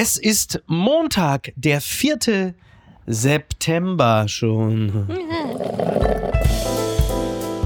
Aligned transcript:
Es 0.00 0.16
ist 0.16 0.62
Montag, 0.68 1.52
der 1.56 1.80
4. 1.80 2.54
September 3.08 4.28
schon. 4.28 5.08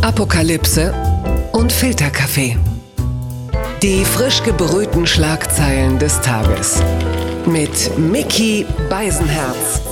Apokalypse 0.01 0.95
und 1.53 1.71
Filterkaffee. 1.71 2.57
Die 3.83 4.03
frisch 4.07 4.43
gebrühten 4.43 5.07
Schlagzeilen 5.07 5.99
des 5.99 6.23
Tages. 6.23 6.83
Mit 7.45 7.99
Mickey 7.99 8.65
Beisenherz. 8.89 9.92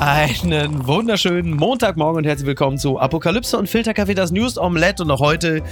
Einen 0.00 0.86
wunderschönen 0.86 1.54
Montagmorgen 1.54 2.18
und 2.18 2.24
herzlich 2.24 2.48
willkommen 2.48 2.78
zu 2.78 2.98
Apokalypse 2.98 3.56
und 3.56 3.68
Filterkaffee, 3.68 4.14
das 4.14 4.32
News 4.32 4.58
Omelette. 4.58 5.04
Und 5.04 5.10
auch 5.12 5.20
heute 5.20 5.62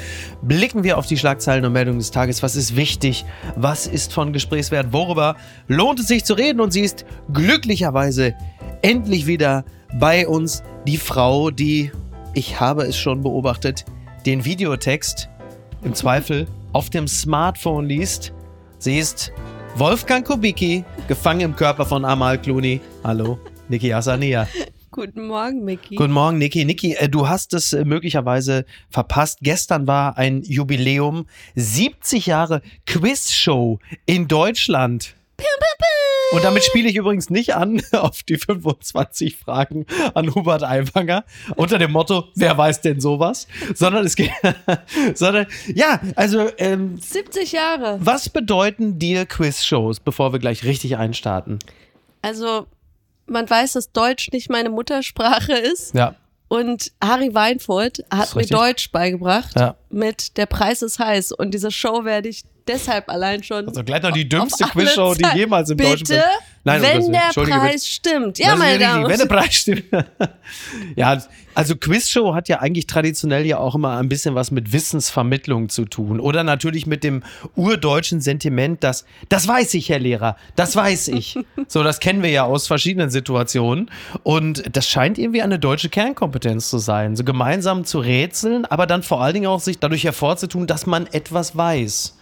blicken 0.43 0.85
wir 0.85 0.97
auf 0.97 1.07
die 1.07 1.19
Schlagzeilen 1.19 1.65
und 1.65 1.73
Meldungen 1.73 1.99
des 1.99 2.13
Tages. 2.13 2.43
Was 2.43 2.55
ist 2.55 2.77
wichtig? 2.77 3.25
Was 3.57 3.89
ist 3.89 4.13
von 4.13 4.33
Gesprächswert? 4.33 4.93
Worüber 4.93 5.37
lohnt 5.67 5.99
es 5.99 6.07
sich 6.07 6.25
zu 6.25 6.35
reden? 6.35 6.61
Und 6.61 6.73
sie 6.73 6.83
ist 6.83 7.05
glücklicherweise 7.33 8.35
endlich 8.81 9.27
wieder 9.27 9.65
bei 9.99 10.27
uns. 10.27 10.63
Die 10.87 10.99
Frau, 10.99 11.51
die, 11.51 11.91
ich 12.33 12.61
habe 12.61 12.85
es 12.85 12.97
schon 12.97 13.23
beobachtet, 13.23 13.85
den 14.25 14.45
Videotext 14.45 15.29
im 15.83 15.95
Zweifel 15.95 16.47
auf 16.73 16.91
dem 16.91 17.09
Smartphone 17.09 17.87
liest. 17.87 18.33
Sie 18.79 18.99
ist 18.99 19.33
Wolfgang 19.77 20.25
Kubicki, 20.25 20.85
gefangen 21.09 21.41
im 21.41 21.57
Körper 21.57 21.85
von 21.85 22.05
Amal 22.05 22.39
Clooney. 22.39 22.81
Hallo. 23.03 23.39
Niki 23.73 23.93
Asania. 23.95 24.47
Guten 24.91 25.27
Morgen, 25.27 25.65
Micky. 25.65 25.97
Guten 25.97 26.13
Morgen, 26.13 26.37
Niki. 26.37 26.67
Niki, 26.67 26.95
äh, 26.95 27.09
du 27.09 27.27
hast 27.27 27.55
es 27.55 27.73
äh, 27.73 27.87
möglicherweise 27.87 28.67
verpasst. 28.91 29.39
Gestern 29.41 29.87
war 29.87 30.19
ein 30.19 30.43
Jubiläum. 30.43 31.27
70 31.57 32.27
Jahre 32.27 32.61
Quizshow 32.87 33.79
in 34.05 34.29
Deutschland. 34.29 35.15
Und 36.33 36.45
damit 36.45 36.65
spiele 36.65 36.89
ich 36.89 36.97
übrigens 36.97 37.31
nicht 37.31 37.55
an 37.55 37.83
auf 37.93 38.23
die 38.23 38.37
25 38.37 39.37
Fragen 39.37 39.87
an 40.15 40.35
Hubert 40.35 40.63
Aiwanger 40.63 41.25
unter 41.57 41.79
dem 41.79 41.93
Motto, 41.93 42.25
wer 42.37 42.57
weiß 42.57 42.83
denn 42.83 43.01
sowas? 43.01 43.47
Sondern 43.75 44.05
es 44.05 44.17
geht, 44.17 44.31
sondern, 45.15 45.47
ja, 45.75 46.01
also, 46.17 46.49
ähm, 46.59 46.99
70 46.99 47.53
Jahre. 47.53 47.99
was 48.01 48.29
bedeuten 48.29 48.99
dir 48.99 49.27
Quizshows, 49.27 50.01
bevor 50.01 50.33
wir 50.33 50.39
gleich 50.39 50.65
richtig 50.65 50.97
einstarten? 50.97 51.59
Also, 52.23 52.67
man 53.33 53.49
weiß, 53.49 53.73
dass 53.73 53.93
Deutsch 53.93 54.31
nicht 54.33 54.51
meine 54.51 54.71
Muttersprache 54.71 55.55
ist. 55.55 55.95
Ja. 55.95 56.15
Und 56.49 56.93
Harry 57.03 57.35
Weinfurt 57.35 58.05
hat 58.11 58.35
mir 58.35 58.41
richtig. 58.43 58.57
Deutsch 58.57 58.93
beigebracht 58.93 59.59
Ja. 59.59 59.75
mit 59.89 60.37
Der 60.37 60.47
Preis 60.47 60.83
ist 60.83 60.99
heiß. 60.99 61.33
Und 61.33 61.53
diese 61.53 61.71
Show 61.71 62.05
werde 62.05 62.29
ich 62.29 62.45
deshalb 62.67 63.09
allein 63.09 63.43
schon. 63.43 63.69
Also 63.69 63.85
gleich 63.85 64.03
noch 64.03 64.13
die 64.13 64.29
dümmste 64.29 64.65
Quizshow, 64.65 65.15
die 65.15 65.27
jemals 65.37 65.71
im 65.71 65.77
Bitte, 65.77 65.91
deutschen 65.91 66.23
Nein, 66.65 66.83
wenn 66.83 67.13
der. 67.13 67.31
Preis 67.35 67.89
stimmt. 67.89 68.39
Ja, 68.39 68.55
meine 68.55 68.79
Damen 68.79 69.09
wenn 69.09 69.19
der 69.19 69.27
Preis 69.27 69.55
stimmt. 69.55 69.85
ja, 70.97 71.21
also 71.55 71.77
Quizshow 71.77 72.35
hat 72.35 72.49
ja 72.49 72.61
eigentlich 72.61 72.87
traditionell 72.87 73.45
ja 73.45 73.59
auch 73.59 73.75
immer 73.75 73.97
ein 73.99 74.09
bisschen 74.09 74.37
was 74.37 74.53
mit 74.53 74.73
Wissensvermittlung 74.73 75.69
zu 75.71 75.85
tun. 75.87 76.21
Oder 76.21 76.45
natürlich 76.45 76.87
mit 76.87 77.03
dem 77.03 77.25
urdeutschen 77.57 78.21
Sentiment, 78.21 78.85
dass, 78.85 79.05
das 79.29 79.49
weiß 79.49 79.75
ich, 79.75 79.89
Herr 79.89 79.99
Lehrer, 79.99 80.37
das 80.55 80.77
weiß 80.77 81.09
ich. 81.09 81.37
so, 81.67 81.83
das 81.83 81.99
kennen 81.99 82.23
wir 82.23 82.31
ja 82.31 82.45
aus 82.45 82.69
verschiedenen 82.69 83.11
Situationen. 83.11 83.91
Und 84.23 84.63
das 84.75 84.89
scheint 84.89 85.19
irgendwie 85.19 85.43
eine 85.43 85.59
deutsche 85.59 85.89
Kernkompetenz 85.89 86.71
zu 86.71 86.79
sein. 86.79 87.17
So 87.17 87.25
gemeinsam 87.25 87.85
zu 87.85 87.99
rätseln, 87.99 88.67
aber 88.67 88.87
dann 88.87 89.03
vor 89.03 89.21
allen 89.21 89.35
Dingen 89.35 89.47
auch 89.47 89.61
sich 89.61 89.81
dadurch 89.81 90.05
hervorzutun, 90.05 90.69
dass 90.69 90.87
man 90.87 91.09
etwas 91.09 91.57
weiß. 91.57 92.19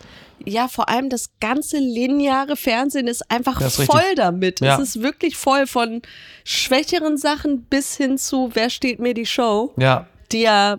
Ja, 0.46 0.68
vor 0.68 0.88
allem 0.88 1.08
das 1.08 1.30
ganze 1.40 1.78
lineare 1.78 2.56
Fernsehen 2.56 3.06
ist 3.06 3.30
einfach 3.30 3.60
ist 3.60 3.76
voll 3.76 3.96
richtig. 3.98 4.16
damit. 4.16 4.60
Ja. 4.60 4.74
Es 4.74 4.80
ist 4.96 5.02
wirklich 5.02 5.36
voll 5.36 5.66
von 5.66 6.02
schwächeren 6.44 7.16
Sachen 7.16 7.62
bis 7.64 7.96
hin 7.96 8.18
zu 8.18 8.50
Wer 8.54 8.70
steht 8.70 8.98
mir 9.00 9.14
die 9.14 9.26
Show, 9.26 9.72
Ja, 9.76 10.06
die 10.32 10.42
ja 10.42 10.78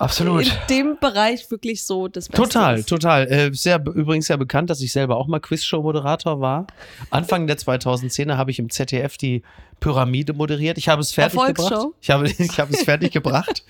absolut. 0.00 0.46
in 0.46 0.52
dem 0.68 0.96
Bereich 1.00 1.50
wirklich 1.50 1.84
so 1.84 2.08
das 2.08 2.28
Beste 2.28 2.42
Total, 2.42 2.78
ist. 2.78 2.88
total. 2.88 3.30
Äh, 3.30 3.50
sehr, 3.52 3.76
übrigens 3.94 4.28
ja 4.28 4.36
bekannt, 4.36 4.70
dass 4.70 4.80
ich 4.80 4.92
selber 4.92 5.16
auch 5.16 5.26
mal 5.26 5.40
Quizshow-Moderator 5.40 6.40
war. 6.40 6.66
Anfang 7.10 7.46
der 7.46 7.58
2010er 7.58 8.36
habe 8.36 8.50
ich 8.50 8.58
im 8.58 8.70
ZDF 8.70 9.16
die 9.16 9.42
Pyramide 9.80 10.34
moderiert. 10.34 10.78
Ich 10.78 10.88
habe 10.88 11.00
es 11.00 11.12
fertig 11.12 11.40
gebracht. 11.40 11.86
Ich 12.00 12.10
habe, 12.10 12.28
ich 12.28 12.60
habe 12.60 12.72
es 12.72 12.82
fertig 12.82 13.12
gebracht, 13.12 13.64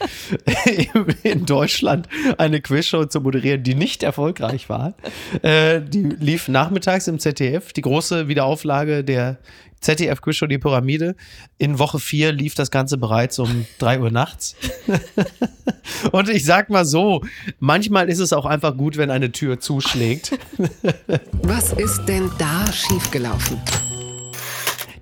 in 1.22 1.46
Deutschland 1.46 2.08
eine 2.36 2.60
Quizshow 2.60 3.06
zu 3.06 3.20
moderieren, 3.20 3.62
die 3.62 3.74
nicht 3.74 4.02
erfolgreich 4.02 4.68
war. 4.68 4.94
Äh, 5.42 5.80
die 5.80 6.02
lief 6.02 6.48
nachmittags 6.48 7.06
im 7.06 7.18
ZDF. 7.18 7.72
Die 7.72 7.82
große 7.82 8.28
Wiederauflage 8.28 9.04
der 9.04 9.38
ZDF-Quizshow 9.80 10.46
Die 10.46 10.58
Pyramide. 10.58 11.16
In 11.58 11.78
Woche 11.78 11.98
4 11.98 12.32
lief 12.32 12.54
das 12.54 12.70
Ganze 12.70 12.98
bereits 12.98 13.38
um 13.38 13.66
3 13.78 14.00
Uhr 14.00 14.10
nachts. 14.10 14.56
Und 16.12 16.28
ich 16.28 16.44
sag 16.44 16.70
mal 16.70 16.84
so, 16.84 17.22
manchmal 17.58 18.08
ist 18.08 18.18
es 18.18 18.32
auch 18.32 18.46
einfach 18.46 18.76
gut, 18.76 18.96
wenn 18.96 19.10
eine 19.10 19.32
Tür 19.32 19.60
zuschlägt. 19.60 20.38
Was 21.42 21.72
ist 21.72 22.04
denn 22.06 22.30
da 22.38 22.70
schiefgelaufen? 22.72 23.58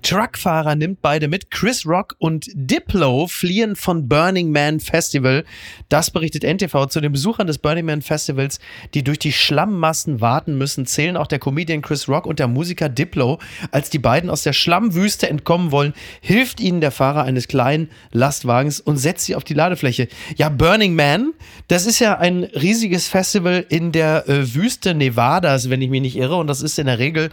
Truckfahrer 0.01 0.75
nimmt 0.75 1.01
beide 1.01 1.27
mit. 1.27 1.51
Chris 1.51 1.85
Rock 1.85 2.15
und 2.19 2.47
Diplo 2.53 3.27
fliehen 3.27 3.75
von 3.75 4.07
Burning 4.07 4.51
Man 4.51 4.79
Festival. 4.79 5.45
Das 5.89 6.11
berichtet 6.11 6.43
NTV. 6.43 6.87
Zu 6.87 7.01
den 7.01 7.11
Besuchern 7.11 7.47
des 7.47 7.57
Burning 7.57 7.85
Man 7.85 8.01
Festivals, 8.01 8.59
die 8.93 9.03
durch 9.03 9.19
die 9.19 9.31
Schlammmassen 9.31 10.21
warten 10.21 10.57
müssen, 10.57 10.85
zählen 10.85 11.17
auch 11.17 11.27
der 11.27 11.39
Comedian 11.39 11.81
Chris 11.81 12.07
Rock 12.07 12.25
und 12.25 12.39
der 12.39 12.47
Musiker 12.47 12.89
Diplo. 12.89 13.39
Als 13.71 13.89
die 13.89 13.99
beiden 13.99 14.29
aus 14.29 14.43
der 14.43 14.53
Schlammwüste 14.53 15.29
entkommen 15.29 15.71
wollen, 15.71 15.93
hilft 16.21 16.59
ihnen 16.59 16.81
der 16.81 16.91
Fahrer 16.91 17.23
eines 17.23 17.47
kleinen 17.47 17.89
Lastwagens 18.11 18.79
und 18.79 18.97
setzt 18.97 19.25
sie 19.25 19.35
auf 19.35 19.43
die 19.43 19.53
Ladefläche. 19.53 20.07
Ja, 20.35 20.49
Burning 20.49 20.95
Man, 20.95 21.33
das 21.67 21.85
ist 21.85 21.99
ja 21.99 22.17
ein 22.17 22.43
riesiges 22.43 23.07
Festival 23.07 23.65
in 23.69 23.91
der 23.91 24.27
äh, 24.27 24.53
Wüste 24.53 24.93
Nevadas, 24.93 25.69
wenn 25.69 25.81
ich 25.81 25.89
mich 25.89 26.01
nicht 26.01 26.15
irre. 26.15 26.35
Und 26.35 26.47
das 26.47 26.61
ist 26.61 26.79
in 26.79 26.87
der 26.87 26.99
Regel 26.99 27.29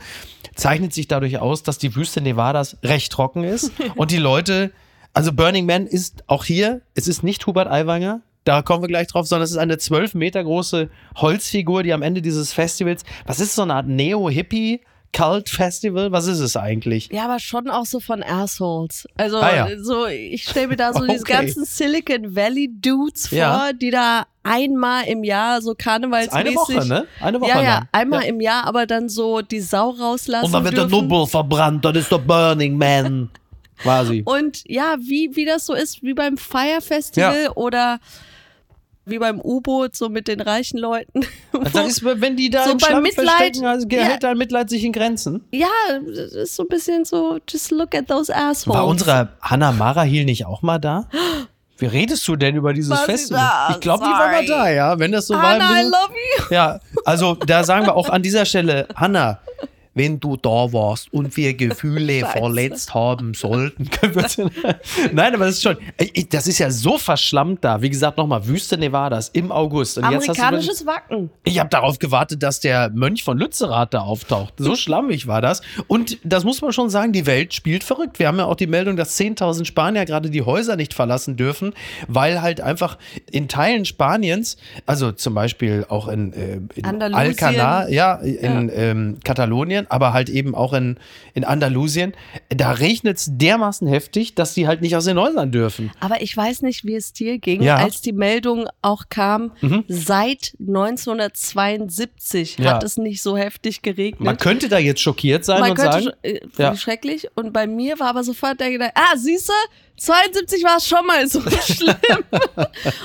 zeichnet 0.57 0.93
sich 0.93 1.07
dadurch 1.07 1.39
aus, 1.39 1.63
dass 1.63 1.79
die 1.79 1.95
Wüste 1.95 2.21
Nevadas 2.57 2.77
recht 2.83 3.13
trocken 3.13 3.45
ist 3.45 3.73
und 3.97 4.11
die 4.11 4.19
Leute, 4.19 4.73
also 5.13 5.33
Burning 5.33 5.67
Man 5.67 5.87
ist 5.87 6.25
auch 6.27 6.45
hier, 6.45 6.81
es 6.95 7.09
ist 7.09 7.23
nicht 7.23 7.47
Hubert 7.47 7.69
Aiwanger, 7.69 8.23
da 8.45 8.63
kommen 8.63 8.83
wir 8.83 8.89
gleich 8.89 9.09
drauf, 9.09 9.27
sondern 9.27 9.45
es 9.45 9.51
ist 9.51 9.57
eine 9.59 9.79
zwölf 9.79 10.15
Meter 10.15 10.43
große 10.43 10.89
Holzfigur, 11.17 11.83
die 11.83 11.93
am 11.93 12.03
Ende 12.03 12.23
dieses 12.23 12.53
Festivals, 12.53 13.05
was 13.27 13.41
ist 13.41 13.55
so 13.55 13.63
eine 13.63 13.75
Art 13.75 13.89
Neo-Hippie? 13.89 14.81
Cult-Festival? 15.13 16.13
Was 16.13 16.27
ist 16.27 16.41
es 16.41 16.57
eigentlich? 16.57 17.09
Ja, 17.13 17.25
aber 17.25 17.39
schon 17.39 17.69
auch 17.69 17.87
so 17.87 18.01
von 18.01 18.23
Assholes. 18.23 19.07
Also 19.17 19.39
Ah, 19.39 19.55
ja. 19.55 19.69
so, 19.83 20.07
ich 20.07 20.45
stelle 20.45 20.69
mir 20.69 20.77
da 20.77 20.93
so 20.93 21.07
diese 21.07 21.21
Okay. 21.23 21.33
ganzen 21.33 21.65
Silicon 21.65 22.35
Valley 22.37 22.71
Dudes 22.81 23.29
vor, 23.29 23.39
Ja. 23.39 23.73
die 23.73 23.91
da 23.91 24.27
einmal 24.43 25.05
im 25.07 25.25
Jahr 25.25 25.61
so 25.63 25.75
karnevalsmäßig. 25.77 26.47
Eine 26.47 26.55
Woche, 26.57 26.87
ne? 26.89 27.07
Eine 27.21 27.41
Woche 27.41 27.51
Ja, 27.51 27.63
ja, 27.63 27.75
lang. 27.79 27.89
einmal 27.93 28.23
Ja. 28.23 28.29
im 28.29 28.41
Jahr, 28.41 28.65
aber 28.65 28.87
dann 28.87 29.09
so 29.09 29.41
die 29.43 29.61
Sau 29.61 29.91
rauslassen 29.91 30.47
Und 30.47 30.53
dann 30.53 30.65
wird 30.65 30.77
der 30.77 30.85
dürfen. 30.87 31.09
Nubbel 31.09 31.27
verbrannt, 31.27 31.85
dann 31.85 31.95
ist 31.97 32.11
der 32.13 32.19
Burning 32.19 32.77
Man. 32.79 33.31
Quasi. 33.79 34.23
Und 34.25 34.63
ja, 34.67 34.97
wie, 35.01 35.31
wie 35.35 35.45
das 35.45 35.67
so 35.67 35.75
ist, 35.75 36.03
wie 36.03 36.15
beim 36.15 36.39
Fire 36.39 36.81
Festival 36.81 37.49
oder 37.55 37.99
wie 39.07 39.19
beim 39.19 39.41
U-Boot, 39.41 39.97
so 39.97 40.09
mit 40.09 40.29
den 40.29 40.41
reichen 40.41 40.79
Leuten. 40.79 41.21
Also 41.65 41.81
ist, 41.81 42.05
wenn 42.05 42.37
die 42.37 42.51
da 42.51 42.65
So 42.65 42.73
im 42.73 42.79
beim 42.79 42.87
Schlamm 42.91 43.03
Mitleid- 43.03 43.27
verstecken, 43.29 43.65
also 43.67 43.87
Ja. 43.91 44.03
hält 44.03 44.23
dein 44.23 44.37
Mitleid 44.37 44.69
sich 44.69 44.85
in 44.85 44.93
Grenzen. 44.93 45.43
ja, 45.53 45.67
das 46.15 46.33
ist 46.35 46.55
so 46.57 46.65
ein 46.65 46.69
bisschen 46.69 47.05
so, 47.07 47.39
just 47.49 47.71
look 47.71 47.95
at 47.95 48.07
those 48.09 48.35
assholes. 48.35 48.67
War 48.77 48.87
unsere 48.87 49.31
Hannah 49.41 49.73
Marahil 49.73 50.25
nicht 50.27 50.45
auch 50.45 50.61
mal 50.63 50.79
da? 50.79 51.09
Wie 51.79 51.87
redest 51.87 52.27
du 52.29 52.37
denn 52.37 52.57
über 52.57 52.73
dieses 52.73 52.91
War 52.91 53.07
da? 53.07 53.69
Ich 53.71 53.81
glaube, 53.81 54.05
die 54.05 54.11
war 54.11 54.31
mal 54.33 54.47
da, 54.47 54.71
ja. 54.71 54.99
Wenn 54.99 55.13
das 55.13 55.27
so 55.27 55.35
war. 55.35 55.43
Hannah, 55.43 55.65
I 55.65 55.67
ein 55.67 55.75
bisschen- 55.77 55.91
love 55.93 56.13
you. 56.49 56.55
Ja, 56.55 56.81
also 57.05 57.35
da 57.35 57.65
sagen 57.65 57.87
wir 57.87 57.95
auch 57.97 58.09
an 58.11 58.23
dieser 58.23 58.45
Stelle, 58.47 58.87
Hanna, 58.95 59.41
wenn 59.97 60.21
du 60.21 60.37
da 60.37 60.73
warst 60.73 61.13
und 61.13 61.37
wir 61.37 61.55
Gefühle 61.57 62.21
verletzt 62.27 62.95
haben 62.95 63.35
sollten. 63.35 63.89
Nein, 65.13 65.35
aber 65.35 65.47
das 65.47 65.57
ist 65.57 65.63
schon, 65.63 65.77
das 66.31 66.47
ist 66.47 66.59
ja 66.59 66.71
so 66.71 66.99
verschlammt 66.99 67.65
da. 67.65 67.81
Wie 67.81 67.91
gesagt, 67.91 68.19
nochmal, 68.19 68.47
Wüste 68.47 68.77
Nevadas 68.77 69.31
im 69.31 69.51
August. 69.51 69.97
Und 69.97 70.05
hast 70.05 70.13
du, 70.13 70.33
Amerikanisches 70.33 70.87
Wacken. 70.87 71.31
ich 71.45 71.59
habe 71.59 71.71
darauf 71.71 71.99
gewartet, 71.99 72.43
dass 72.43 72.61
der 72.61 72.91
Mönch 72.91 73.25
von 73.25 73.39
Lützerath 73.39 73.95
da 73.95 74.01
auftaucht. 74.01 74.55
So 74.59 74.77
schlammig 74.77 75.27
war 75.27 75.41
das. 75.41 75.63
Und 75.89 76.19
das 76.23 76.45
muss 76.45 76.61
man 76.61 76.73
schon 76.73 76.91
sagen, 76.91 77.13
die 77.13 77.25
Welt 77.27 77.55
spielt 77.55 77.83
verrückt. 77.83 78.19
Wir 78.19 78.29
haben 78.29 78.39
ja 78.39 78.45
auch 78.45 78.57
die 78.57 78.67
Meldung, 78.67 78.97
dass 78.97 79.19
10.000 79.19 79.65
Spanier 79.65 80.05
gerade 80.05 80.29
die 80.29 80.43
Häuser 80.43 80.77
nicht 80.77 80.93
verlassen 80.93 81.37
dürfen, 81.37 81.73
weil 82.07 82.43
halt 82.43 82.61
einfach 82.61 82.99
in 83.31 83.49
Teilen 83.49 83.87
Spaniens, 83.87 84.59
also 84.85 85.13
zum 85.13 85.35
Beispiel 85.35 85.87
auch 85.89 86.09
in, 86.09 86.35
äh, 86.35 86.61
in. 86.75 87.03
Alcanar, 87.03 87.89
ja, 87.89 88.17
in 88.17 88.71
Ähm, 88.77 89.19
Katalonien, 89.25 89.86
Spanien, 89.87 89.91
aber 89.91 90.13
halt 90.13 90.29
eben 90.29 90.55
auch 90.55 90.73
in, 90.73 90.99
in 91.35 91.45
Andalusien. 91.45 92.13
Da 92.49 92.73
regnet 92.73 93.19
es 93.19 93.29
dermaßen 93.33 93.87
heftig, 93.89 94.35
dass 94.35 94.55
die 94.55 94.67
halt 94.67 94.81
nicht 94.83 94.97
aus 94.97 95.05
den 95.05 95.19
Häusern 95.19 95.53
dürfen. 95.53 95.91
Aber 96.01 96.21
ich 96.23 96.37
weiß 96.37 96.63
nicht, 96.63 96.85
wie 96.85 96.95
es 96.95 97.13
dir 97.13 97.39
ging, 97.39 97.63
Ja. 97.63 97.77
als 97.77 98.01
die 98.01 98.13
Meldung 98.13 98.69
auch 98.83 99.05
kam, 99.09 99.53
Mhm. 99.61 99.85
seit 99.89 100.55
1972 100.59 102.59
Ja. 102.59 102.75
hat 102.75 102.85
es 102.85 102.97
nicht 102.97 103.23
so 103.23 103.37
heftig 103.37 103.83
geregnet. 103.83 104.21
Man 104.21 104.37
könnte 104.37 104.69
da 104.69 104.79
jetzt 104.79 105.01
schockiert 105.01 105.45
sein 105.45 105.61
Man 105.61 105.71
und 105.73 105.77
sagen, 105.79 106.03
schon, 106.05 106.13
äh, 106.23 106.41
Ja. 106.59 106.77
schrecklich. 106.77 107.29
Und 107.35 107.53
bei 107.53 107.67
mir 107.67 107.99
war 107.99 108.09
aber 108.09 108.25
sofort 108.25 108.61
der 108.61 108.71
Gedanke, 108.71 108.95
ah, 108.97 109.17
siehste, 109.17 109.53
72 109.99 110.63
war 110.65 110.77
es 110.77 110.87
schon 110.87 111.07
mal 111.07 111.27
so 111.27 111.41
schlimm. 111.63 111.97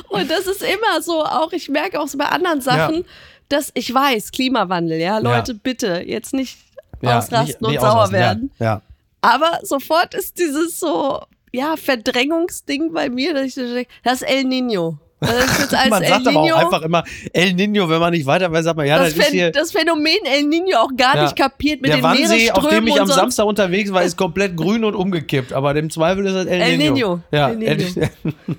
und 0.10 0.30
das 0.30 0.48
ist 0.48 0.62
immer 0.62 1.02
so, 1.02 1.24
auch 1.24 1.52
ich 1.54 1.70
merke 1.70 2.00
auch 2.00 2.08
so 2.08 2.18
bei 2.18 2.26
anderen 2.26 2.62
Sachen, 2.62 2.96
Ja. 2.96 3.02
dass 3.50 3.72
ich 3.74 3.94
weiß, 3.94 4.32
Klimawandel, 4.32 5.00
ja, 5.00 5.18
Leute, 5.20 5.54
bitte, 5.54 6.04
jetzt 6.06 6.34
nicht 6.34 6.58
ja, 7.02 7.18
ausrasten 7.18 7.46
nicht- 7.48 7.62
und 7.62 7.70
nicht 7.72 7.82
sauer 7.82 7.92
ausrasten, 7.92 8.20
werden. 8.20 8.52
Ja, 8.60 8.66
ja. 8.66 8.82
Aber 9.22 9.60
sofort 9.64 10.14
ist 10.16 10.38
dieses 10.40 10.80
so, 10.80 11.22
ja, 11.52 11.76
Verdrängungsding 11.78 12.92
bei 12.94 13.10
mir, 13.10 13.34
dass 13.34 13.46
ich 13.46 13.54
so 13.54 13.62
denke, 13.62 13.90
das 14.04 14.22
ist 14.22 14.30
El 14.30 14.46
Nino. 14.46 14.98
Also 15.22 15.90
Man 15.92 16.02
El 16.02 16.10
sagt 16.10 16.28
aber 16.28 16.42
Nino, 16.42 16.56
auch 16.56 16.60
einfach 16.60 16.82
immer 16.82 17.04
El 17.32 17.54
Nino, 17.54 17.88
wenn 17.88 18.00
man 18.00 18.12
nicht 18.12 18.26
weiter 18.26 18.52
weiß, 18.52 18.64
sagt 18.66 18.78
man, 18.78 18.88
ja, 18.88 18.98
das, 18.98 19.14
das, 19.14 19.28
ist 19.28 19.32
hier 19.32 19.52
das 19.52 19.72
Phänomen 19.72 20.18
El 20.26 20.46
Nino 20.46 20.78
auch 20.78 20.90
gar 20.98 21.16
Ja. 21.16 21.24
nicht 21.26 21.36
kapiert 21.36 21.80
mit 21.80 21.92
der 21.92 21.98
den 21.98 22.04
Wannsee, 22.04 22.50
auf 22.50 22.68
dem 22.68 22.84
Meeresströmen 22.84 22.88
ich 22.88 23.00
am. 23.02 23.08
Samstag 23.08 23.46
unterwegs 23.46 23.94
war, 23.94 24.02
ist 24.02 24.18
komplett 24.18 24.58
grün 24.58 24.84
und 24.84 24.96
umgekippt. 24.96 25.54
Aber 25.54 25.76
im 25.76 25.92
Zweifel 25.92 26.26
ist 26.26 26.34
es 26.34 26.46
El, 26.48 26.62
El 26.62 26.78
Nino. 26.80 26.94
Nino. 26.96 27.20
Ja, 27.32 27.50
El 27.52 27.58
Nino. 27.58 28.10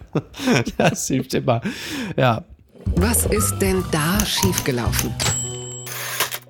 das 0.79 1.09
hilft 1.09 1.35
immer. 1.35 1.61
Ja, 2.17 2.45
Was 2.95 3.27
ist 3.27 3.59
denn 3.59 3.83
da 3.91 4.25
schiefgelaufen? 4.25 5.13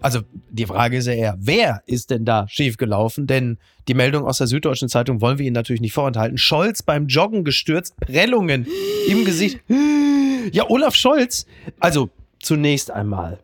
Also 0.03 0.21
die 0.51 0.67
Frage 0.67 0.99
ist 0.99 1.07
ja 1.07 1.15
eher, 1.15 1.37
wer 1.39 1.83
ist 1.87 2.11
denn 2.11 2.25
da 2.25 2.47
schiefgelaufen? 2.49 3.27
Denn 3.27 3.59
die 3.89 3.95
Meldung 3.95 4.27
aus 4.27 4.39
der 4.39 4.47
Süddeutschen 4.47 4.89
Zeitung 4.89 5.21
wollen 5.21 5.39
wir 5.39 5.47
Ihnen 5.47 5.55
natürlich 5.55 5.81
nicht 5.81 5.93
vorenthalten. 5.93 6.39
Scholz 6.39 6.83
beim 6.83 7.07
Joggen 7.07 7.45
gestürzt, 7.45 7.97
Prellungen 7.97 8.67
im 9.09 9.25
Gesicht. 9.25 9.61
Ja, 10.53 10.69
Olaf 10.69 10.95
Scholz, 10.95 11.47
also 11.81 12.11
zunächst 12.41 12.91
einmal. 12.91 13.39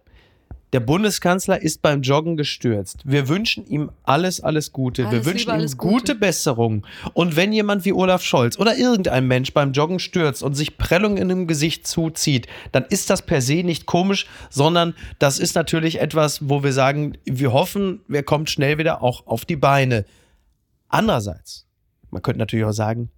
Der 0.75 0.81
Bundeskanzler 0.81 1.63
ist 1.63 1.81
beim 1.81 2.03
Joggen 2.03 2.37
gestürzt. 2.37 3.01
Wir 3.05 3.29
wünschen 3.29 3.67
ihm 3.67 3.91
alles, 4.03 4.43
alles 4.43 4.71
Gute. 4.73 5.07
Alles 5.07 5.25
wir 5.25 5.33
wünschen 5.33 5.59
ihm 5.59 5.67
gute 5.77 5.77
Gute. 5.77 6.15
Besserung. 6.15 6.87
Und 7.15 7.37
wenn 7.37 7.55
jemand 7.55 7.87
wie 7.87 7.93
Olaf 7.95 8.23
Scholz 8.23 8.59
oder 8.59 8.77
irgendein 8.77 9.27
Mensch 9.27 9.55
beim 9.55 9.73
Joggen 9.73 9.99
stürzt 9.99 10.43
und 10.43 10.55
sich 10.55 10.77
Prellungen 10.77 11.31
im 11.31 11.47
Gesicht 11.47 11.87
zuzieht, 11.87 12.49
dann 12.73 12.85
ist 12.85 13.09
das 13.09 13.23
per 13.23 13.41
se 13.41 13.63
nicht 13.63 13.87
komisch, 13.87 14.27
sondern 14.51 14.95
das 15.19 15.39
ist 15.39 15.55
natürlich 15.55 16.01
etwas, 16.01 16.49
wo 16.49 16.63
wir 16.63 16.75
sagen, 16.75 17.17
wir 17.25 17.53
hoffen, 17.55 18.01
wer 18.07 18.23
kommt 18.23 18.51
schnell 18.51 18.77
wieder 18.77 19.03
auch 19.03 19.27
auf 19.27 19.47
die 19.47 19.57
Beine. 19.57 20.05
Andererseits, 20.89 21.67
man 22.11 22.21
könnte 22.21 22.41
natürlich 22.41 22.67
auch 22.67 22.73
sagen, 22.73 23.11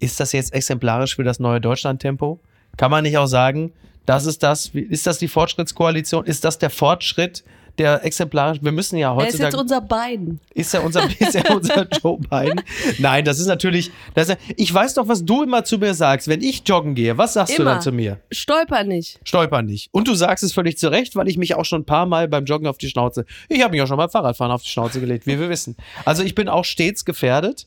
ist 0.00 0.20
das 0.20 0.32
jetzt 0.32 0.52
exemplarisch 0.52 1.16
für 1.16 1.24
das 1.24 1.40
neue 1.40 1.60
Deutschland-Tempo? 1.62 2.40
Kann 2.76 2.90
man 2.90 3.04
nicht 3.04 3.16
auch 3.16 3.26
sagen, 3.26 3.72
das 4.06 4.26
ist 4.26 4.42
das, 4.42 4.70
ist 4.74 5.06
das 5.06 5.18
die 5.18 5.28
Fortschrittskoalition? 5.28 6.24
Ist 6.24 6.44
das 6.44 6.58
der 6.58 6.70
Fortschritt, 6.70 7.44
der 7.78 8.04
exemplarisch? 8.04 8.58
Wir 8.60 8.72
müssen 8.72 8.96
ja 8.96 9.16
Er 9.16 9.28
ist 9.28 9.38
jetzt 9.38 9.54
unser 9.54 9.80
Biden. 9.80 10.40
Ist 10.54 10.74
er 10.74 10.84
unser, 10.84 11.04
ist 11.20 11.34
er 11.34 11.54
unser 11.54 11.86
Joe 11.88 12.18
Biden? 12.18 12.60
Nein, 12.98 13.24
das 13.24 13.38
ist 13.38 13.46
natürlich. 13.46 13.90
Das 14.14 14.28
ist, 14.28 14.38
ich 14.56 14.72
weiß 14.72 14.94
doch, 14.94 15.08
was 15.08 15.24
du 15.24 15.42
immer 15.42 15.64
zu 15.64 15.78
mir 15.78 15.94
sagst. 15.94 16.28
Wenn 16.28 16.42
ich 16.42 16.62
joggen 16.66 16.94
gehe, 16.94 17.16
was 17.18 17.34
sagst 17.34 17.56
du 17.56 17.62
Immer. 17.62 17.72
dann 17.72 17.82
zu 17.82 17.92
mir? 17.92 18.18
Stolper 18.30 18.84
nicht. 18.84 19.20
Stolper 19.24 19.62
nicht. 19.62 19.88
Und 19.92 20.08
du 20.08 20.14
sagst 20.14 20.44
es 20.44 20.52
völlig 20.52 20.78
zu 20.78 20.90
Recht, 20.90 21.14
weil 21.16 21.28
ich 21.28 21.38
mich 21.38 21.54
auch 21.54 21.64
schon 21.64 21.82
ein 21.82 21.86
paar 21.86 22.06
Mal 22.06 22.28
beim 22.28 22.44
Joggen 22.44 22.66
auf 22.66 22.78
die 22.78 22.88
Schnauze. 22.88 23.24
Ich 23.48 23.62
habe 23.62 23.72
mich 23.72 23.82
auch 23.82 23.86
schon 23.86 23.96
beim 23.96 24.10
Fahrradfahren 24.10 24.52
auf 24.52 24.62
die 24.62 24.68
Schnauze 24.68 25.00
gelegt, 25.00 25.26
wie 25.26 25.38
wir 25.38 25.48
wissen. 25.48 25.76
Also 26.04 26.22
ich 26.22 26.34
bin 26.34 26.48
auch 26.48 26.64
stets 26.64 27.04
gefährdet. 27.04 27.66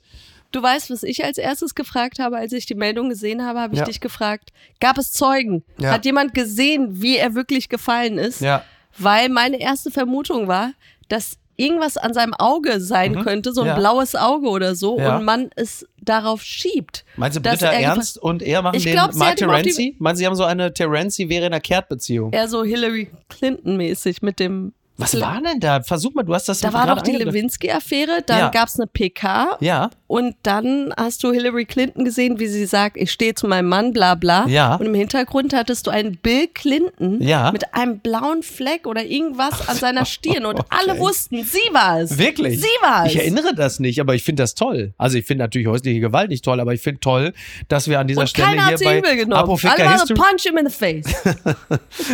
Du 0.53 0.61
weißt, 0.63 0.89
was 0.91 1.03
ich 1.03 1.25
als 1.25 1.37
erstes 1.37 1.75
gefragt 1.75 2.19
habe, 2.19 2.37
als 2.37 2.53
ich 2.53 2.65
die 2.65 2.75
Meldung 2.75 3.09
gesehen 3.09 3.43
habe, 3.45 3.59
habe 3.59 3.73
ich 3.73 3.79
Ja. 3.79 3.85
dich 3.85 3.99
gefragt, 3.99 4.51
gab 4.79 4.97
es 4.97 5.11
Zeugen? 5.11 5.63
Ja. 5.77 5.91
Hat 5.91 6.05
jemand 6.05 6.33
gesehen, 6.33 7.01
wie 7.01 7.17
er 7.17 7.35
wirklich 7.35 7.67
gefallen 7.69 8.17
ist? 8.17 8.39
Ja. 8.39 8.63
Weil 8.97 9.29
meine 9.29 9.59
erste 9.59 9.89
Vermutung 9.91 10.47
war, 10.47 10.71
dass 11.09 11.37
irgendwas 11.55 11.97
an 11.97 12.13
seinem 12.13 12.33
Auge 12.35 12.79
sein 12.79 13.21
könnte, 13.23 13.51
so 13.53 13.61
ein 13.61 13.65
Mhm. 13.65 13.69
Ja. 13.69 13.75
blaues 13.79 14.15
Auge 14.15 14.47
oder 14.47 14.75
so, 14.75 14.99
Ja. 14.99 15.17
und 15.17 15.25
man 15.25 15.49
es 15.55 15.87
darauf 16.01 16.41
schiebt. 16.43 17.03
Meinst 17.15 17.37
du, 17.37 17.41
Britta 17.41 17.67
er 17.71 17.79
Ernst 17.79 18.17
und 18.17 18.41
er 18.43 18.61
machen 18.61 18.75
Ich 18.75 18.83
den 18.83 18.93
glaub, 18.93 19.13
Mark 19.15 19.37
Terenzi? 19.37 19.95
Meinst 19.99 20.19
du, 20.19 20.21
sie 20.23 20.27
haben 20.27 20.35
so 20.35 20.43
eine 20.45 20.73
Terenzi-Verena-Kehrt-Beziehung? 20.73 22.31
Eher 22.31 22.47
so 22.47 22.63
Hillary 22.63 23.09
Clinton-mäßig 23.29 24.21
mit 24.21 24.39
dem. 24.39 24.73
Was 25.03 25.19
war 25.19 25.41
denn 25.41 25.59
da? 25.59 25.81
Versuch 25.83 26.13
mal, 26.13 26.23
du 26.23 26.33
hast 26.33 26.47
das 26.49 26.59
Da 26.61 26.73
war 26.73 26.87
doch 26.87 27.01
die. 27.01 27.11
Lewinsky-Affäre, 27.13 28.21
dann 28.25 28.37
Ja. 28.39 28.49
gab's 28.49 28.79
eine 28.79 28.87
PK 28.87 29.57
Ja, 29.59 29.89
und 30.07 30.35
dann 30.43 30.93
hast 30.97 31.23
du 31.23 31.31
Hillary 31.31 31.65
Clinton 31.65 32.05
gesehen, 32.05 32.39
wie 32.39 32.47
sie 32.47 32.65
sagt, 32.65 32.97
ich 32.97 33.11
stehe 33.11 33.33
zu 33.35 33.47
meinem 33.47 33.67
Mann, 33.69 33.93
bla 33.93 34.15
bla. 34.15 34.45
Ja. 34.47 34.75
Und 34.75 34.85
im 34.85 34.93
Hintergrund 34.93 35.53
hattest 35.53 35.87
du 35.87 35.91
einen 35.91 36.17
Bill 36.17 36.47
Clinton 36.53 37.21
Ja. 37.21 37.51
mit 37.51 37.73
einem 37.73 37.99
blauen 37.99 38.43
Fleck 38.43 38.87
oder 38.87 39.03
irgendwas 39.03 39.67
an 39.67 39.75
seiner 39.77 40.05
Stirn 40.13 40.45
und 40.45 40.59
Okay. 40.59 40.67
alle 40.87 40.99
wussten, 40.99 41.43
sie 41.43 41.59
war 41.73 41.99
es. 42.01 42.17
wirklich. 42.17 42.61
Sie 42.61 42.67
war 42.81 43.05
es. 43.05 43.13
Ich 43.13 43.19
erinnere 43.19 43.53
das 43.55 43.79
nicht, 43.79 43.99
aber 43.99 44.15
ich 44.15 44.23
finde 44.23 44.43
das 44.43 44.55
toll. 44.55 44.93
Also 44.97 45.17
ich 45.17 45.25
finde 45.25 45.43
natürlich 45.43 45.67
häusliche 45.67 45.99
Gewalt 45.99 46.29
nicht 46.29 46.43
toll, 46.45 46.59
aber 46.59 46.73
ich 46.73 46.81
finde 46.81 46.99
toll, 46.99 47.33
dass 47.67 47.87
wir 47.87 47.99
an 47.99 48.07
dieser 48.07 48.21
und 48.21 48.27
Stelle 48.29 48.47
keiner 48.57 48.67
hier 48.67 48.77
bei 48.83 48.97
übel 48.99 49.15
genommen. 49.15 49.41
Apotheker 49.43 49.73
Alle 49.73 49.85
waren 49.85 49.97
so, 49.99 50.13
History, 50.13 50.19
punch 50.29 50.41
him 50.43 50.57
in 50.57 50.69
the 50.69 50.73
face. 50.75 51.05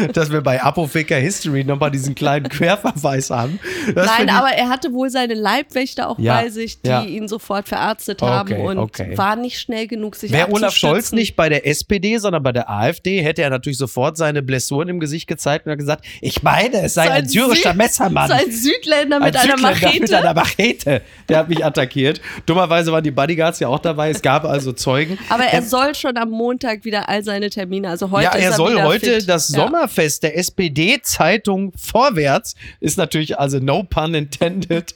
dass 0.14 0.32
wir 0.32 0.42
bei 0.42 0.62
Apotheker 0.62 1.18
History 1.18 1.64
nochmal 1.64 1.92
diesen 1.92 2.16
kleinen 2.16 2.48
Querverweis 2.82 3.30
haben. 3.30 3.60
Das 3.96 4.06
Nein, 4.06 4.30
aber 4.30 4.50
er 4.50 4.70
hatte 4.70 4.94
wohl 4.94 5.10
seine 5.10 5.34
Leibwächter 5.34 6.10
auch 6.10 6.20
Ja, 6.20 6.36
bei 6.42 6.50
sich, 6.50 6.82
die 6.82 6.88
ja. 6.90 7.04
ihn 7.04 7.28
sofort 7.28 7.68
verarztet 7.68 8.22
haben 8.22 8.52
Okay, 8.54 8.62
und 8.62 8.78
okay. 8.78 9.18
war 9.18 9.36
nicht 9.36 9.60
schnell 9.60 9.88
genug, 9.88 10.16
sich 10.16 10.32
Wäre 10.32 10.52
Olaf 10.52 10.74
Scholz 10.76 11.12
nicht 11.12 11.36
bei 11.36 11.50
der 11.50 11.66
SPD, 11.68 12.18
sondern 12.18 12.44
bei 12.44 12.52
der 12.52 12.70
AfD, 12.70 13.22
hätte 13.22 13.42
er 13.42 13.50
natürlich 13.50 13.78
sofort 13.78 14.18
seine 14.18 14.42
Blessuren 14.42 14.90
im 14.90 15.00
Gesicht 15.00 15.28
gezeigt 15.28 15.66
und 15.68 15.78
gesagt, 15.78 16.06
ich 16.22 16.44
meine, 16.44 16.82
es 16.84 16.94
sei 16.94 17.06
So 17.06 17.12
ein 17.12 17.28
syrischer 17.28 17.72
Sü- 17.72 17.76
Messermann. 17.76 18.28
So 18.28 18.34
ein 18.34 18.52
Südländer 18.52 19.20
mit 19.20 19.36
Ein 19.36 19.42
einer 19.42 19.58
Südländer 19.58 19.72
Machete. 19.84 20.00
Mit 20.02 20.14
einer 20.14 20.34
Machete. 20.34 21.02
Der 21.28 21.38
hat 21.40 21.50
mich 21.50 21.64
attackiert. 21.66 22.22
Dummerweise 22.46 22.92
waren 22.92 23.04
die 23.04 23.12
Bodyguards 23.12 23.60
ja 23.60 23.68
auch 23.68 23.80
dabei. 23.80 24.10
Es 24.10 24.22
gab 24.22 24.46
also 24.46 24.72
Zeugen. 24.74 25.18
Aber 25.30 25.44
er 25.44 25.60
Ähm, 25.60 25.66
soll 25.66 25.96
schon 25.96 26.18
am 26.18 26.30
Montag 26.30 26.86
wieder 26.86 27.08
all 27.10 27.24
seine 27.24 27.50
Termine. 27.50 27.90
Also 27.90 28.12
heute 28.12 28.24
ja, 28.26 28.32
er 28.34 28.40
er 28.50 28.54
soll 28.54 28.82
heute 28.84 29.16
fit. 29.20 29.30
das. 29.30 29.48
Sommerfest 29.48 30.24
der 30.24 30.38
SPD-Zeitung 30.38 31.72
Vorwärts, 31.78 32.56
ist 32.80 32.98
natürlich 32.98 33.40
also 33.40 33.60
no 33.60 33.84
pun 33.84 34.14
intended, 34.14 34.96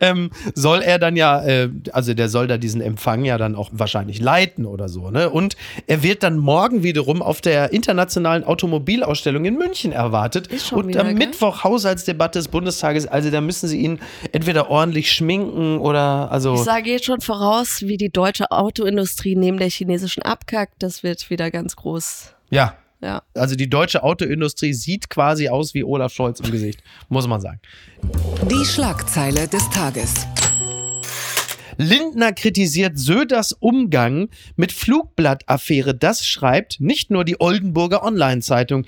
ähm, 0.00 0.30
soll 0.54 0.82
er 0.82 0.98
dann 0.98 1.16
ja, 1.16 1.42
äh, 1.44 1.70
also 1.92 2.14
der 2.14 2.28
soll 2.28 2.46
da 2.46 2.58
diesen 2.58 2.80
Empfang 2.80 3.24
ja 3.24 3.38
dann 3.38 3.54
auch 3.54 3.70
wahrscheinlich 3.72 4.20
leiten 4.20 4.66
oder 4.66 4.88
so, 4.88 5.10
ne? 5.10 5.30
Und 5.30 5.56
er 5.86 6.02
wird 6.02 6.22
dann 6.22 6.38
morgen 6.38 6.82
wiederum 6.82 7.22
auf 7.22 7.40
der 7.40 7.72
internationalen 7.72 8.44
Automobilausstellung 8.44 9.44
in 9.44 9.56
München 9.56 9.92
erwartet. 9.92 10.48
Und 10.72 10.88
wieder, 10.88 11.00
am 11.00 11.08
gell? 11.08 11.16
Mittwoch 11.16 11.64
Haushaltsdebatte 11.64 12.38
des 12.38 12.48
Bundestages, 12.48 13.06
also 13.06 13.30
da 13.30 13.40
müssen 13.40 13.68
sie 13.68 13.78
ihn 13.78 14.00
entweder 14.32 14.70
ordentlich 14.70 15.12
schminken 15.12 15.78
oder 15.78 16.30
also. 16.30 16.54
Ich 16.54 16.60
sage 16.60 16.90
jetzt 16.90 17.04
schon 17.04 17.20
voraus, 17.20 17.82
wie 17.82 17.96
die 17.96 18.10
deutsche 18.10 18.50
Autoindustrie 18.50 19.36
neben 19.36 19.58
der 19.58 19.70
chinesischen 19.70 20.22
abkackt. 20.22 20.74
Das 20.78 21.02
wird 21.02 21.30
wieder 21.30 21.50
ganz 21.50 21.76
groß. 21.76 22.34
Ja, 22.50 22.76
Ja. 23.02 23.22
also 23.34 23.56
die 23.56 23.68
deutsche 23.68 24.04
Autoindustrie 24.04 24.72
sieht 24.72 25.10
quasi 25.10 25.48
aus 25.48 25.74
wie 25.74 25.82
Olaf 25.82 26.12
Scholz 26.12 26.38
im 26.38 26.52
Gesicht, 26.52 26.84
muss 27.08 27.26
man 27.26 27.40
sagen. 27.40 27.60
Die 28.48 28.64
Schlagzeile 28.64 29.48
des 29.48 29.68
Tages. 29.70 30.26
Lindner 31.78 32.32
kritisiert 32.32 32.98
Söders 32.98 33.52
Umgang 33.52 34.28
mit 34.56 34.70
Flugblattaffäre. 34.70 35.94
Das 35.94 36.24
schreibt 36.24 36.80
nicht 36.80 37.10
nur 37.10 37.24
die 37.24 37.40
Oldenburger 37.40 38.04
Online-Zeitung. 38.04 38.84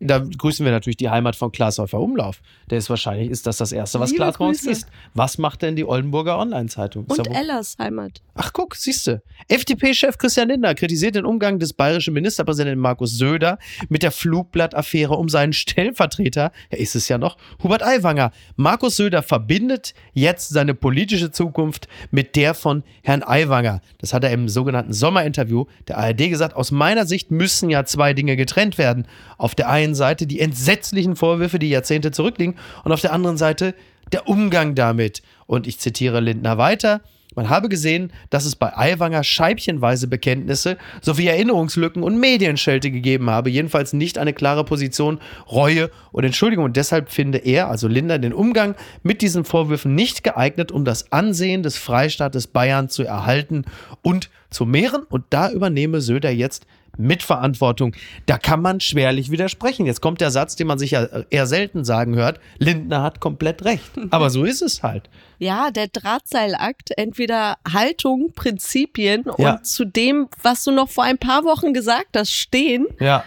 Da 0.00 0.18
grüßen 0.18 0.64
wir 0.64 0.72
natürlich 0.72 0.96
die 0.96 1.10
Heimat 1.10 1.36
von 1.36 1.52
Klaas 1.52 1.78
Häufer 1.78 2.00
Umlauf. 2.00 2.40
Der 2.70 2.78
ist 2.78 2.88
wahrscheinlich, 2.88 3.30
ist 3.30 3.46
das 3.46 3.58
das 3.58 3.70
Erste, 3.70 4.00
was 4.00 4.10
Liebe 4.10 4.22
Klaas 4.22 4.38
bei 4.38 4.46
uns 4.46 4.64
liest. 4.64 4.86
Was 5.12 5.36
macht 5.36 5.60
denn 5.60 5.76
die 5.76 5.84
Oldenburger 5.84 6.38
Online-Zeitung? 6.38 7.06
Ist 7.06 7.18
Und 7.18 7.26
ja 7.26 7.38
Ellas 7.38 7.76
Heimat. 7.78 8.22
Ach 8.34 8.52
guck, 8.54 8.76
siehste. 8.76 9.22
FDP-Chef 9.48 10.16
Christian 10.16 10.48
Lindner 10.48 10.74
kritisiert 10.74 11.16
den 11.16 11.26
Umgang 11.26 11.58
des 11.58 11.74
bayerischen 11.74 12.14
Ministerpräsidenten 12.14 12.80
Markus 12.80 13.18
Söder 13.18 13.58
mit 13.90 14.02
der 14.02 14.10
Flugblattaffäre 14.10 15.14
um 15.14 15.28
seinen 15.28 15.52
Stellvertreter, 15.52 16.50
er 16.70 16.78
ist 16.78 16.96
es 16.96 17.08
ja 17.08 17.18
noch, 17.18 17.36
Hubert 17.62 17.82
Aiwanger. 17.82 18.32
Markus 18.56 18.96
Söder 18.96 19.22
verbindet 19.22 19.92
jetzt 20.14 20.48
seine 20.48 20.74
politische 20.74 21.30
Zukunft 21.30 21.88
mit 22.10 22.36
der 22.36 22.54
von 22.54 22.82
Herrn 23.02 23.22
Aiwanger. 23.22 23.80
Das 23.98 24.14
hat 24.14 24.24
er 24.24 24.30
im 24.30 24.48
sogenannten 24.48 24.92
Sommerinterview 24.92 25.66
der 25.88 25.98
ARD 25.98 26.30
gesagt. 26.30 26.56
Aus 26.56 26.70
meiner 26.70 27.04
Sicht 27.06 27.30
müssen 27.30 27.68
ja 27.68 27.84
zwei 27.84 28.14
Dinge 28.14 28.36
getrennt 28.36 28.78
werden. 28.78 29.06
Auf 29.36 29.54
der 29.54 29.68
einen 29.68 29.89
Seite 29.94 30.26
die 30.26 30.40
entsetzlichen 30.40 31.16
Vorwürfe, 31.16 31.58
die 31.58 31.70
Jahrzehnte 31.70 32.10
zurückliegen, 32.10 32.56
und 32.84 32.92
auf 32.92 33.00
der 33.00 33.12
anderen 33.12 33.36
Seite 33.36 33.74
der 34.12 34.28
Umgang 34.28 34.74
damit. 34.74 35.22
Und 35.46 35.66
ich 35.66 35.78
zitiere 35.78 36.20
Lindner 36.20 36.58
weiter. 36.58 37.00
Man 37.36 37.48
habe 37.48 37.68
gesehen, 37.68 38.12
dass 38.30 38.44
es 38.44 38.56
bei 38.56 38.76
Aiwanger 38.76 39.22
scheibchenweise 39.22 40.08
Bekenntnisse 40.08 40.76
sowie 41.00 41.28
Erinnerungslücken 41.28 42.02
und 42.02 42.18
Medienschelte 42.18 42.90
gegeben 42.90 43.30
habe, 43.30 43.50
jedenfalls 43.50 43.92
nicht 43.92 44.18
eine 44.18 44.32
klare 44.32 44.64
Position, 44.64 45.20
Reue 45.48 45.90
und 46.10 46.24
Entschuldigung. 46.24 46.64
Und 46.64 46.76
deshalb 46.76 47.08
finde 47.08 47.38
er, 47.38 47.68
also 47.68 47.86
Linder, 47.86 48.18
den 48.18 48.32
Umgang 48.32 48.74
mit 49.04 49.22
diesen 49.22 49.44
Vorwürfen 49.44 49.94
nicht 49.94 50.24
geeignet, 50.24 50.72
um 50.72 50.84
das 50.84 51.12
Ansehen 51.12 51.62
des 51.62 51.76
Freistaates 51.76 52.48
Bayern 52.48 52.88
zu 52.88 53.04
erhalten 53.04 53.64
und 54.02 54.28
zu 54.50 54.66
mehren. 54.66 55.04
Und 55.08 55.24
da 55.30 55.50
übernehme 55.52 56.00
Söder 56.00 56.30
jetzt 56.30 56.66
Mitverantwortung. 57.02 57.94
Da 58.26 58.38
kann 58.38 58.62
man 58.62 58.80
schwerlich 58.80 59.30
widersprechen. 59.30 59.86
Jetzt 59.86 60.00
kommt 60.00 60.20
der 60.20 60.30
Satz, 60.30 60.56
den 60.56 60.66
man 60.66 60.78
sich 60.78 60.92
ja 60.92 61.04
eher 61.30 61.46
selten 61.46 61.84
sagen 61.84 62.16
hört. 62.16 62.40
Lindner 62.58 63.02
hat 63.02 63.20
komplett 63.20 63.64
recht. 63.64 63.90
Aber 64.10 64.30
so 64.30 64.44
ist 64.44 64.62
es 64.62 64.82
halt. 64.82 65.08
Ja, 65.38 65.70
der 65.70 65.88
Drahtseilakt, 65.88 66.90
entweder 66.96 67.56
Haltung, 67.70 68.32
Prinzipien 68.34 69.24
Ja. 69.38 69.54
und 69.54 69.66
zu 69.66 69.84
dem, 69.84 70.28
was 70.42 70.64
du 70.64 70.70
noch 70.70 70.88
vor 70.88 71.04
ein 71.04 71.18
paar 71.18 71.44
Wochen 71.44 71.72
gesagt 71.72 72.16
hast, 72.16 72.32
stehen 72.32 72.86
Ja. 73.00 73.24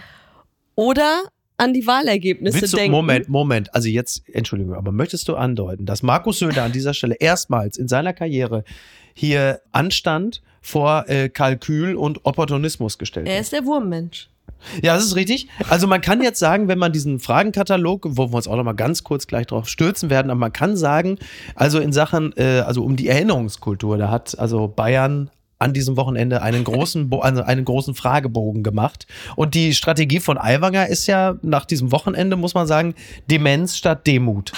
oder 0.75 1.23
an 1.57 1.73
die 1.73 1.85
Wahlergebnisse 1.85 2.61
Willst 2.61 2.73
du, 2.73 2.77
denken. 2.77 2.91
Moment, 2.91 3.29
Moment. 3.29 3.73
Also 3.75 3.87
jetzt, 3.87 4.23
Entschuldigung, 4.33 4.73
aber 4.75 4.91
möchtest 4.91 5.27
du 5.27 5.35
andeuten, 5.35 5.85
dass 5.85 6.01
Markus 6.03 6.39
Söder 6.39 6.63
an 6.63 6.71
dieser 6.71 6.93
Stelle 6.93 7.15
erstmals 7.15 7.77
in 7.77 7.87
seiner 7.87 8.11
Karriere 8.13 8.63
hier 9.13 9.61
Anstand 9.71 10.41
vor 10.63 11.07
äh, 11.07 11.29
Kalkül 11.29 11.95
und 11.95 12.25
Opportunismus 12.25 12.97
gestellt 12.97 13.27
Er 13.27 13.39
ist 13.39 13.51
der 13.51 13.65
Wurmmensch. 13.65 14.29
Ja, 14.81 14.95
das 14.95 15.03
ist 15.03 15.15
richtig. 15.15 15.49
Also 15.69 15.87
man 15.87 15.99
kann 15.99 16.23
jetzt 16.23 16.39
sagen, 16.39 16.69
wenn 16.69 16.79
man 16.79 16.93
diesen 16.93 17.19
Fragenkatalog, 17.19 18.07
wo 18.11 18.31
wir 18.31 18.35
uns 18.35 18.47
auch 18.47 18.55
noch 18.55 18.63
mal 18.63 18.73
ganz 18.73 19.03
kurz 19.03 19.27
gleich 19.27 19.45
drauf 19.47 19.67
stürzen 19.67 20.09
werden, 20.09 20.31
aber 20.31 20.39
man 20.39 20.53
kann 20.53 20.77
sagen, 20.77 21.19
also 21.55 21.79
in 21.79 21.91
Sachen, 21.91 22.33
äh, 22.37 22.63
also 22.65 22.83
um 22.83 22.95
die 22.95 23.09
Erinnerungskultur, 23.09 23.97
da 23.97 24.09
hat 24.09 24.39
also 24.39 24.69
Bayern 24.69 25.29
an 25.59 25.73
diesem 25.73 25.97
Wochenende 25.97 26.41
einen 26.41 26.63
großen, 26.63 27.11
also 27.21 27.43
einen 27.43 27.65
großen 27.65 27.93
Fragebogen 27.93 28.63
gemacht. 28.63 29.05
Und 29.35 29.53
die 29.53 29.73
Strategie 29.73 30.19
von 30.19 30.37
Aiwanger 30.37 30.87
ist 30.87 31.07
ja 31.07 31.35
nach 31.41 31.65
diesem 31.65 31.91
Wochenende, 31.91 32.35
muss 32.35 32.53
man 32.53 32.67
sagen, 32.67 32.95
Demenz 33.29 33.77
statt 33.77 34.07
Demut. 34.07 34.53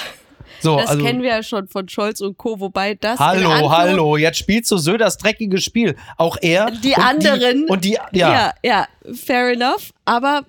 So, 0.61 0.77
Das 0.77 0.89
also, 0.91 1.03
kennen 1.03 1.21
wir 1.21 1.29
ja 1.29 1.43
schon 1.43 1.67
von 1.67 1.87
Scholz 1.89 2.21
und 2.21 2.37
Co., 2.37 2.59
wobei 2.59 2.95
das. 2.95 3.19
Hallo, 3.19 3.69
hallo, 3.71 4.17
jetzt 4.17 4.37
spielst 4.37 4.71
du 4.71 4.77
Söders 4.77 5.17
dreckiges 5.17 5.63
Spiel. 5.63 5.95
Auch 6.17 6.37
er. 6.41 6.71
Die 6.71 6.93
und 6.93 6.99
anderen. 7.03 7.65
Die, 7.65 7.71
und 7.71 7.85
die, 7.85 7.97
Ja. 8.11 8.31
ja. 8.33 8.53
ja, 8.63 8.87
fair 9.13 9.51
enough. 9.53 9.91
Aber 10.05 10.43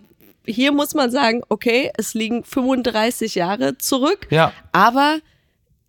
hier 0.46 0.72
muss 0.72 0.94
man 0.94 1.10
sagen, 1.10 1.42
okay, 1.48 1.90
es 1.98 2.14
liegen 2.14 2.44
35 2.44 3.34
Jahre 3.34 3.78
zurück. 3.78 4.26
Ja. 4.30 4.52
Aber 4.72 5.18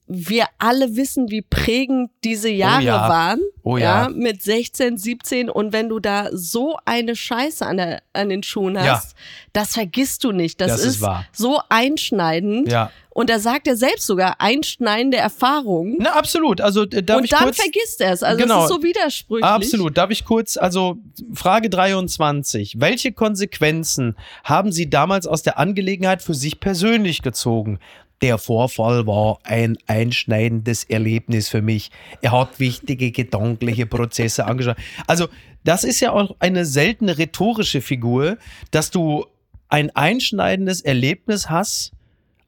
wir 0.10 0.46
alle 0.58 0.96
wissen, 0.96 1.30
wie 1.30 1.42
prägend 1.42 2.12
diese 2.24 2.48
Jahre 2.50 2.84
ja. 2.84 3.10
waren. 3.10 3.42
Oh 3.64 3.76
ja. 3.78 4.08
Mit 4.10 4.42
16, 4.42 4.98
17. 4.98 5.50
Und 5.50 5.74
wenn 5.74 5.90
du 5.90 6.00
da 6.00 6.30
so 6.32 6.78
eine 6.86 7.14
Scheiße 7.16 7.66
an, 7.66 7.76
der, 7.76 8.02
an 8.14 8.30
den 8.30 8.42
Schuhen 8.42 8.80
hast, 8.80 9.12
Ja. 9.12 9.18
das 9.52 9.74
vergisst 9.74 10.24
du 10.24 10.32
nicht. 10.32 10.62
Das, 10.62 10.72
Das 10.72 10.86
ist 10.86 11.02
wahr. 11.02 11.26
so 11.34 11.60
einschneidend. 11.68 12.72
Ja. 12.72 12.90
Und 13.18 13.32
da 13.32 13.40
sagt 13.40 13.66
er 13.66 13.76
selbst 13.76 14.06
sogar 14.06 14.36
einschneidende 14.42 15.18
Erfahrungen. 15.18 15.96
Na, 15.98 16.12
absolut. 16.12 16.62
Also, 16.62 16.84
äh, 16.84 17.02
darf 17.02 17.18
Und 17.18 17.24
ich 17.24 17.32
dann 17.32 17.46
kurz, 17.46 17.58
vergisst 17.58 18.00
er 18.00 18.12
es. 18.14 18.22
Also 18.22 18.44
Genau. 18.44 18.60
es 18.60 18.70
ist 18.70 18.76
so 18.76 18.84
widersprüchlich. 18.84 19.44
Absolut. 19.44 19.98
Darf 19.98 20.12
ich 20.12 20.24
kurz, 20.24 20.56
also 20.56 21.00
Frage 21.34 21.72
23. 21.72 22.76
Welche 22.78 23.14
Konsequenzen 23.14 24.16
haben 24.44 24.72
Sie 24.72 24.88
damals 24.88 25.26
aus 25.26 25.42
der 25.42 25.58
Angelegenheit 25.58 26.22
für 26.22 26.36
sich 26.36 26.60
persönlich 26.60 27.24
gezogen? 27.24 27.80
Der 28.22 28.38
Vorfall 28.38 29.08
war 29.08 29.40
ein 29.42 29.80
einschneidendes 29.88 30.84
Erlebnis 30.84 31.50
für 31.50 31.64
mich. 31.64 31.90
Er 32.22 32.34
hat 32.34 32.60
wichtige 32.60 33.10
gedankliche 33.10 33.88
Prozesse 33.88 34.46
angeschaut. 34.46 34.78
Also, 35.08 35.28
das 35.64 35.84
ist 35.84 36.02
ja 36.02 36.12
auch 36.12 36.36
eine 36.38 36.66
seltene 36.66 37.18
rhetorische 37.18 37.82
Figur, 37.82 38.38
dass 38.70 38.92
du 38.92 39.26
ein 39.70 39.90
einschneidendes 39.96 40.82
Erlebnis 40.82 41.50
hast, 41.50 41.94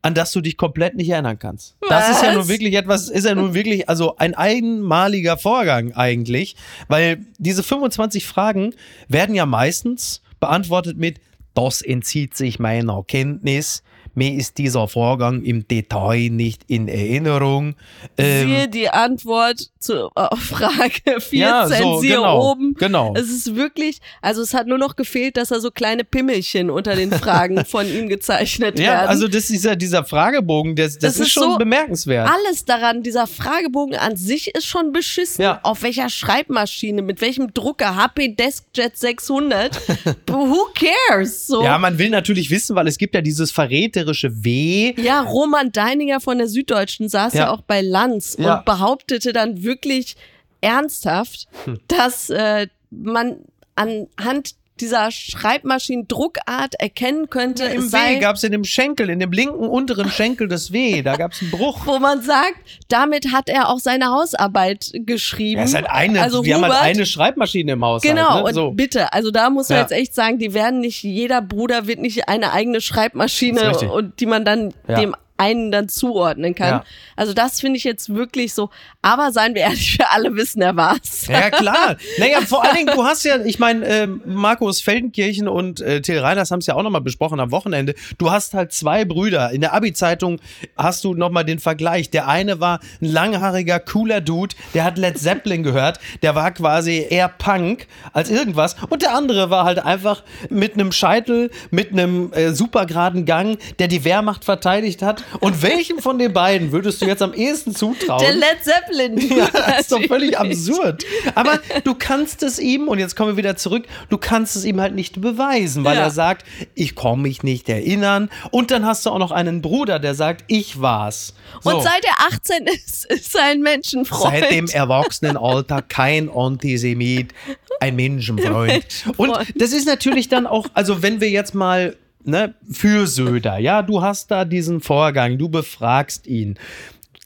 an 0.02 0.14
das 0.14 0.32
du 0.32 0.42
dich 0.42 0.58
komplett 0.58 0.96
nicht 0.96 1.10
erinnern 1.10 1.38
kannst. 1.40 1.76
Das 1.90 2.10
ist 2.10 2.22
ja 2.22 2.30
Was? 2.30 2.36
nun 2.36 2.48
wirklich 2.48 2.76
etwas, 2.76 3.10
ist 3.10 3.26
ja 3.26 3.36
nun 3.36 3.54
wirklich, 3.54 3.90
also 3.90 4.16
ein 4.18 4.34
einmaliger 4.34 5.38
Vorgang 5.38 5.94
eigentlich, 5.94 6.56
weil 6.88 7.26
diese 7.38 7.64
25 7.64 8.26
Fragen 8.26 8.74
werden 9.08 9.36
ja 9.36 9.46
meistens 9.46 10.22
beantwortet 10.40 10.98
mit, 10.98 11.20
das 11.54 11.82
entzieht 11.82 12.36
sich 12.36 12.60
meiner 12.60 13.04
Kenntnis, 13.04 13.84
mir 14.20 14.34
ist 14.36 14.58
dieser 14.58 14.88
Vorgang 14.90 15.42
im 15.44 15.66
Detail 15.68 16.30
nicht 16.30 16.64
in 16.68 16.88
Erinnerung. 16.90 17.76
Ähm, 18.18 18.48
Siehe 18.50 18.68
die 18.68 18.90
Antwort 18.90 19.70
zur 19.80 20.12
äh, 20.16 20.36
Frage 20.36 21.22
14, 21.22 21.40
Ja, 21.40 21.68
so, 21.68 22.00
siehe 22.02 22.16
genau, 22.18 22.52
oben. 22.52 22.76
genau. 22.78 23.14
Es 23.16 23.30
ist 23.30 23.56
wirklich, 23.56 24.00
also 24.22 24.42
es 24.42 24.54
hat 24.54 24.68
nur 24.68 24.78
noch 24.78 24.98
gefehlt, 24.98 25.38
dass 25.38 25.50
da 25.50 25.62
so 25.62 25.72
kleine 25.72 26.04
Pimmelchen 26.04 26.70
unter 26.70 26.96
den 26.98 27.12
Fragen 27.12 27.64
von 27.66 27.88
ihm 27.88 28.10
gezeichnet 28.10 28.78
ja, 28.78 28.86
werden. 28.92 29.08
also 29.08 29.30
das 29.30 29.50
ist 29.50 29.64
ja 29.64 29.76
dieser 29.76 30.04
Fragebogen, 30.04 30.76
das, 30.76 30.98
das 31.00 31.14
Es 31.14 31.20
ist, 31.22 31.28
ist 31.28 31.32
schon 31.34 31.52
so 31.54 31.58
bemerkenswert. 31.58 32.30
alles 32.30 32.66
daran, 32.66 33.02
dieser 33.04 33.26
Fragebogen 33.26 33.96
an 33.96 34.18
sich 34.18 34.54
ist 34.54 34.66
schon 34.66 34.92
beschissen. 34.92 35.42
Ja. 35.44 35.62
Auf 35.64 35.82
welcher 35.82 36.10
Schreibmaschine, 36.10 37.02
mit 37.02 37.22
welchem 37.22 37.54
Drucker, 37.54 37.96
HP 37.96 38.36
DeskJet 38.36 38.98
600, 38.98 39.80
who 40.28 40.68
cares? 40.76 41.48
So. 41.48 41.64
Ja, 41.64 41.78
man 41.78 41.98
will 41.98 42.10
natürlich 42.10 42.50
wissen, 42.50 42.76
weil 42.76 42.88
es 42.90 42.98
gibt 42.98 43.16
ja 43.16 43.22
dieses 43.22 43.52
verräterische 43.52 44.09
W. 44.14 44.94
Ja, 45.02 45.22
Roman 45.22 45.72
Deininger 45.72 46.20
von 46.20 46.38
der 46.38 46.48
Süddeutschen 46.48 47.10
saß 47.10 47.34
ja, 47.34 47.40
Ja. 47.42 47.52
auch 47.52 47.62
bei 47.62 47.82
Lanz 47.82 48.36
Ja. 48.40 48.58
und 48.58 48.66
behauptete 48.66 49.34
dann 49.34 49.64
wirklich 49.64 50.16
ernsthaft, 50.62 51.48
Hm. 51.66 51.80
dass 51.88 52.30
äh, 52.30 52.68
man 52.92 53.38
anhand 53.76 54.56
dieser 54.82 55.12
Schreibmaschinendruckart 55.12 56.76
erkennen 56.76 57.30
könnte, 57.30 57.66
Im 57.66 57.84
es 57.84 57.92
sei, 57.92 58.16
W 58.16 58.20
gab 58.20 58.36
es 58.36 58.44
in 58.44 58.52
dem 58.52 58.64
Schenkel, 58.64 59.10
in 59.10 59.20
dem 59.20 59.32
linken 59.32 59.68
unteren 59.68 60.10
Schenkel 60.10 60.48
des 60.48 60.72
W, 60.72 61.02
da 61.02 61.16
gab 61.16 61.32
es 61.34 61.42
einen 61.42 61.52
Bruch. 61.52 61.80
wo 61.86 62.00
man 62.00 62.22
sagt, 62.22 62.56
damit 62.90 63.32
hat 63.32 63.50
er 63.50 63.70
auch 63.70 63.80
seine 63.80 64.08
Hausarbeit 64.08 64.92
geschrieben. 64.94 65.60
Ja, 65.60 65.66
ist 65.66 65.76
halt 65.76 65.90
eine, 65.90 66.22
also 66.22 66.44
wir 66.44 66.56
haben 66.56 66.66
Hubert, 66.66 66.82
halt 66.82 66.96
eine 66.96 67.06
Schreibmaschine 67.06 67.74
im 67.74 67.84
Haushalt. 67.84 68.16
Genau, 68.16 68.38
ne? 68.40 68.44
und 68.44 68.54
so. 68.54 68.72
bitte, 68.72 69.14
also 69.14 69.32
da 69.32 69.50
muss 69.50 69.70
man 69.70 69.78
Ja. 69.78 69.82
jetzt 69.84 69.92
echt 69.92 70.14
sagen, 70.16 70.40
die 70.40 70.54
werden 70.54 70.80
nicht, 70.82 71.04
jeder 71.04 71.42
Bruder 71.42 71.88
wird 71.88 72.00
nicht 72.00 72.28
eine 72.30 72.52
eigene 72.52 72.82
Schreibmaschine 72.82 73.78
und 73.92 74.20
die 74.20 74.26
man 74.26 74.46
dann 74.46 74.74
Ja. 74.88 75.00
dem 75.00 75.16
einen 75.40 75.72
dann 75.72 75.90
zuordnen 75.90 76.54
kann. 76.54 76.68
Ja. 76.68 76.84
Also 77.16 77.34
das 77.34 77.62
finde 77.62 77.78
ich 77.78 77.84
jetzt 77.84 78.14
wirklich 78.14 78.54
so, 78.54 78.70
aber 79.02 79.32
seien 79.32 79.56
wir 79.56 79.62
ehrlich, 79.62 79.98
wir 79.98 80.12
alle 80.12 80.36
wissen, 80.36 80.62
er 80.62 80.76
war's. 80.76 81.28
Ja, 81.28 81.50
klar. 81.50 81.96
Naja, 82.18 82.42
vor 82.48 82.64
allen 82.64 82.76
Dingen, 82.76 82.96
du 82.96 83.04
hast 83.04 83.24
ja, 83.24 83.38
ich 83.44 83.60
meine, 83.60 83.86
ähm, 83.86 84.22
Markus 84.26 84.82
Feldenkirchen 84.82 85.48
und 85.48 85.80
äh, 85.82 86.02
Till 86.02 86.20
Reiners 86.20 86.52
haben 86.52 86.60
es 86.60 86.66
ja 86.66 86.76
auch 86.76 86.84
nochmal 86.84 87.02
besprochen 87.02 87.40
am 87.40 87.52
Wochenende. 87.52 87.96
Du 88.18 88.32
hast 88.32 88.54
halt 88.54 88.74
zwei 88.74 89.06
Brüder. 89.06 89.52
In 89.52 89.62
der 89.62 89.74
Abi-Zeitung 89.74 90.40
hast 90.78 91.04
du 91.04 91.14
nochmal 91.14 91.46
den 91.46 91.60
Vergleich. 91.60 92.10
Der 92.10 92.28
eine 92.28 92.60
war 92.60 92.80
ein 93.02 93.06
langhaariger, 93.06 93.80
cooler 93.80 94.22
Dude, 94.22 94.56
der 94.74 94.84
hat 94.84 94.98
Led 94.98 95.18
Zeppelin 95.18 95.64
gehört. 95.64 96.00
Der 96.22 96.36
war 96.36 96.52
quasi 96.52 97.06
eher 97.10 97.30
Punk 97.30 97.88
als 98.14 98.30
irgendwas. 98.30 98.76
Und 98.90 99.02
der 99.02 99.16
andere 99.16 99.50
war 99.50 99.64
halt 99.64 99.80
einfach 99.80 100.24
mit 100.50 100.74
einem 100.74 100.92
Scheitel, 100.92 101.52
mit 101.72 101.92
einem 101.92 102.34
äh, 102.34 102.52
super 102.54 102.86
geraden 102.86 103.26
Gang, 103.26 103.58
der 103.80 103.88
die 103.88 104.04
Wehrmacht 104.04 104.44
verteidigt 104.46 105.02
hat. 105.02 105.24
Und 105.40 105.62
welchem 105.62 106.00
von 106.00 106.18
den 106.18 106.34
beiden 106.34 106.72
würdest 106.72 107.02
du 107.02 107.06
jetzt 107.06 107.22
am 107.22 107.34
ehesten 107.34 107.76
zutrauen? 107.76 108.20
Der 108.22 108.34
Led 108.34 108.58
Zeppelin. 108.64 109.18
Ja, 109.40 109.48
das 109.52 109.82
ist 109.82 109.92
doch 109.92 110.04
völlig 110.06 110.38
absurd. 110.38 111.04
Aber 111.36 111.60
du 111.84 111.94
kannst 111.96 112.42
es 112.44 112.60
ihm, 112.60 112.88
und 112.88 113.00
jetzt 113.00 113.16
kommen 113.16 113.32
wir 113.34 113.38
wieder 113.38 113.56
zurück, 113.56 113.86
du 114.10 114.18
kannst 114.18 114.56
es 114.56 114.66
ihm 114.66 114.82
halt 114.82 114.96
nicht 114.96 115.22
beweisen, 115.22 115.84
weil 115.84 115.96
Ja. 115.96 116.04
er 116.04 116.12
sagt, 116.12 116.46
ich 116.76 116.96
kann 116.96 117.22
mich 117.22 117.44
nicht 117.44 117.70
erinnern. 117.70 118.30
Und 118.52 118.72
dann 118.72 118.86
hast 118.86 119.06
du 119.06 119.12
auch 119.12 119.20
noch 119.20 119.32
einen 119.32 119.62
Bruder, 119.62 120.00
der 120.00 120.16
sagt, 120.16 120.44
ich 120.48 120.82
war's. 120.82 121.34
So, 121.62 121.70
Und 121.72 121.84
seit 121.84 122.04
er 122.06 122.28
18 122.34 122.66
ist, 122.68 123.06
ist 123.06 123.36
er 123.36 123.46
ein 123.46 123.62
Menschenfreund. 123.62 124.24
seit 124.40 124.52
dem 124.52 124.68
Erwachsenenalter 124.68 125.82
kein 125.82 126.30
Antisemit, 126.30 127.34
ein 127.80 127.96
Menschenfreund. 127.96 128.86
Und 129.18 129.34
das 129.56 129.72
ist 129.72 129.86
natürlich 129.86 130.28
dann 130.30 130.48
auch, 130.48 130.68
also 130.74 131.02
wenn 131.02 131.22
wir 131.22 131.30
jetzt 131.30 131.54
mal 131.56 131.96
ne, 132.24 132.56
für 132.70 133.08
Söder, 133.08 133.58
ja, 133.58 133.82
du 133.82 134.02
hast 134.02 134.32
da 134.32 134.46
diesen 134.46 134.82
Vorgang, 134.82 135.38
du 135.38 135.50
befragst 135.50 136.28
ihn. 136.28 136.58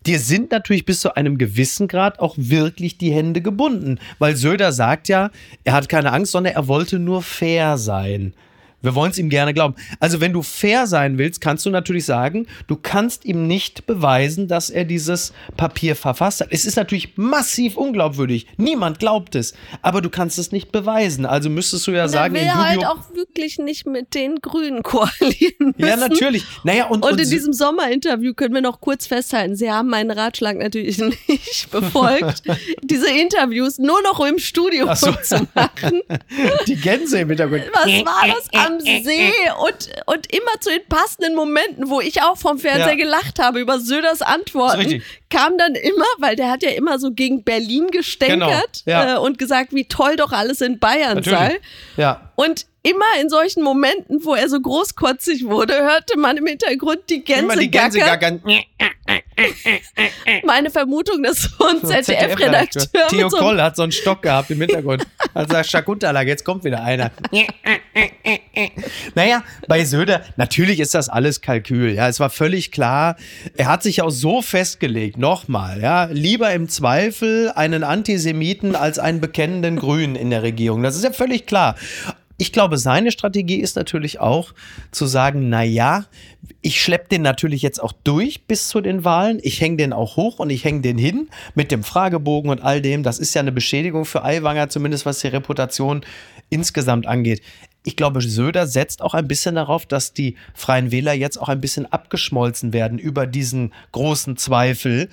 Dir 0.06 0.20
sind 0.20 0.52
natürlich 0.52 0.86
bis 0.86 1.00
zu 1.00 1.16
einem 1.16 1.38
gewissen 1.38 1.88
Grad 1.88 2.20
auch 2.20 2.36
wirklich 2.38 2.98
die 2.98 3.14
Hände 3.14 3.42
gebunden, 3.42 4.00
weil 4.20 4.36
Söder 4.36 4.74
sagt 4.74 5.08
ja, 5.08 5.32
er 5.64 5.74
hat 5.74 5.88
keine 5.88 6.12
Angst, 6.12 6.34
sondern 6.34 6.54
er 6.54 6.68
wollte 6.68 7.00
nur 7.00 7.22
fair 7.22 7.78
sein. 7.78 8.34
Wir 8.84 8.96
wollen 8.96 9.12
es 9.12 9.18
ihm 9.18 9.30
gerne 9.30 9.54
glauben. 9.54 9.76
Also 10.00 10.20
wenn 10.20 10.34
du 10.34 10.44
fair 10.44 10.88
sein 10.88 11.18
willst, 11.18 11.40
kannst 11.40 11.66
du 11.66 11.70
natürlich 11.70 12.06
sagen, 12.06 12.48
du 12.68 12.76
kannst 12.76 13.24
ihm 13.24 13.48
nicht 13.48 13.86
beweisen, 13.86 14.48
dass 14.50 14.70
er 14.70 14.84
dieses 14.84 15.34
Papier 15.56 15.96
verfasst 15.96 16.42
hat. 16.42 16.50
Es 16.52 16.66
ist 16.66 16.76
natürlich 16.76 17.18
massiv 17.18 17.78
unglaubwürdig. 17.78 18.48
Niemand 18.58 19.00
glaubt 19.00 19.36
es. 19.36 19.54
Aber 19.82 20.02
du 20.02 20.10
kannst 20.10 20.38
es 20.38 20.52
nicht 20.52 20.74
beweisen. 20.74 21.26
Also 21.26 21.50
müsstest 21.50 21.88
du 21.88 21.92
ja 21.92 22.04
Und 22.04 22.10
sagen, 22.10 22.36
er 22.36 22.42
will 22.42 22.54
halt 22.54 22.86
auch 22.86 23.16
wirklich 23.16 23.58
nicht 23.58 23.88
mit 23.88 24.14
den 24.14 24.40
Grünen 24.42 24.84
koalieren 24.84 25.74
müssen. 25.78 25.90
Ja, 25.90 25.96
natürlich. 25.96 26.44
Naja, 26.64 26.88
und, 26.88 27.06
Und 27.06 27.14
und 27.14 27.22
in 27.22 27.30
diesem 27.30 27.54
Sommerinterview 27.54 28.34
können 28.34 28.54
wir 28.54 28.62
noch 28.62 28.82
kurz 28.82 29.08
festhalten, 29.08 29.56
Sie 29.56 29.72
haben 29.72 29.90
meinen 29.90 30.12
Ratschlag 30.12 30.58
natürlich 30.58 30.98
nicht 31.28 31.72
befolgt, 31.72 32.44
diese 32.84 33.10
Interviews 33.10 33.80
nur 33.80 34.02
noch 34.02 34.20
im 34.26 34.40
Studio 34.40 34.94
so. 34.96 35.12
zu 35.24 35.48
machen. 35.54 36.02
die 36.68 36.76
Gänse 36.76 37.20
im 37.20 37.30
Hintergrund. 37.30 37.64
Was 37.74 37.86
war 37.86 38.28
das 38.28 38.50
am 38.80 39.04
See? 39.04 39.32
Und, 39.60 39.90
und 40.06 40.34
immer 40.34 40.60
zu 40.60 40.70
den 40.70 40.86
passenden 40.88 41.36
Momenten, 41.36 41.90
wo 41.90 42.02
ich 42.02 42.22
auch 42.22 42.38
vom 42.38 42.58
Fernseher 42.60 42.90
Ja. 42.90 42.96
gelacht 42.96 43.40
habe 43.40 43.60
über 43.60 43.80
Söders 43.80 44.22
Antworten, 44.22 45.02
kam 45.30 45.58
dann 45.58 45.76
immer, 45.76 46.06
weil 46.20 46.36
der 46.36 46.50
hat 46.52 46.64
ja 46.64 46.70
immer 46.72 47.00
so 47.00 47.12
gegen 47.12 47.44
Berlin 47.44 47.88
gestänkert 47.92 48.84
Genau, 48.86 48.98
ja. 48.98 49.16
äh, 49.16 49.20
und 49.20 49.38
gesagt, 49.38 49.74
wie 49.74 49.86
toll 49.88 50.16
doch 50.16 50.32
alles 50.32 50.62
in 50.62 50.80
Bayern 50.80 51.24
sei. 51.24 51.32
Natürlich. 51.32 51.62
Ja. 51.98 52.32
Und 52.36 52.66
immer 52.84 53.06
in 53.22 53.30
solchen 53.30 53.64
Momenten, 53.64 54.24
wo 54.24 54.36
er 54.36 54.50
so 54.50 54.60
großkotzig 54.60 55.46
wurde, 55.46 55.74
hörte 55.74 56.20
man 56.20 56.38
im 56.38 56.46
Hintergrund 56.46 57.00
die 57.10 57.24
Gänse, 57.24 57.44
Immer 57.44 57.56
die 57.56 57.72
Gänse. 57.72 58.00
Meine 60.44 60.70
Vermutung, 60.70 61.24
dass 61.24 61.44
so 61.44 61.66
ein 61.66 61.78
ZDF-Redakteur 61.84 63.08
Theo 63.08 63.24
mit 63.24 63.32
so 63.32 63.38
Koll 63.38 63.62
hat 63.62 63.78
so 63.78 63.84
einen 63.84 63.92
Stock 63.92 64.22
gehabt 64.22 64.52
im 64.52 64.60
Hintergrund. 64.60 65.08
Also 65.34 65.54
sagt 65.54 65.70
Schakunterlag, 65.70 66.28
jetzt 66.28 66.44
kommt 66.44 66.64
wieder 66.66 66.84
einer. 66.84 67.12
naja, 69.16 69.44
bei 69.68 69.86
Söder, 69.86 70.22
natürlich 70.36 70.80
ist 70.80 70.94
das 70.94 71.10
alles 71.10 71.42
Kalkül. 71.42 71.94
Ja, 71.94 72.10
es 72.10 72.20
war 72.20 72.30
völlig 72.30 72.72
klar. 72.72 73.16
Er 73.56 73.68
hat 73.68 73.82
sich 73.82 74.02
auch 74.02 74.12
so 74.12 74.42
festgelegt, 74.42 75.18
nochmal, 75.18 75.82
ja, 75.82 76.06
lieber 76.06 76.52
im 76.52 76.68
Zweifel 76.68 77.52
einen 77.56 77.84
Antisemiten 77.84 78.76
als 78.76 79.00
einen 79.00 79.22
bekennenden 79.22 79.78
Grünen 79.78 80.16
in 80.16 80.30
der 80.30 80.44
Regierung. 80.44 80.84
Das 80.84 80.96
ist 80.96 81.04
ja 81.04 81.14
völlig 81.14 81.46
klar. 81.46 81.76
Ich 82.38 82.52
glaube, 82.52 82.78
seine 82.78 83.12
Strategie 83.12 83.60
ist 83.60 83.76
natürlich 83.76 84.20
auch 84.20 84.54
zu 84.92 85.06
sagen, 85.06 85.50
na 85.50 85.64
ja, 85.64 86.06
ich 86.62 86.82
schleppe 86.82 87.10
den 87.10 87.22
natürlich 87.22 87.62
jetzt 87.62 87.82
auch 87.82 87.94
durch 88.04 88.46
bis 88.48 88.70
zu 88.70 88.82
den 88.82 89.04
Wahlen. 89.04 89.40
Ich 89.44 89.62
hänge 89.62 89.78
den 89.78 89.94
auch 89.94 90.18
hoch 90.18 90.40
und 90.40 90.50
ich 90.50 90.66
hänge 90.66 90.82
den 90.82 90.98
hin 90.98 91.30
mit 91.54 91.72
dem 91.72 91.84
Fragebogen 91.84 92.50
und 92.50 92.62
all 92.62 92.82
dem. 92.82 93.04
Das 93.04 93.20
ist 93.20 93.36
ja 93.36 93.42
eine 93.42 93.52
Beschädigung 93.52 94.06
für 94.06 94.24
Aiwanger, 94.24 94.70
zumindest 94.70 95.06
was 95.06 95.20
die 95.20 95.28
Reputation 95.28 96.04
insgesamt 96.50 97.06
angeht. 97.06 97.42
Ich 97.86 97.96
glaube, 97.96 98.22
Söder 98.22 98.66
setzt 98.66 99.02
auch 99.02 99.14
ein 99.14 99.28
bisschen 99.28 99.56
darauf, 99.56 99.86
dass 99.86 100.14
die 100.14 100.36
Freien 100.54 100.92
Wähler 100.92 101.14
jetzt 101.14 101.38
auch 101.40 101.50
ein 101.50 101.62
bisschen 101.62 101.92
abgeschmolzen 101.92 102.74
werden 102.74 102.98
über 102.98 103.28
diesen 103.28 103.74
großen 103.92 104.38
Zweifel, 104.38 105.10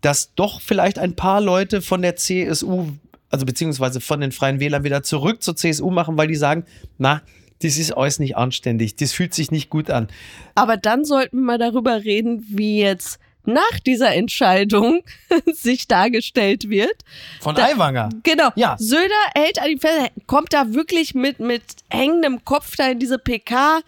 dass 0.00 0.34
doch 0.34 0.60
vielleicht 0.60 0.98
ein 0.98 1.14
paar 1.14 1.40
Leute 1.40 1.82
von 1.82 2.02
der 2.02 2.16
CSU, 2.16 2.88
also 3.30 3.44
beziehungsweise 3.46 4.00
von 4.00 4.20
den 4.20 4.32
Freien 4.32 4.60
Wählern 4.60 4.84
wieder 4.84 5.02
zurück 5.02 5.42
zur 5.42 5.56
CSU 5.56 5.90
machen, 5.90 6.16
weil 6.16 6.28
die 6.28 6.36
sagen, 6.36 6.64
na, 6.98 7.22
das 7.62 7.78
ist 7.78 7.92
alles 7.92 8.18
nicht 8.18 8.36
anständig, 8.36 8.96
das 8.96 9.12
fühlt 9.12 9.32
sich 9.34 9.50
nicht 9.50 9.70
gut 9.70 9.90
an. 9.90 10.08
Aber 10.54 10.76
dann 10.76 11.04
sollten 11.04 11.38
wir 11.38 11.44
mal 11.44 11.58
darüber 11.58 12.04
reden, 12.04 12.44
wie 12.48 12.80
jetzt 12.80 13.18
nach 13.48 13.78
dieser 13.86 14.12
Entscheidung 14.14 15.02
sich 15.54 15.86
dargestellt 15.88 16.68
wird. 16.68 16.96
Von 17.40 17.54
Da- 17.54 17.64
Aiwanger. 17.66 18.08
Genau. 18.24 18.50
Ja. 18.56 18.76
Söder 18.78 19.08
hält 19.34 19.60
an 19.60 19.68
die 19.68 19.78
Fest, 19.78 20.10
kommt 20.26 20.52
da 20.52 20.74
wirklich 20.74 21.14
mit, 21.14 21.38
mit 21.40 21.62
hängendem 21.88 22.44
Kopf 22.44 22.74
da 22.76 22.88
in 22.90 22.98
diese 22.98 23.18
PK. 23.18 23.80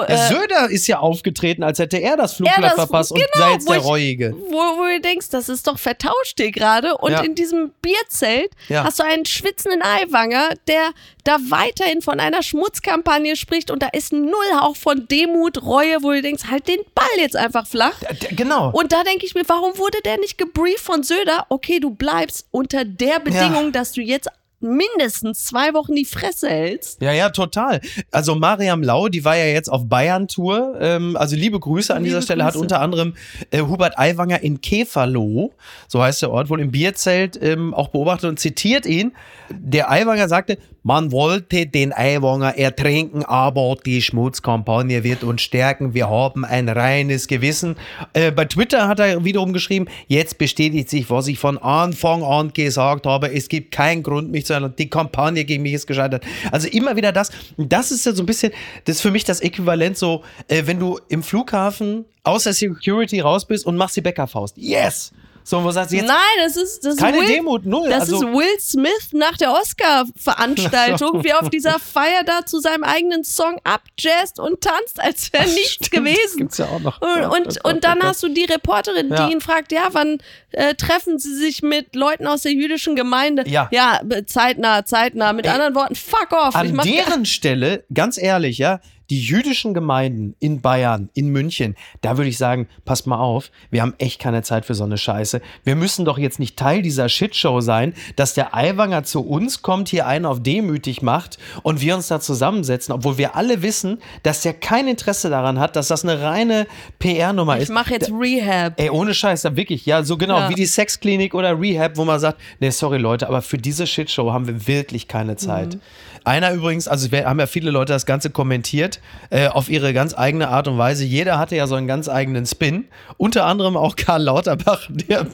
Der 0.00 0.10
äh, 0.10 0.28
Söder 0.28 0.70
ist 0.70 0.86
ja 0.86 0.98
aufgetreten, 0.98 1.62
als 1.62 1.78
hätte 1.78 1.98
er 1.98 2.16
das 2.16 2.34
Flugblatt 2.34 2.58
Er 2.58 2.62
das- 2.62 2.74
verpasst 2.74 3.12
und 3.12 3.18
genau, 3.32 3.46
sei 3.46 3.52
jetzt 3.52 3.68
der 3.68 3.76
ich- 3.78 3.84
Reuige. 3.84 4.34
wo, 4.50 4.56
wo 4.56 4.84
du 4.84 5.00
denkst, 5.00 5.28
das 5.30 5.48
ist 5.48 5.66
doch 5.66 5.78
vertauscht 5.78 6.38
hier 6.38 6.50
gerade. 6.50 6.96
Und 6.98 7.12
Ja. 7.12 7.20
in 7.20 7.34
diesem 7.34 7.72
Bierzelt 7.82 8.50
Ja. 8.68 8.84
hast 8.84 8.98
du 8.98 9.04
einen 9.04 9.24
schwitzenden 9.26 9.82
Eiwanger, 9.82 10.50
der 10.68 10.90
da 11.24 11.36
weiterhin 11.48 12.02
von 12.02 12.18
einer 12.20 12.42
Schmutzkampagne 12.42 13.36
spricht 13.36 13.70
und 13.70 13.82
da 13.82 13.88
ist 13.92 14.12
ein 14.12 14.24
Nullhauch 14.24 14.76
von 14.76 15.06
Demut, 15.08 15.62
Reue, 15.62 16.02
wo 16.02 16.10
du 16.10 16.20
denkst, 16.22 16.44
halt 16.50 16.66
den 16.68 16.80
Ball 16.94 17.06
jetzt 17.18 17.36
einfach 17.36 17.66
flach. 17.66 17.94
Genau. 18.30 18.70
Und 18.72 18.92
da 18.92 19.04
denke 19.04 19.26
ich 19.26 19.34
mir, 19.34 19.42
warum 19.46 19.78
wurde 19.78 19.98
der 20.04 20.18
nicht 20.18 20.38
gebrieft 20.38 20.80
von 20.80 21.02
Söder? 21.02 21.46
Okay, 21.48 21.78
du 21.80 21.90
bleibst 21.90 22.46
unter 22.50 22.84
der 22.84 23.20
Bedingung, 23.20 23.72
dass 23.72 23.92
du 23.92 24.00
jetzt 24.00 24.28
mindestens 24.62 25.44
zwei 25.44 25.74
Wochen 25.74 25.94
die 25.94 26.04
Fresse 26.04 26.48
hältst. 26.48 27.02
Ja, 27.02 27.12
ja, 27.12 27.30
total. 27.30 27.80
Also 28.10 28.34
Mariam 28.34 28.82
Lau, 28.82 29.08
die 29.08 29.24
war 29.24 29.36
ja 29.36 29.46
jetzt 29.46 29.68
auf 29.68 29.88
Bayern-Tour. 29.88 30.78
Ähm, 30.80 31.16
also 31.16 31.36
liebe 31.36 31.58
Grüße 31.58 31.94
an 31.94 32.02
Liebe 32.02 32.10
dieser 32.14 32.22
Stelle. 32.22 32.44
Hat 32.44 32.52
Grüße. 32.52 32.62
unter 32.62 32.80
anderem 32.80 33.14
äh, 33.50 33.60
Hubert 33.60 33.98
Aiwanger 33.98 34.42
in 34.42 34.60
Käferloh, 34.60 35.52
so 35.88 36.02
heißt 36.02 36.22
der 36.22 36.30
Ort, 36.30 36.50
wohl 36.50 36.60
im 36.60 36.70
Bierzelt 36.70 37.38
ähm, 37.42 37.74
auch 37.74 37.88
beobachtet 37.88 38.30
und 38.30 38.38
zitiert 38.38 38.86
ihn. 38.86 39.12
Der 39.50 39.90
Aiwanger 39.90 40.28
sagte, 40.28 40.58
man 40.82 41.12
wollte 41.12 41.66
den 41.66 41.92
Aiwanger 41.92 42.58
ertrinken, 42.58 43.24
aber 43.24 43.76
die 43.86 44.02
Schmutzkampagne 44.02 45.04
wird 45.04 45.22
uns 45.22 45.42
stärken. 45.42 45.94
Wir 45.94 46.10
haben 46.10 46.44
ein 46.44 46.68
reines 46.68 47.28
Gewissen. 47.28 47.76
Äh, 48.12 48.32
bei 48.32 48.46
Twitter 48.46 48.88
hat 48.88 48.98
er 48.98 49.24
wiederum 49.24 49.52
geschrieben, 49.52 49.86
jetzt 50.08 50.38
bestätigt 50.38 50.90
sich, 50.90 51.08
was 51.08 51.28
ich 51.28 51.38
von 51.38 51.58
Anfang 51.58 52.24
an 52.24 52.52
gesagt 52.52 53.06
habe. 53.06 53.32
Es 53.32 53.48
gibt 53.48 53.70
keinen 53.70 54.02
Grund, 54.02 54.30
mich 54.30 54.46
zu 54.46 54.54
ändern. 54.54 54.74
Die 54.76 54.90
Kampagne 54.90 55.44
gegen 55.44 55.62
mich 55.62 55.74
ist 55.74 55.86
gescheitert. 55.86 56.24
Also 56.50 56.68
immer 56.68 56.96
wieder 56.96 57.12
das. 57.12 57.30
Das 57.56 57.92
ist 57.92 58.04
ja 58.04 58.12
so 58.12 58.22
ein 58.22 58.26
bisschen, 58.26 58.52
das 58.84 58.96
ist 58.96 59.02
für 59.02 59.10
mich 59.10 59.24
das 59.24 59.40
Äquivalent 59.40 59.96
so, 59.96 60.22
äh, 60.48 60.62
wenn 60.66 60.80
du 60.80 60.98
im 61.08 61.22
Flughafen 61.22 62.04
aus 62.24 62.44
der 62.44 62.54
Security 62.54 63.20
raus 63.20 63.44
bist 63.44 63.66
und 63.66 63.76
machst 63.76 63.96
die 63.96 64.00
Bäckerfaust. 64.00 64.56
Yes! 64.56 65.12
So, 65.44 65.62
wo 65.64 65.70
sagst 65.70 65.92
du 65.92 65.96
jetzt, 65.96 66.06
Nein, 66.06 66.16
das 66.38 66.56
ist 66.56 66.84
das 66.84 66.94
ist 66.94 67.00
keine 67.00 67.18
Will, 67.18 67.26
Demut, 67.26 67.66
null. 67.66 67.88
Das 67.88 68.02
also, 68.02 68.16
ist 68.28 68.34
Will 68.34 68.60
Smith 68.60 69.08
nach 69.12 69.36
der 69.36 69.52
Oscar-Veranstaltung, 69.52 71.24
wie 71.24 71.28
er 71.28 71.40
auf 71.42 71.50
dieser 71.50 71.78
Feier 71.78 72.22
da 72.24 72.44
zu 72.46 72.60
seinem 72.60 72.84
eigenen 72.84 73.24
Song 73.24 73.58
abjazzt 73.64 74.38
und 74.38 74.60
tanzt, 74.60 75.00
als 75.00 75.32
wäre 75.32 75.44
nichts 75.44 75.86
stimmt, 75.86 76.06
das 76.06 76.14
gewesen. 76.16 76.38
gibt's 76.38 76.58
ja 76.58 76.66
auch 76.66 76.80
noch. 76.80 77.00
Und, 77.00 77.24
und, 77.24 77.64
und 77.64 77.84
dann 77.84 78.02
hast 78.02 78.22
du 78.22 78.28
die 78.28 78.44
Reporterin, 78.44 79.10
Ja. 79.10 79.26
die 79.26 79.32
ihn 79.32 79.40
fragt, 79.40 79.72
ja, 79.72 79.88
wann 79.92 80.18
äh, 80.52 80.74
treffen 80.74 81.18
Sie 81.18 81.34
sich 81.34 81.62
mit 81.62 81.94
Leuten 81.96 82.26
aus 82.26 82.42
der 82.42 82.52
jüdischen 82.52 82.96
Gemeinde? 82.96 83.44
Ja. 83.46 83.68
Ja, 83.72 84.00
zeitnah, 84.26 84.84
zeitnah. 84.84 85.32
Mit 85.32 85.46
Ey, 85.46 85.52
anderen 85.52 85.74
Worten, 85.74 85.94
fuck 85.94 86.32
off. 86.32 86.54
An 86.54 86.76
deren 86.84 87.26
Stelle, 87.26 87.84
ganz 87.92 88.18
ehrlich, 88.18 88.58
ja, 88.58 88.80
die 89.12 89.20
jüdischen 89.20 89.74
Gemeinden 89.74 90.34
in 90.40 90.62
Bayern, 90.62 91.10
in 91.12 91.28
München, 91.28 91.76
da 92.00 92.16
würde 92.16 92.30
ich 92.30 92.38
sagen, 92.38 92.66
passt 92.86 93.06
mal 93.06 93.18
auf, 93.18 93.50
wir 93.70 93.82
haben 93.82 93.92
echt 93.98 94.18
keine 94.18 94.42
Zeit 94.42 94.64
für 94.64 94.74
so 94.74 94.84
eine 94.84 94.96
Scheiße. 94.96 95.42
Wir 95.64 95.76
müssen 95.76 96.06
doch 96.06 96.16
jetzt 96.16 96.38
nicht 96.38 96.56
Teil 96.56 96.80
dieser 96.80 97.10
Shitshow 97.10 97.60
sein, 97.60 97.92
dass 98.16 98.32
der 98.32 98.54
Aiwanger 98.56 99.04
zu 99.04 99.20
uns 99.20 99.60
kommt, 99.60 99.90
hier 99.90 100.06
einen 100.06 100.24
auf 100.24 100.42
demütig 100.42 101.02
macht 101.02 101.36
und 101.62 101.82
wir 101.82 101.94
uns 101.94 102.08
da 102.08 102.20
zusammensetzen, 102.20 102.94
obwohl 102.94 103.18
wir 103.18 103.36
alle 103.36 103.60
wissen, 103.60 103.98
dass 104.22 104.40
der 104.40 104.54
kein 104.54 104.88
Interesse 104.88 105.28
daran 105.28 105.58
hat, 105.58 105.76
dass 105.76 105.88
das 105.88 106.04
eine 106.04 106.22
reine 106.22 106.66
PR-Nummer 106.98 107.56
ich 107.58 107.64
ist. 107.64 107.68
mache 107.70 107.92
jetzt 107.92 108.10
Rehab. 108.10 108.80
Ey, 108.80 108.88
ohne 108.88 109.12
Scheiß, 109.12 109.42
da 109.42 109.54
wirklich, 109.56 109.84
ja, 109.84 110.04
so 110.04 110.16
genau, 110.16 110.38
Ja. 110.38 110.48
wie 110.48 110.54
die 110.54 110.64
Sexklinik 110.64 111.34
oder 111.34 111.60
Rehab, 111.60 111.98
wo 111.98 112.06
man 112.06 112.18
sagt, 112.18 112.40
nee, 112.60 112.70
sorry 112.70 112.96
Leute, 112.96 113.28
aber 113.28 113.42
für 113.42 113.58
diese 113.58 113.86
Shitshow 113.86 114.32
haben 114.32 114.46
wir 114.46 114.66
wirklich 114.66 115.06
keine 115.06 115.36
Zeit. 115.36 115.74
Mhm. 115.74 115.80
Einer 116.24 116.52
übrigens, 116.52 116.86
also 116.86 117.10
wir 117.10 117.26
haben 117.26 117.40
ja 117.40 117.46
viele 117.46 117.70
Leute 117.70 117.92
das 117.92 118.06
Ganze 118.06 118.30
kommentiert, 118.30 119.00
äh, 119.30 119.48
auf 119.48 119.68
ihre 119.68 119.92
ganz 119.92 120.16
eigene 120.16 120.48
Art 120.48 120.68
und 120.68 120.78
Weise. 120.78 121.04
Jeder 121.04 121.38
hatte 121.38 121.56
ja 121.56 121.66
so 121.66 121.74
einen 121.74 121.86
ganz 121.86 122.08
eigenen 122.08 122.46
Spin. 122.46 122.84
Unter 123.16 123.44
anderem 123.46 123.76
auch 123.76 123.96
Karl 123.96 124.22
Lauterbach, 124.22 124.82
der 124.88 125.26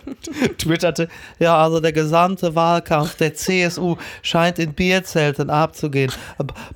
twitterte, 0.57 1.09
ja, 1.39 1.57
also 1.57 1.81
der 1.81 1.93
gesamte 1.93 2.55
Wahlkampf 2.55 3.17
der 3.17 3.35
CSU 3.35 3.97
scheint 4.23 4.59
in 4.59 4.73
Bierzelten 4.73 5.51
abzugehen. 5.51 6.11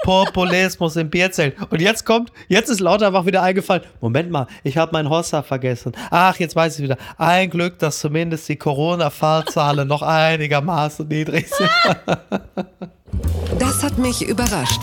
Populismus 0.02 0.96
im 0.96 1.08
Bierzelt. 1.08 1.56
Und 1.70 1.80
jetzt 1.80 2.04
kommt, 2.04 2.32
jetzt 2.48 2.68
ist 2.68 2.80
Lauterbach 2.80 3.24
wieder 3.24 3.42
eingefallen. 3.42 3.82
Moment 4.00 4.30
mal, 4.30 4.46
ich 4.62 4.76
habe 4.76 4.92
mein 4.92 5.08
Hossa 5.08 5.42
vergessen. 5.42 5.92
Ach, 6.10 6.36
jetzt 6.38 6.54
weiß 6.54 6.78
ich 6.78 6.84
wieder. 6.84 6.98
Ein 7.16 7.48
Glück, 7.48 7.78
dass 7.78 8.00
zumindest 8.00 8.48
die 8.48 8.56
Corona-Fallzahlen 8.56 9.88
noch 9.88 10.02
einigermaßen 10.02 11.08
niedrig 11.08 11.48
sind. 11.48 11.70
Das 13.58 13.82
hat 13.82 13.98
mich 13.98 14.22
überrascht. 14.26 14.82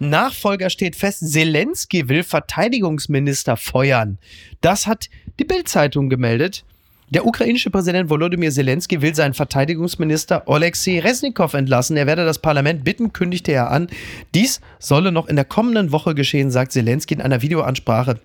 Nachfolger 0.00 0.70
steht 0.70 0.96
fest, 0.96 1.28
Zelensky 1.32 2.08
will 2.08 2.22
Verteidigungsminister 2.22 3.56
feuern. 3.56 4.18
Das 4.60 4.86
hat 4.86 5.08
die 5.38 5.44
Bild-Zeitung 5.44 6.08
gemeldet. 6.08 6.64
Der 7.10 7.26
ukrainische 7.26 7.70
Präsident 7.70 8.10
Volodymyr 8.10 8.50
Zelensky 8.50 9.00
will 9.00 9.14
seinen 9.14 9.32
Verteidigungsminister 9.32 10.46
Oleksiy 10.46 10.98
Resnikow 10.98 11.52
entlassen. 11.54 11.96
Er 11.96 12.06
werde 12.06 12.26
das 12.26 12.38
Parlament 12.38 12.84
bitten, 12.84 13.14
kündigte 13.14 13.52
er 13.52 13.70
an. 13.70 13.88
Dies 14.34 14.60
solle 14.78 15.10
noch 15.10 15.26
in 15.26 15.36
der 15.36 15.46
kommenden 15.46 15.90
Woche 15.90 16.14
geschehen, 16.14 16.50
sagt 16.50 16.72
Zelensky 16.72 17.14
in 17.14 17.22
einer 17.22 17.40
Videoansprache 17.40 18.20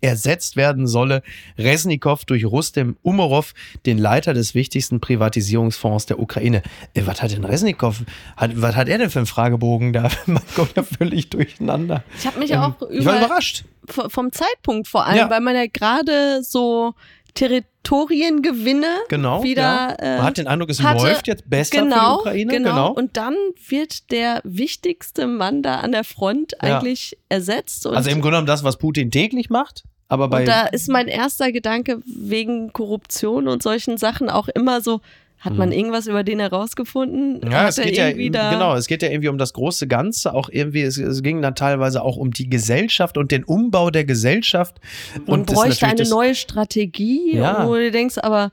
ersetzt 0.00 0.56
werden 0.56 0.86
solle 0.86 1.22
Resnikow 1.58 2.24
durch 2.24 2.44
Rustem 2.44 2.96
Umerov, 3.02 3.54
den 3.86 3.98
Leiter 3.98 4.34
des 4.34 4.54
wichtigsten 4.54 5.00
Privatisierungsfonds 5.00 6.06
der 6.06 6.18
Ukraine. 6.18 6.62
Äh, 6.94 7.02
was 7.06 7.22
hat 7.22 7.32
denn 7.32 7.44
Resnikow, 7.44 8.02
hat, 8.36 8.50
was 8.60 8.74
hat 8.76 8.88
er 8.88 8.98
denn 8.98 9.10
für 9.10 9.18
einen 9.20 9.26
Fragebogen 9.26 9.92
da? 9.92 10.08
Man 10.26 10.42
kommt 10.54 10.76
ja 10.76 10.82
völlig 10.82 11.30
durcheinander. 11.30 12.02
Ich 12.18 12.26
habe 12.26 12.38
mich 12.38 12.50
Ähm, 12.50 12.60
auch 12.60 12.80
über, 12.82 13.18
überrascht. 13.18 13.64
vom 13.88 14.32
Zeitpunkt 14.32 14.88
vor 14.88 15.06
allem, 15.06 15.16
Ja. 15.16 15.30
weil 15.30 15.40
man 15.40 15.54
ja 15.54 15.66
gerade 15.72 16.42
so 16.42 16.94
Territoriengewinne 17.36 18.86
Genau. 19.08 19.42
wieder 19.42 19.62
ja. 19.62 19.92
äh, 19.98 20.16
Man 20.16 20.26
hat 20.26 20.38
den 20.38 20.46
Eindruck, 20.48 20.70
es 20.70 20.82
hatte- 20.82 21.04
läuft 21.04 21.26
jetzt 21.28 21.48
besser 21.48 21.82
genau, 21.82 22.18
für 22.22 22.30
die 22.32 22.44
Ukraine. 22.44 22.52
Genau. 22.70 22.92
Und 22.92 23.16
dann 23.16 23.34
wird 23.68 24.10
der 24.10 24.40
wichtigste 24.44 25.26
Mann 25.26 25.62
da 25.62 25.76
an 25.80 25.92
der 25.92 26.04
Front 26.04 26.52
Ja. 26.62 26.78
eigentlich 26.78 27.16
ersetzt. 27.28 27.86
Also 27.86 28.10
im 28.10 28.16
Grunde 28.20 28.30
genommen 28.36 28.46
das, 28.46 28.64
was 28.64 28.76
Putin 28.78 29.10
täglich 29.10 29.50
macht, 29.50 29.84
aber 30.08 30.28
bei 30.28 30.40
und 30.40 30.48
da 30.48 30.66
ist 30.66 30.88
mein 30.88 31.08
erster 31.08 31.52
Gedanke 31.52 32.00
wegen 32.04 32.72
Korruption 32.72 33.48
und 33.48 33.62
solchen 33.62 33.96
Sachen 33.98 34.28
auch 34.30 34.48
immer 34.48 34.80
so, 34.80 35.00
hat 35.38 35.54
man 35.54 35.70
irgendwas 35.72 36.06
über 36.06 36.24
den 36.24 36.40
herausgefunden? 36.40 37.40
Mhm. 37.44 37.50
Ja, 37.52 37.68
es 37.68 37.76
geht 37.76 37.96
ja, 37.96 38.10
genau, 38.10 38.74
es 38.74 38.86
geht 38.86 39.02
ja 39.02 39.08
irgendwie 39.10 39.28
um 39.28 39.38
das 39.38 39.52
große 39.52 39.86
Ganze, 39.86 40.34
auch 40.34 40.48
irgendwie, 40.50 40.82
es, 40.82 40.96
es 40.98 41.22
ging 41.22 41.42
dann 41.42 41.54
teilweise 41.54 42.02
auch 42.02 42.16
um 42.16 42.30
die 42.32 42.48
Gesellschaft 42.48 43.18
und 43.18 43.30
den 43.30 43.44
Umbau 43.44 43.90
der 43.90 44.04
Gesellschaft. 44.04 44.80
man 45.26 45.40
und 45.40 45.46
bräuchte 45.46 45.86
eine 45.86 46.08
neue 46.08 46.34
Strategie, 46.34 47.36
Ja. 47.36 47.66
wo 47.66 47.74
du 47.74 47.90
denkst, 47.90 48.18
aber 48.18 48.50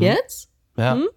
jetzt? 0.00 0.48
Ja. 0.76 0.94
Hm? 0.94 1.08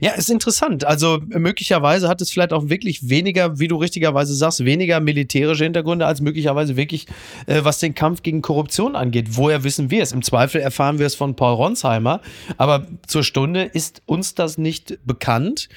Ja, 0.00 0.12
ist 0.12 0.30
interessant. 0.30 0.84
Also 0.84 1.20
möglicherweise 1.26 2.08
hat 2.08 2.20
es 2.20 2.30
vielleicht 2.30 2.52
auch 2.52 2.68
wirklich 2.68 3.08
weniger, 3.08 3.58
wie 3.58 3.68
du 3.68 3.76
richtigerweise 3.76 4.34
sagst, 4.34 4.64
weniger 4.64 5.00
militärische 5.00 5.64
Hintergründe 5.64 6.06
als 6.06 6.20
möglicherweise 6.20 6.76
wirklich, 6.76 7.06
äh, 7.46 7.60
was 7.62 7.78
den 7.78 7.94
Kampf 7.94 8.22
gegen 8.22 8.42
Korruption 8.42 8.96
angeht. 8.96 9.28
Woher 9.30 9.64
wissen 9.64 9.90
wir 9.90 10.02
es? 10.02 10.12
Im 10.12 10.22
Zweifel 10.22 10.60
erfahren 10.60 10.98
wir 10.98 11.06
es 11.06 11.14
von 11.14 11.36
Paul 11.36 11.54
Ronsheimer. 11.54 12.20
Aber 12.56 12.86
zur 13.06 13.24
Stunde 13.24 13.64
ist 13.64 14.02
uns 14.06 14.34
das 14.34 14.58
nicht 14.58 14.98
bekannt. 15.04 15.68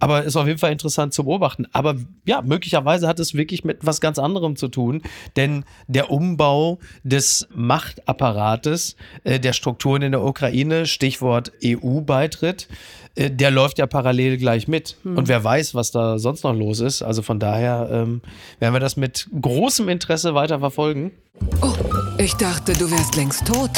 Aber 0.00 0.24
ist 0.24 0.36
auf 0.36 0.46
jeden 0.46 0.58
Fall 0.58 0.72
interessant 0.72 1.14
zu 1.14 1.24
beobachten. 1.24 1.66
Aber 1.72 1.96
ja, 2.26 2.42
möglicherweise 2.42 3.08
hat 3.08 3.20
es 3.20 3.34
wirklich 3.34 3.64
mit 3.64 3.86
was 3.86 4.00
ganz 4.00 4.18
anderem 4.18 4.56
zu 4.56 4.68
tun. 4.68 5.02
Denn 5.36 5.64
der 5.86 6.10
Umbau 6.10 6.78
des 7.04 7.48
Machtapparates, 7.54 8.96
äh, 9.22 9.40
der 9.40 9.52
Strukturen 9.52 10.02
in 10.02 10.12
der 10.12 10.22
Ukraine, 10.22 10.86
Stichwort 10.86 11.52
EU-Beitritt, 11.64 12.68
der 13.16 13.50
läuft 13.50 13.78
ja 13.78 13.86
parallel 13.86 14.38
gleich 14.38 14.66
mit. 14.68 14.96
Und 15.04 15.28
wer 15.28 15.42
weiß, 15.42 15.74
was 15.74 15.90
da 15.90 16.18
sonst 16.18 16.42
noch 16.42 16.54
los 16.54 16.80
ist. 16.80 17.02
Also 17.02 17.22
von 17.22 17.38
daher 17.38 17.88
ähm, 17.90 18.22
werden 18.58 18.74
wir 18.74 18.80
das 18.80 18.96
mit 18.96 19.28
großem 19.40 19.88
Interesse 19.88 20.34
weiter 20.34 20.58
verfolgen. 20.58 21.12
Oh, 21.62 21.72
ich 22.18 22.34
dachte, 22.34 22.72
du 22.72 22.90
wärst 22.90 23.16
längst 23.16 23.46
tot. 23.46 23.70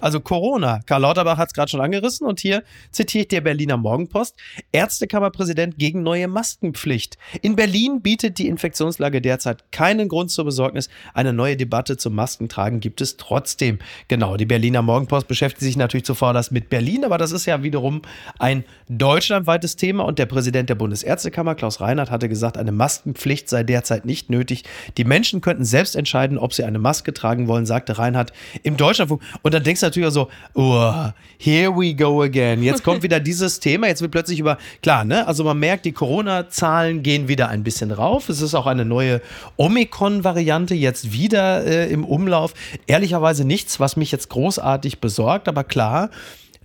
Also 0.00 0.20
Corona. 0.20 0.80
Karl 0.86 1.02
Lauterbach 1.02 1.38
hat 1.38 1.48
es 1.48 1.54
gerade 1.54 1.70
schon 1.70 1.80
angerissen 1.80 2.26
und 2.26 2.40
hier 2.40 2.62
zitiere 2.90 3.22
ich 3.22 3.28
der 3.28 3.40
Berliner 3.40 3.76
Morgenpost. 3.76 4.36
Ärztekammerpräsident 4.72 5.78
gegen 5.78 6.02
neue 6.02 6.28
Maskenpflicht. 6.28 7.16
In 7.40 7.56
Berlin 7.56 8.02
bietet 8.02 8.38
die 8.38 8.46
Infektionslage 8.46 9.22
derzeit 9.22 9.72
keinen 9.72 10.08
Grund 10.08 10.30
zur 10.30 10.44
Besorgnis. 10.44 10.90
Eine 11.14 11.32
neue 11.32 11.56
Debatte 11.56 11.96
zum 11.96 12.14
Maskentragen 12.14 12.80
gibt 12.80 13.00
es 13.00 13.16
trotzdem. 13.16 13.78
Genau, 14.08 14.36
die 14.36 14.44
Berliner 14.44 14.82
Morgenpost 14.82 15.28
beschäftigt 15.28 15.62
sich 15.62 15.76
natürlich 15.76 16.04
zuvorderst 16.04 16.52
mit 16.52 16.68
Berlin, 16.68 17.04
aber 17.04 17.16
das 17.16 17.32
ist 17.32 17.46
ja 17.46 17.62
wiederum 17.62 18.02
ein 18.38 18.64
deutschlandweites 18.88 19.76
Thema 19.76 20.04
und 20.04 20.18
der 20.18 20.26
Präsident 20.26 20.68
der 20.68 20.74
Bundesärztekammer, 20.74 21.54
Klaus 21.54 21.80
Reinhardt, 21.80 22.10
hatte 22.10 22.28
gesagt, 22.28 22.58
eine 22.58 22.72
Maskenpflicht 22.72 23.48
sei 23.48 23.62
derzeit 23.62 24.04
nicht 24.04 24.28
nötig. 24.28 24.64
Die 24.98 25.04
Menschen 25.04 25.40
könnten 25.40 25.64
selbst 25.64 25.96
entscheiden, 25.96 26.38
ob 26.38 26.52
sie 26.52 26.64
eine 26.64 26.78
Maske 26.78 27.14
tragen 27.14 27.48
wollen, 27.48 27.66
sagte 27.66 27.98
Reinhardt 27.98 28.32
im 28.62 28.76
Deutschlandfunk. 28.76 29.22
Und 29.42 29.54
dann 29.54 29.62
denkst 29.62 29.80
du 29.80 29.85
natürlich 29.86 30.08
auch 30.08 30.12
so, 30.12 30.28
oh, 30.54 31.10
here 31.38 31.70
we 31.76 31.94
go 31.94 32.22
again. 32.22 32.62
Jetzt 32.62 32.82
kommt 32.82 33.02
wieder 33.02 33.20
dieses 33.26 33.60
Thema, 33.60 33.86
jetzt 33.88 34.02
wird 34.02 34.12
plötzlich 34.12 34.38
über, 34.38 34.58
klar, 34.82 35.04
ne, 35.04 35.26
also 35.26 35.44
man 35.44 35.58
merkt, 35.58 35.84
die 35.84 35.92
Corona-Zahlen 35.92 37.02
gehen 37.02 37.28
wieder 37.28 37.48
ein 37.48 37.62
bisschen 37.62 37.90
rauf. 37.90 38.28
Es 38.28 38.40
ist 38.40 38.54
auch 38.54 38.66
eine 38.66 38.84
neue 38.84 39.20
Omikron-Variante 39.56 40.74
jetzt 40.74 41.12
wieder 41.12 41.64
äh, 41.64 41.90
im 41.90 42.04
Umlauf. 42.04 42.54
Ehrlicherweise 42.86 43.44
nichts, 43.44 43.80
was 43.80 43.96
mich 43.96 44.12
jetzt 44.12 44.28
großartig 44.28 45.00
besorgt, 45.00 45.48
aber 45.48 45.64
klar, 45.64 46.10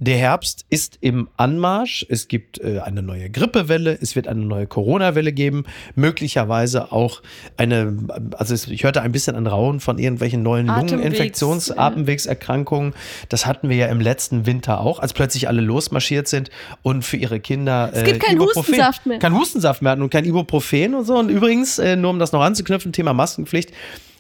der 0.02 0.18
Herbst 0.18 0.66
ist 0.72 0.98
im 1.02 1.30
Anmarsch. 1.38 2.04
Es 2.10 2.28
gibt 2.28 2.60
äh, 2.60 2.80
eine 2.80 3.04
neue 3.04 3.30
Grippewelle. 3.30 3.96
Es 4.02 4.16
wird 4.16 4.28
eine 4.28 4.42
neue 4.42 4.66
Corona-Welle 4.66 5.32
geben. 5.32 5.66
Möglicherweise 5.94 6.92
auch 6.92 7.22
eine, 7.56 7.96
also 8.36 8.56
ich 8.72 8.84
hörte 8.84 9.04
ein 9.04 9.12
bisschen 9.12 9.36
an 9.36 9.46
Rauen 9.46 9.80
von 9.80 10.00
irgendwelchen 10.00 10.42
neuen 10.42 10.72
Atemwegs- 10.72 10.92
Lungeninfektions-. 10.92 11.78
Atemwegserkrankungen. 11.78 12.96
Das 13.30 13.46
hatten 13.46 13.70
wir 13.70 13.76
ja 13.78 13.88
im 13.88 14.02
letzten 14.02 14.48
Winter 14.48 14.82
auch, 14.82 14.98
als 14.98 15.14
plötzlich 15.14 15.48
alle 15.48 15.62
losmarschiert 15.62 16.28
sind 16.28 16.50
und 16.82 17.06
für 17.06 17.18
ihre 17.18 17.40
Kinder. 17.40 17.92
Es 17.94 18.04
gibt 18.04 18.22
keinen 18.22 18.40
Hustensaft 18.40 19.06
mehr. 19.06 19.20
Kein 19.20 19.36
Hustensaft 19.38 19.84
mehr 19.84 19.92
hatten 19.92 20.02
und 20.02 20.10
kein 20.10 20.26
Ibuprofen 20.26 20.96
und 20.96 21.06
so. 21.06 21.16
Und 21.20 21.30
übrigens, 21.30 21.78
äh, 21.78 21.96
nur 21.96 22.10
um 22.10 22.18
das 22.18 22.32
noch 22.32 22.42
anzuknüpfen, 22.42 22.92
Thema 22.92 23.14
Maskenpflicht. 23.14 23.72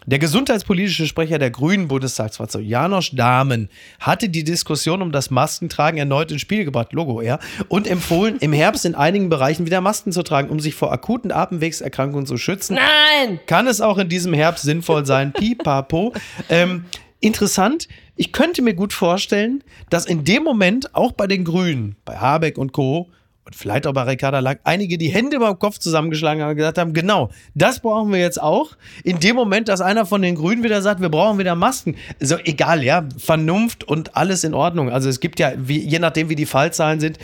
Der 0.07 0.17
gesundheitspolitische 0.17 1.05
Sprecher 1.05 1.37
der 1.37 1.51
Grünen 1.51 1.87
Bundestagsfraktion, 1.87 2.65
Janosch 2.65 3.15
Dahmen, 3.15 3.69
hatte 3.99 4.29
die 4.29 4.43
Diskussion 4.43 5.03
um 5.03 5.11
das 5.11 5.29
Maskentragen 5.29 5.99
erneut 5.99 6.31
ins 6.31 6.41
Spiel 6.41 6.65
gebracht, 6.65 6.91
Logo 6.91 7.21
er, 7.21 7.39
und 7.67 7.85
empfohlen, 7.85 8.37
im 8.39 8.51
Herbst 8.51 8.85
in 8.85 8.95
einigen 8.95 9.29
Bereichen 9.29 9.67
wieder 9.67 9.79
Masken 9.79 10.11
zu 10.11 10.23
tragen, 10.23 10.49
um 10.49 10.59
sich 10.59 10.73
vor 10.73 10.91
akuten 10.91 11.31
Atemwegserkrankungen 11.31 12.25
zu 12.25 12.37
schützen. 12.37 12.75
Nein! 12.75 13.39
Kann 13.45 13.67
es 13.67 13.79
auch 13.79 13.99
in 13.99 14.09
diesem 14.09 14.33
Herbst 14.33 14.63
sinnvoll 14.63 15.05
sein? 15.05 15.33
Pipapo. 15.37 16.13
Ähm, 16.49 16.85
interessant. 17.19 17.87
Ich 18.15 18.31
könnte 18.31 18.63
mir 18.63 18.73
gut 18.73 18.93
vorstellen, 18.93 19.63
dass 19.91 20.07
in 20.07 20.23
dem 20.23 20.43
Moment 20.43 20.95
auch 20.95 21.11
bei 21.11 21.27
den 21.27 21.45
Grünen, 21.45 21.95
bei 22.05 22.17
Habeck 22.17 22.57
und 22.57 22.71
Co. 22.71 23.11
vielleicht 23.55 23.87
auch 23.87 23.93
bei 23.93 24.03
Ricarda 24.03 24.39
Lang, 24.39 24.59
einige 24.63 24.97
die 24.97 25.09
Hände 25.09 25.39
beim 25.39 25.57
Kopf 25.57 25.77
zusammengeschlagen 25.79 26.41
haben 26.41 26.51
und 26.51 26.57
gesagt 26.57 26.77
haben, 26.77 26.93
genau, 26.93 27.29
das 27.53 27.79
brauchen 27.79 28.11
wir 28.11 28.19
jetzt 28.19 28.41
auch. 28.41 28.71
In 29.03 29.19
dem 29.19 29.35
Moment, 29.35 29.67
dass 29.67 29.81
einer 29.81 30.05
von 30.05 30.21
den 30.21 30.35
Grünen 30.35 30.63
wieder 30.63 30.81
sagt, 30.81 31.01
wir 31.01 31.09
brauchen 31.09 31.37
wieder 31.37 31.55
Masken. 31.55 31.95
So, 32.19 32.37
egal, 32.37 32.83
ja, 32.83 33.07
Vernunft 33.17 33.83
und 33.83 34.15
alles 34.15 34.43
in 34.43 34.53
Ordnung. 34.53 34.89
Also 34.89 35.09
es 35.09 35.19
gibt 35.19 35.39
ja, 35.39 35.53
wie, 35.57 35.79
je 35.79 35.99
nachdem 35.99 36.29
wie 36.29 36.35
die 36.35 36.45
Fallzahlen 36.45 36.99
sind, 36.99 37.17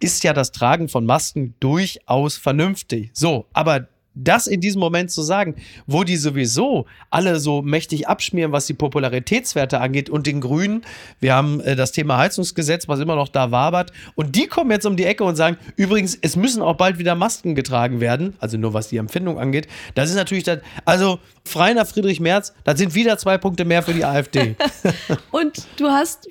ist 0.00 0.24
ja 0.24 0.32
das 0.32 0.52
Tragen 0.52 0.88
von 0.88 1.04
Masken 1.04 1.54
durchaus 1.60 2.36
vernünftig. 2.36 3.10
So, 3.12 3.46
aber 3.52 3.88
das 4.14 4.46
in 4.46 4.60
diesem 4.60 4.80
Moment 4.80 5.10
zu 5.10 5.22
sagen, 5.22 5.54
wo 5.86 6.04
die 6.04 6.16
sowieso 6.16 6.86
alle 7.10 7.38
so 7.38 7.62
mächtig 7.62 8.08
abschmieren, 8.08 8.52
was 8.52 8.66
die 8.66 8.74
Popularitätswerte 8.74 9.80
angeht 9.80 10.10
und 10.10 10.26
den 10.26 10.40
Grünen, 10.40 10.82
wir 11.20 11.34
haben 11.34 11.60
äh, 11.60 11.76
das 11.76 11.92
Thema 11.92 12.18
Heizungsgesetz, 12.18 12.88
was 12.88 13.00
immer 13.00 13.16
noch 13.16 13.28
da 13.28 13.50
wabert, 13.50 13.92
und 14.14 14.36
die 14.36 14.46
kommen 14.46 14.70
jetzt 14.70 14.86
um 14.86 14.96
die 14.96 15.04
Ecke 15.04 15.24
und 15.24 15.36
sagen, 15.36 15.56
übrigens, 15.76 16.18
es 16.20 16.36
müssen 16.36 16.62
auch 16.62 16.76
bald 16.76 16.98
wieder 16.98 17.14
Masken 17.14 17.54
getragen 17.54 18.00
werden, 18.00 18.34
also 18.40 18.56
nur 18.56 18.74
was 18.74 18.88
die 18.88 18.96
Empfindung 18.96 19.38
angeht. 19.38 19.68
Das 19.94 20.10
ist 20.10 20.16
natürlich, 20.16 20.44
das, 20.44 20.60
also 20.84 21.18
frei 21.44 21.72
nach 21.74 21.86
Friedrich 21.86 22.20
Merz, 22.20 22.52
das 22.64 22.78
sind 22.78 22.94
wieder 22.94 23.16
zwei 23.18 23.38
Punkte 23.38 23.64
mehr 23.64 23.82
für 23.82 23.94
die 23.94 24.04
AfD. 24.04 24.56
Und 25.30 25.66
du 25.76 25.88
hast 25.88 26.28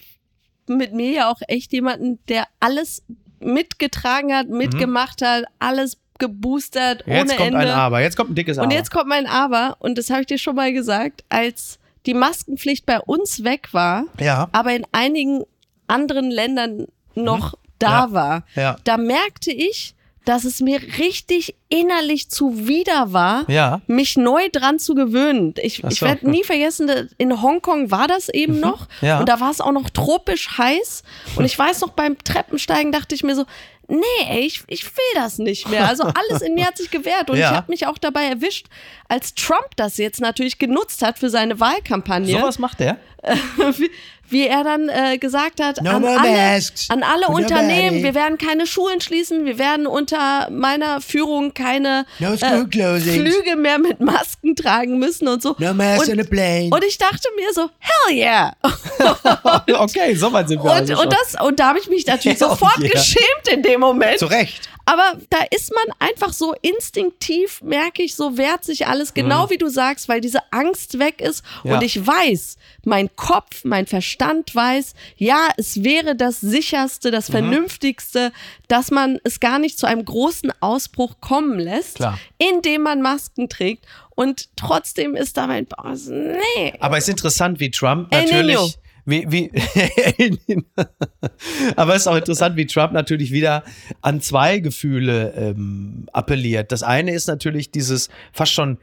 mit 0.67 0.93
mir 0.93 1.11
ja 1.11 1.31
auch 1.31 1.41
echt 1.47 1.73
jemanden, 1.73 2.19
der 2.27 2.45
alles 2.59 3.03
mitgetragen 3.39 4.33
hat, 4.33 4.49
mitgemacht 4.49 5.21
hat, 5.21 5.45
alles 5.59 5.97
geboostert, 6.19 7.05
Mhm. 7.08 7.13
Jetzt 7.13 7.23
ohne 7.29 7.36
kommt 7.38 7.47
Ende. 7.47 7.60
ein 7.60 7.67
Aber, 7.69 8.01
jetzt 8.01 8.15
kommt 8.17 8.29
ein 8.32 8.36
dickes 8.36 8.58
Aber. 8.58 8.65
Und 8.67 8.71
jetzt 8.73 8.91
kommt 8.91 9.08
mein 9.08 9.25
Aber, 9.27 9.77
und 9.79 9.97
das 9.97 10.10
habe 10.10 10.21
ich 10.21 10.27
dir 10.27 10.38
schon 10.38 10.55
mal 10.55 10.71
gesagt, 10.73 11.23
als 11.29 11.79
die 12.05 12.13
Maskenpflicht 12.13 12.86
bei 12.86 12.99
uns 12.99 13.43
weg 13.43 13.69
war, 13.73 14.05
ja, 14.19 14.47
aber 14.51 14.73
in 14.73 14.86
einigen 14.91 15.43
anderen 15.88 16.29
Ländern 16.32 16.88
noch 17.15 17.55
da 17.79 18.08
Mhm. 18.08 18.13
Ja. 18.13 18.13
war, 18.13 18.43
ja, 18.55 18.75
da 18.84 18.97
merkte 18.97 19.51
ich, 19.51 19.95
dass 20.25 20.43
es 20.43 20.60
mir 20.60 20.79
richtig 20.99 21.55
innerlich 21.69 22.29
zuwider 22.29 23.13
war, 23.13 23.49
ja. 23.49 23.82
mich 23.88 24.15
neu 24.15 24.47
dran 24.51 24.77
zu 24.77 24.93
gewöhnen. 24.93 25.55
Ich, 25.62 25.84
Ach 25.84 25.89
ich 25.91 25.99
so. 25.99 26.05
werde 26.05 26.29
nie 26.29 26.43
vergessen, 26.43 26.86
da- 26.88 27.03
in 27.17 27.41
Hongkong 27.41 27.89
war 27.89 28.08
das 28.08 28.29
eben 28.29 28.60
noch 28.60 28.82
Mhm. 29.01 29.08
Ja. 29.08 29.19
und 29.19 29.27
da 29.29 29.39
war 29.39 29.49
es 29.49 29.60
auch 29.60 29.71
noch 29.71 29.89
tropisch 29.89 30.58
heiß 30.58 31.03
und 31.36 31.45
ich 31.45 31.58
weiß 31.58 31.82
noch 31.82 31.91
beim 31.91 32.17
Treppensteigen 32.23 32.91
dachte 32.91 33.15
ich 33.15 33.23
mir 33.23 33.36
so, 33.36 33.45
nee, 33.89 34.25
ey, 34.30 34.41
ich, 34.45 34.63
ich 34.67 34.86
will 34.86 35.13
das 35.15 35.38
nicht 35.39 35.67
mehr. 35.69 35.88
Also 35.88 36.04
alles 36.04 36.41
in 36.41 36.54
mir 36.54 36.65
hat 36.65 36.78
sich 36.78 36.89
gewehrt 36.91 37.30
und 37.30 37.38
Ja. 37.39 37.52
ich 37.52 37.58
habe 37.58 37.71
mich 37.71 37.88
auch 37.88 37.97
dabei 37.97 38.25
erwischt, 38.25 38.67
als 39.08 39.34
Trump 39.34 39.75
das 39.75 39.97
jetzt 39.97 40.21
natürlich 40.21 40.60
genutzt 40.60 41.02
hat 41.02 41.19
für 41.19 41.30
seine 41.30 41.60
Wahlkampagne, 41.60 42.39
Sowas 42.39 42.60
macht 42.60 42.80
der? 42.80 42.97
wie, 44.29 44.47
er 44.47 44.63
dann 44.63 44.89
äh, 44.89 45.17
gesagt 45.17 45.61
hat, 45.61 45.81
No 45.81 45.91
an 45.91 46.01
more 46.01 46.19
alle, 46.19 46.31
masks. 46.31 46.89
an 46.89 47.03
alle 47.03 47.27
No 47.27 47.35
Unternehmen, 47.35 47.97
money. 47.97 48.03
wir 48.03 48.15
werden 48.15 48.37
keine 48.37 48.65
Schulen 48.67 49.01
schließen, 49.01 49.45
wir 49.45 49.57
werden 49.57 49.87
unter 49.87 50.49
meiner 50.49 51.01
Führung 51.01 51.53
keine 51.53 52.05
No 52.19 52.35
school 52.37 52.67
closings. 52.67 53.15
Flüge 53.15 53.55
mehr 53.55 53.79
mit 53.79 53.99
Masken 53.99 54.55
tragen 54.55 54.99
müssen 54.99 55.27
und 55.27 55.41
so. 55.41 55.55
No 55.59 55.73
mask 55.73 56.07
und, 56.07 56.13
on 56.13 56.19
a 56.19 56.23
plane. 56.23 56.69
und 56.71 56.83
ich 56.83 56.97
dachte 56.97 57.27
mir 57.35 57.53
so, 57.53 57.69
hell 57.79 58.15
yeah. 58.15 58.53
okay, 59.81 60.15
so 60.15 60.31
weit 60.31 60.47
sind 60.47 60.63
wir 60.63 60.71
Und, 60.71 60.77
also 60.77 61.01
und, 61.01 61.13
das, 61.13 61.41
und 61.41 61.59
da 61.59 61.69
habe 61.69 61.79
ich 61.79 61.87
mich 61.89 62.05
natürlich 62.05 62.39
Hell 62.39 62.49
sofort 62.49 62.77
yeah. 62.79 62.89
geschämt 62.89 63.47
in 63.51 63.63
dem 63.63 63.79
Moment. 63.79 64.19
Zu 64.19 64.27
Recht. 64.27 64.69
Aber 64.85 65.19
da 65.29 65.37
ist 65.51 65.71
man 65.71 65.95
einfach 65.99 66.33
so 66.33 66.55
instinktiv, 66.63 67.61
merke 67.61 68.01
ich, 68.01 68.15
so 68.15 68.37
wehrt 68.37 68.63
sich 68.63 68.87
alles, 68.87 69.13
genau 69.13 69.51
wie 69.51 69.59
du 69.59 69.69
sagst, 69.69 70.09
weil 70.09 70.19
diese 70.19 70.39
Angst 70.51 70.97
weg 70.97 71.21
ist. 71.21 71.43
Mhm. 71.63 71.69
Ja. 71.69 71.75
Und 71.77 71.83
ich 71.83 72.07
weiß, 72.07 72.57
mein 72.89 73.15
Kopf, 73.15 73.63
mein 73.63 73.86
Verstand 73.88 74.54
weiß, 74.54 74.93
ja, 75.15 75.47
es 75.56 75.84
wäre 75.84 76.15
das 76.15 76.41
sicherste, 76.41 77.08
Mhm. 77.08 77.12
das 77.13 77.30
vernünftigste, 77.30 78.32
dass 78.67 78.91
man 78.91 79.19
es 79.23 79.39
gar 79.39 79.60
nicht 79.60 79.80
zu 79.80 79.86
einem 79.86 80.04
großen 80.04 80.52
Ausbruch 80.60 81.21
kommen 81.21 81.58
lässt, 81.60 81.95
Klar. 81.95 82.19
indem 82.38 82.82
man 82.82 83.02
Masken 83.02 83.47
trägt. 83.47 83.86
Und 84.10 84.49
trotzdem 84.58 85.15
ist 85.15 85.38
da 85.38 85.47
mein 85.47 85.65
Boss, 85.65 86.08
nee. 86.08 86.73
Aber 86.82 86.97
es 86.97 87.06
ist 87.06 87.12
interessant, 87.12 87.60
wie 87.62 87.71
Trump 87.71 88.12
natürlich. 88.12 88.78
Wie, 89.06 89.25
wie, 89.32 89.49
aber 91.75 91.95
es 91.95 92.02
ist 92.02 92.08
auch 92.08 92.15
interessant, 92.15 92.56
wie 92.58 92.67
Trump 92.67 92.93
natürlich 92.93 93.32
wieder 93.32 93.63
an 94.02 94.21
zwei 94.21 94.60
Gefühle 94.60 95.34
ähm, 95.36 96.06
appelliert. 96.13 96.71
Das 96.71 96.84
eine 96.84 97.12
ist 97.13 97.28
natürlich 97.28 97.71
dieses 97.71 98.10
fast 98.34 98.52
schon 98.54 98.78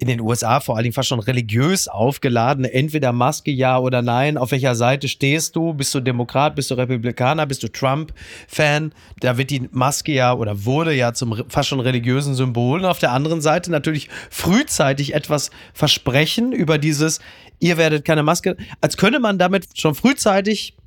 in 0.00 0.08
den 0.08 0.20
USA 0.22 0.60
vor 0.60 0.76
allen 0.76 0.84
Dingen 0.84 0.94
fast 0.94 1.10
schon 1.10 1.20
religiös 1.20 1.86
aufgeladene, 1.86 2.72
entweder 2.72 3.12
Maske 3.12 3.50
ja 3.50 3.78
oder 3.78 4.00
nein, 4.00 4.38
auf 4.38 4.50
welcher 4.50 4.74
Seite 4.74 5.08
stehst 5.08 5.54
du? 5.56 5.74
Bist 5.74 5.94
du 5.94 6.00
Demokrat, 6.00 6.56
bist 6.56 6.70
du 6.70 6.74
Republikaner, 6.74 7.44
bist 7.44 7.62
du 7.62 7.68
Trump-Fan? 7.68 8.92
Da 9.20 9.36
wird 9.36 9.50
die 9.50 9.68
Maske 9.72 10.12
ja 10.12 10.32
oder 10.32 10.64
wurde 10.64 10.94
ja 10.94 11.12
zum 11.12 11.44
fast 11.48 11.68
schon 11.68 11.80
religiösen 11.80 12.34
Symbol. 12.34 12.80
Und 12.80 12.86
auf 12.86 12.98
der 12.98 13.12
anderen 13.12 13.42
Seite 13.42 13.70
natürlich 13.70 14.08
frühzeitig 14.30 15.12
etwas 15.12 15.50
versprechen 15.74 16.52
über 16.52 16.78
dieses, 16.78 17.20
ihr 17.58 17.76
werdet 17.76 18.06
keine 18.06 18.22
Maske, 18.22 18.56
als 18.80 18.96
könne 18.96 19.20
man 19.20 19.38
damit 19.38 19.66
schon 19.78 19.94
frühzeitig 19.94 20.78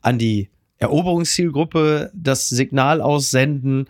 an 0.00 0.16
die 0.16 0.48
Eroberungszielgruppe 0.78 2.12
das 2.14 2.48
Signal 2.48 3.00
aussenden, 3.00 3.88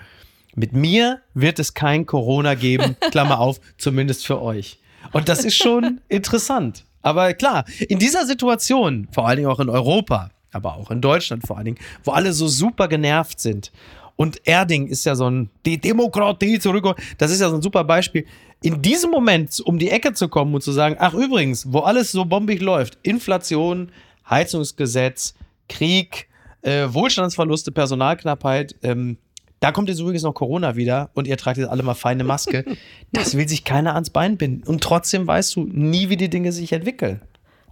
mit 0.55 0.73
mir 0.73 1.21
wird 1.35 1.59
es 1.59 1.75
kein 1.75 2.07
Corona 2.07 2.55
geben, 2.55 2.97
Klammer 3.11 3.41
auf, 3.41 3.61
zumindest 3.79 4.27
für 4.27 4.41
euch. 4.41 4.79
Und 5.13 5.29
das 5.29 5.45
ist 5.45 5.57
schon 5.57 6.01
interessant. 6.09 6.85
Aber 7.03 7.33
klar, 7.35 7.65
in 7.89 7.99
dieser 7.99 8.27
Situation, 8.27 9.09
vor 9.13 9.27
allen 9.27 9.39
Dingen 9.39 9.49
auch 9.51 9.61
in 9.61 9.71
Europa, 9.71 10.31
aber 10.53 10.77
auch 10.77 10.91
in 10.91 11.01
Deutschland 11.01 11.47
vor 11.47 11.57
allen 11.57 11.67
Dingen, 11.67 11.79
wo 12.05 12.13
alle 12.13 12.33
so 12.33 12.47
super 12.49 12.89
genervt 12.89 13.41
sind. 13.41 13.73
Und 14.17 14.47
Erding 14.47 14.89
ist 14.89 15.07
ja 15.07 15.15
so 15.15 15.31
ein, 15.31 15.49
die 15.65 15.81
Demokratie 15.81 16.59
zurück, 16.59 16.95
das 17.17 17.31
ist 17.31 17.41
ja 17.41 17.49
so 17.49 17.57
ein 17.57 17.63
super 17.63 17.85
Beispiel. 17.85 18.27
In 18.63 18.83
diesem 18.83 19.11
Moment 19.11 19.59
um 19.65 19.79
die 19.79 19.89
Ecke 19.89 20.13
zu 20.13 20.29
kommen 20.29 20.55
und 20.55 20.63
zu 20.63 20.73
sagen, 20.73 20.97
ach 20.99 21.15
übrigens, 21.15 21.73
wo 21.73 21.79
alles 21.79 22.13
so 22.13 22.27
bombig 22.27 22.61
läuft, 22.61 22.99
Inflation, 23.03 23.91
Heizungsgesetz, 24.29 25.35
Krieg, 25.71 26.29
äh, 26.61 26.89
Wohlstandsverluste, 26.91 27.73
Personalknappheit, 27.73 28.77
ähm, 28.83 29.17
da 29.61 29.73
kommt 29.73 29.91
jetzt 29.91 30.01
übrigens 30.01 30.23
noch 30.23 30.33
Corona 30.33 30.75
wieder 30.75 31.11
und 31.15 31.27
ihr 31.27 31.37
tragt 31.37 31.59
jetzt 31.59 31.69
alle 31.69 31.83
mal 31.83 31.95
feine 31.95 32.25
Maske. 32.25 32.65
Das 33.13 33.37
will 33.37 33.49
sich 33.49 33.65
keiner 33.65 33.95
ans 33.95 34.11
Bein 34.11 34.37
binden. 34.37 34.63
Und 34.69 34.85
trotzdem 34.85 35.27
weißt 35.27 35.57
du 35.57 35.65
nie, 35.65 36.11
wie 36.11 36.17
die 36.17 36.31
Dinge 36.31 36.53
sich 36.53 36.73
entwickeln. 36.73 37.21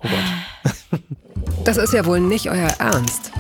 Gott. 0.01 0.11
Das 1.65 1.77
ist 1.77 1.93
ja 1.93 2.05
wohl 2.05 2.21
nicht 2.21 2.51
euer 2.51 2.71
Ernst. 2.79 3.31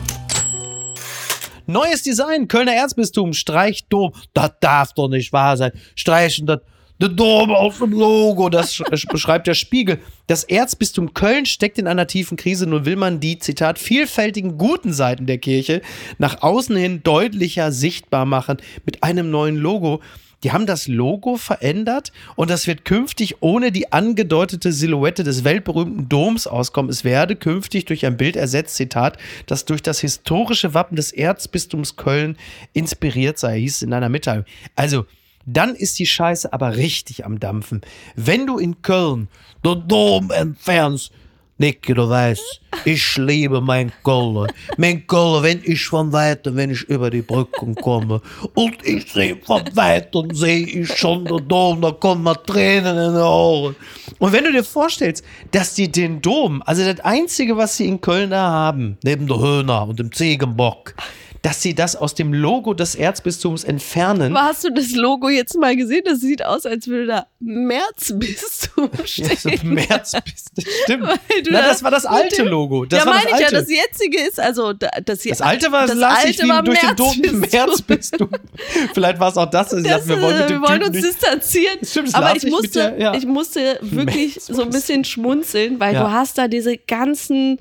Neues 1.66 2.02
Design, 2.02 2.46
Kölner 2.46 2.74
Erzbistum, 2.74 3.32
streicht 3.32 3.92
Dom. 3.92 4.12
Das 4.32 4.52
darf 4.60 4.92
doch 4.94 5.08
nicht 5.08 5.32
wahr 5.32 5.56
sein. 5.56 5.72
Streichen 5.94 6.46
das. 6.46 6.60
Der 7.00 7.08
Dom 7.10 7.52
auf 7.52 7.78
dem 7.78 7.92
Logo, 7.92 8.48
das 8.48 8.74
sch- 8.74 9.08
beschreibt 9.08 9.46
der 9.46 9.54
Spiegel. 9.54 9.98
Das 10.26 10.42
Erzbistum 10.42 11.14
Köln 11.14 11.46
steckt 11.46 11.78
in 11.78 11.86
einer 11.86 12.08
tiefen 12.08 12.36
Krise. 12.36 12.66
Nun 12.66 12.86
will 12.86 12.96
man 12.96 13.20
die, 13.20 13.38
Zitat, 13.38 13.78
vielfältigen 13.78 14.58
guten 14.58 14.92
Seiten 14.92 15.26
der 15.26 15.38
Kirche 15.38 15.80
nach 16.18 16.42
außen 16.42 16.76
hin 16.76 17.02
deutlicher 17.04 17.70
sichtbar 17.70 18.24
machen 18.24 18.56
mit 18.84 19.04
einem 19.04 19.30
neuen 19.30 19.56
Logo. 19.56 20.00
Die 20.44 20.50
haben 20.52 20.66
das 20.66 20.86
Logo 20.88 21.36
verändert 21.36 22.12
und 22.36 22.50
das 22.50 22.66
wird 22.66 22.84
künftig 22.84 23.42
ohne 23.42 23.70
die 23.72 23.92
angedeutete 23.92 24.72
Silhouette 24.72 25.22
des 25.24 25.42
weltberühmten 25.44 26.08
Doms 26.08 26.46
auskommen. 26.48 26.90
Es 26.90 27.02
werde 27.04 27.34
künftig 27.36 27.84
durch 27.86 28.06
ein 28.06 28.16
Bild 28.16 28.36
ersetzt, 28.36 28.76
Zitat, 28.76 29.18
das 29.46 29.64
durch 29.64 29.82
das 29.82 30.00
historische 30.00 30.74
Wappen 30.74 30.94
des 30.96 31.12
Erzbistums 31.12 31.96
Köln 31.96 32.36
inspiriert 32.72 33.38
sei, 33.38 33.58
hieß 33.60 33.76
es 33.76 33.82
in 33.82 33.92
einer 33.92 34.08
Mitteilung. 34.08 34.44
Also, 34.76 35.06
dann 35.52 35.74
ist 35.74 35.98
die 35.98 36.06
Scheiße 36.06 36.52
aber 36.52 36.76
richtig 36.76 37.24
am 37.24 37.40
Dampfen. 37.40 37.80
Wenn 38.16 38.46
du 38.46 38.58
in 38.58 38.82
Köln 38.82 39.28
den 39.64 39.88
Dom 39.88 40.30
entfernst, 40.30 41.12
Nicky, 41.60 41.92
du 41.92 42.08
weißt, 42.08 42.60
ich 42.84 43.16
liebe 43.16 43.60
mein 43.60 43.90
Köln. 44.04 44.46
Mein 44.76 45.04
Köln, 45.08 45.42
wenn 45.42 45.60
ich 45.64 45.86
von 45.86 46.12
Weitem, 46.12 46.54
wenn 46.54 46.70
ich 46.70 46.82
über 46.82 47.10
die 47.10 47.22
Brücken 47.22 47.74
komme 47.74 48.20
und 48.54 48.76
ich 48.84 49.10
sehe 49.10 49.36
von 49.44 49.62
Weitem, 49.74 50.32
sehe 50.32 50.64
ich 50.64 50.96
schon 50.96 51.24
den 51.24 51.48
Dom, 51.48 51.80
da 51.80 51.90
kommen 51.90 52.22
mir 52.22 52.40
Tränen 52.44 52.96
in 52.96 53.14
die 53.14 53.20
Augen. 53.20 53.74
Und 54.20 54.32
wenn 54.32 54.44
du 54.44 54.52
dir 54.52 54.62
vorstellst, 54.62 55.24
dass 55.50 55.74
die 55.74 55.90
den 55.90 56.22
Dom, 56.22 56.62
also 56.64 56.84
das 56.84 57.00
Einzige, 57.00 57.56
was 57.56 57.76
sie 57.76 57.88
in 57.88 58.00
Köln 58.00 58.30
da 58.30 58.48
haben, 58.48 58.96
neben 59.02 59.26
der 59.26 59.40
Höhner 59.40 59.88
und 59.88 59.98
dem 59.98 60.12
Ziegenbock, 60.12 60.94
dass 61.42 61.62
sie 61.62 61.74
das 61.74 61.94
aus 61.96 62.14
dem 62.14 62.32
Logo 62.32 62.74
des 62.74 62.94
Erzbistums 62.94 63.64
entfernen. 63.64 64.36
Aber 64.36 64.46
hast 64.48 64.64
du 64.64 64.70
das 64.72 64.90
Logo 64.92 65.28
jetzt 65.28 65.56
mal 65.56 65.76
gesehen? 65.76 66.02
Das 66.04 66.20
sieht 66.20 66.44
aus, 66.44 66.66
als 66.66 66.88
würde 66.88 67.06
da 67.06 67.26
Märzbistum 67.40 68.90
Ja, 68.98 69.06
stehen. 69.06 69.36
so 69.36 69.48
im 69.48 69.74
März 69.74 70.12
bist 70.24 70.50
du, 70.56 70.62
stimmt. 70.84 71.04
Na, 71.50 71.60
da 71.62 71.68
das 71.68 71.82
war 71.82 71.90
das 71.90 72.06
alte 72.06 72.42
Logo. 72.42 72.84
Das 72.84 73.00
ja, 73.00 73.06
war 73.06 73.14
meine 73.14 73.30
das 73.30 73.38
ich 73.40 73.44
alte. 73.46 73.54
ja. 73.54 73.60
Das 73.60 73.70
jetzige 73.70 74.20
ist 74.20 74.40
also 74.40 74.72
da- 74.72 74.88
das 75.04 75.22
hier. 75.22 75.32
Das 75.32 75.42
alte 75.42 75.70
war 75.72 75.86
das 75.86 75.96
lassig 75.96 76.26
alte 76.26 76.42
wie 76.44 76.48
war 76.48 76.62
durch 76.62 76.80
den 76.80 77.24
im 77.24 77.40
Märzbistum. 77.40 78.28
Märzbistum. 78.30 78.30
Vielleicht 78.94 79.20
war 79.20 79.28
es 79.30 79.36
auch 79.36 79.50
das, 79.50 79.68
dass 79.70 79.78
sie 79.82 79.88
Das, 79.88 80.04
sagten, 80.04 80.08
wir 80.08 80.22
wollen 80.22 80.36
mit 80.36 80.44
äh, 80.44 80.48
dem 80.48 80.62
wir 80.62 80.68
wollen 80.68 80.82
uns 80.82 80.90
nicht. 80.92 81.04
distanzieren. 81.06 81.78
Stimmt, 81.84 82.14
Aber 82.14 82.36
ich 82.36 82.44
ich 82.44 82.50
musste, 82.50 82.78
der- 82.78 82.98
ja. 82.98 83.14
ich 83.14 83.26
musste 83.26 83.78
wirklich 83.80 84.34
Märzbistum. 84.34 84.54
so 84.56 84.62
ein 84.62 84.70
bisschen 84.70 85.04
schmunzeln, 85.04 85.80
weil 85.80 85.94
Ja. 85.94 86.04
du 86.04 86.10
hast 86.12 86.38
da 86.38 86.48
diese 86.48 86.76
ganzen 86.76 87.58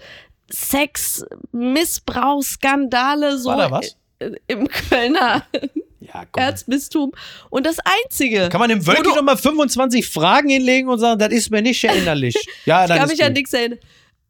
Sex-Missbrauchsskandale 0.52 3.38
so 3.38 3.50
War 3.50 3.58
da 3.58 3.72
was? 3.72 3.96
äh, 4.20 4.32
im 4.48 4.68
Kölner 4.68 5.44
Ja. 6.00 6.24
Erzbistum. 6.38 7.12
Und 7.50 7.66
das 7.66 7.78
Einzige. 8.04 8.48
Kann 8.50 8.60
man 8.62 8.70
dem 8.70 8.86
Wölki 8.88 9.02
du- 9.04 9.10
noch 9.16 9.24
mal 9.24 9.36
25 9.36 10.08
Fragen 10.08 10.48
hinlegen 10.48 10.88
und 10.88 11.00
sagen, 11.00 11.20
das 11.20 11.34
ist 11.34 11.50
mir 11.52 11.62
nicht 11.62 11.84
erinnerlich. 11.84 12.34
Ja, 12.66 12.86
Ich 12.86 12.92
kann 12.92 13.10
mich 13.10 13.22
an 13.22 13.30
gut. 13.30 13.38
nichts 13.38 13.52
erinnern. 13.52 13.80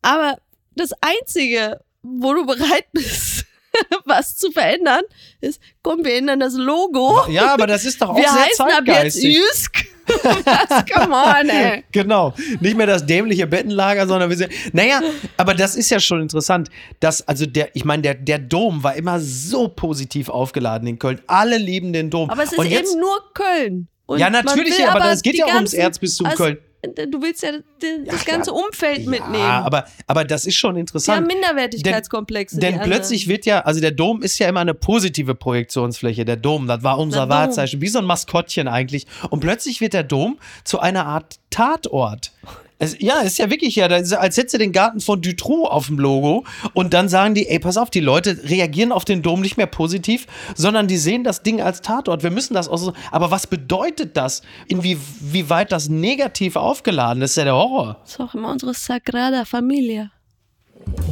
Aber 0.01 0.37
das 0.75 0.89
Einzige, 1.01 1.79
wo 2.01 2.33
du 2.33 2.47
bereit 2.47 2.85
bist, 2.93 3.45
was 4.05 4.37
zu 4.37 4.51
verändern, 4.51 5.01
ist, 5.41 5.61
komm, 5.81 6.03
wir 6.03 6.15
ändern 6.15 6.39
das 6.39 6.53
Logo. 6.55 7.27
Ja, 7.29 7.53
aber 7.53 7.67
das 7.67 7.85
ist 7.85 8.01
doch 8.01 8.09
auch 8.09 8.15
wir 8.15 8.23
sehr 8.23 8.31
heißen 8.31 8.65
ab 8.65 8.83
jetzt 8.85 8.87
zeitgeistig. 8.87 9.35
Jysk. 9.35 9.85
Was? 10.23 10.85
Come 10.85 11.13
on, 11.13 11.49
ey. 11.49 11.83
Genau. 11.91 12.33
Nicht 12.61 12.77
mehr 12.77 12.87
das 12.87 13.05
dämliche 13.05 13.45
Bettenlager, 13.45 14.07
sondern 14.07 14.29
wir 14.29 14.37
sind. 14.37 14.51
Naja, 14.73 15.01
aber 15.35 15.53
das 15.53 15.75
ist 15.75 15.89
ja 15.89 15.99
schon 15.99 16.21
interessant, 16.21 16.69
dass, 17.01 17.27
also 17.27 17.45
der, 17.45 17.75
ich 17.75 17.83
meine, 17.83 18.03
der, 18.03 18.15
der 18.15 18.39
Dom 18.39 18.83
war 18.83 18.95
immer 18.95 19.19
so 19.19 19.67
positiv 19.67 20.29
aufgeladen 20.29 20.87
in 20.87 20.97
Köln. 20.97 21.19
Alle 21.27 21.57
lieben 21.57 21.91
den 21.91 22.09
Dom. 22.09 22.29
Aber 22.29 22.43
es 22.43 22.53
ist 22.53 22.63
jetzt, 22.63 22.91
eben 22.91 23.01
nur 23.01 23.21
Köln. 23.33 23.87
Und 24.05 24.19
Ja, 24.19 24.29
natürlich, 24.29 24.87
aber 24.87 25.11
es 25.11 25.21
geht 25.21 25.35
ja 25.35 25.45
auch 25.45 25.55
ums 25.55 25.73
Erzbistum 25.73 26.29
Köln. 26.29 26.57
Du 26.95 27.21
willst 27.21 27.43
ja 27.43 27.51
das 27.51 28.25
Ja, 28.25 28.33
ganze. 28.33 28.51
Umfeld 28.51 29.05
mitnehmen. 29.07 29.43
Ja, 29.43 29.61
aber, 29.63 29.85
aber 30.07 30.25
das 30.25 30.45
ist 30.45 30.55
schon 30.55 30.77
interessant. 30.77 31.27
Minderwertigkeitskomplexe. 31.27 32.59
Denn 32.59 32.73
die 32.73 32.79
anderen. 32.79 32.91
plötzlich 32.91 33.27
wird 33.27 33.45
ja, 33.45 33.61
also 33.61 33.79
der 33.79 33.91
Dom 33.91 34.21
ist 34.21 34.39
ja 34.39 34.47
immer 34.49 34.61
eine 34.61 34.73
positive 34.73 35.35
Projektionsfläche. 35.35 36.25
Der 36.25 36.37
Dom, 36.37 36.67
das 36.67 36.83
war 36.83 36.97
unser. 36.97 37.27
Wahrzeichen, 37.29 37.81
wie 37.81 37.87
so 37.87 37.99
ein 37.99 38.05
Maskottchen 38.05 38.67
eigentlich. 38.67 39.05
Und 39.29 39.39
plötzlich 39.41 39.81
wird 39.81 39.93
der 39.93 40.03
Dom 40.03 40.37
zu 40.63 40.79
einer 40.79 41.05
Art 41.05 41.39
Tatort. 41.49 42.31
Es, 42.79 42.95
ja, 42.99 43.21
ist 43.21 43.39
ja 43.39 43.49
wirklich 43.49 43.75
ja, 43.75 43.87
das 43.87 44.03
ist, 44.03 44.13
als 44.13 44.37
hättest 44.37 44.53
du 44.53 44.57
den 44.59 44.71
Garten 44.71 44.99
von 44.99 45.19
Dutroux 45.19 45.65
auf 45.65 45.87
dem 45.87 45.97
Logo 45.97 46.45
und 46.73 46.93
dann 46.93 47.09
sagen 47.09 47.33
die, 47.33 47.47
ey, 47.47 47.57
pass 47.57 47.75
auf, 47.75 47.89
die 47.89 48.01
Leute 48.01 48.37
reagieren 48.43 48.91
auf 48.91 49.03
den 49.03 49.23
Dom 49.23 49.41
nicht 49.41 49.57
mehr 49.57 49.65
positiv, 49.65 50.27
sondern 50.55 50.87
die 50.87 50.97
sehen 50.97 51.23
das 51.23 51.41
Ding 51.41 51.59
als 51.59 51.81
Tatort. 51.81 52.21
Wir 52.21 52.29
müssen 52.29 52.53
das 52.53 52.69
auch 52.69 52.77
so. 52.77 52.93
Aber 53.11 53.31
was 53.31 53.47
bedeutet 53.47 54.15
das? 54.15 54.43
Inwieweit 54.67 55.71
das 55.71 55.89
negativ 55.89 56.55
aufgeladen 56.55 57.23
ist, 57.23 57.31
ist 57.31 57.37
ja 57.37 57.45
der 57.45 57.55
Horror. 57.55 57.97
Das 58.03 58.11
ist 58.11 58.19
auch 58.19 58.35
immer 58.35 58.51
unsere 58.51 58.75
Sagrada 58.75 59.45
Familia. 59.45 60.11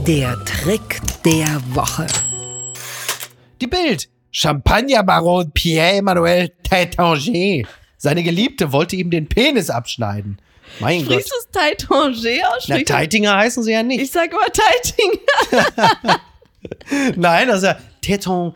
Der 0.05 0.37
Trick 0.45 1.01
der 1.23 1.61
Woche. 1.73 2.05
Die 3.59 3.67
Bild. 3.67 4.07
Champagnerbaron 4.31 5.49
Pierre-Emmanuel 5.51 6.51
Taitanger. 6.61 7.63
Seine 7.97 8.21
Geliebte 8.21 8.71
wollte 8.71 8.97
ihm 8.97 9.09
den 9.09 9.27
Penis 9.27 9.69
abschneiden. 9.69 10.37
Mein 10.79 11.01
Sprichst 11.01 11.31
Gott. 11.31 11.39
du 11.53 11.59
es 11.59 11.77
Taitanger 11.87 12.55
aus? 12.55 12.65
Na, 12.67 12.79
Teitinger 12.79 13.37
heißen 13.37 13.63
sie 13.63 13.71
ja 13.71 13.83
nicht. 13.83 14.01
Ich 14.01 14.11
sag 14.11 14.31
immer 14.31 14.45
Teiting. 14.51 16.19
Nein, 17.15 17.47
das 17.47 17.57
ist 17.57 17.63
ja 17.63 17.77
Taitanger. 18.01 18.53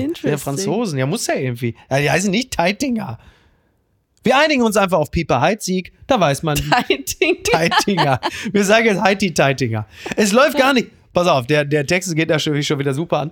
Interesting. 0.00 0.30
Der 0.30 0.38
Franzosen. 0.38 0.98
Ja, 0.98 1.06
muss 1.06 1.26
ja 1.26 1.34
irgendwie. 1.34 1.74
Ja, 1.90 1.98
die 1.98 2.10
heißen 2.10 2.30
nicht 2.30 2.52
Teitinger. 2.52 3.18
Wir 4.26 4.36
einigen 4.38 4.62
uns 4.62 4.76
einfach 4.76 4.98
auf 4.98 5.12
Pieper 5.12 5.40
Heidzieg. 5.40 5.92
Da 6.08 6.18
weiß 6.18 6.42
man. 6.42 6.56
Teiting. 6.56 7.44
Teitinger. 7.44 8.20
Wir 8.50 8.64
sagen 8.64 8.86
jetzt 8.86 9.00
Heidi 9.00 9.32
Teitinger. 9.32 9.86
Es 10.16 10.32
läuft 10.32 10.58
gar 10.58 10.72
nicht. 10.72 10.88
pass 11.12 11.28
auf, 11.28 11.46
der, 11.46 11.64
der 11.64 11.86
Text 11.86 12.14
geht 12.16 12.28
natürlich 12.28 12.66
schon 12.66 12.80
wieder 12.80 12.92
super 12.92 13.20
an. 13.20 13.30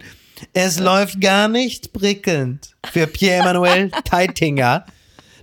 Es 0.53 0.79
läuft 0.79 1.21
gar 1.21 1.49
nicht 1.49 1.93
prickelnd 1.93 2.77
für 2.93 3.09
Pierre-Emmanuel 3.09 3.91
Teitinger. 4.05 4.87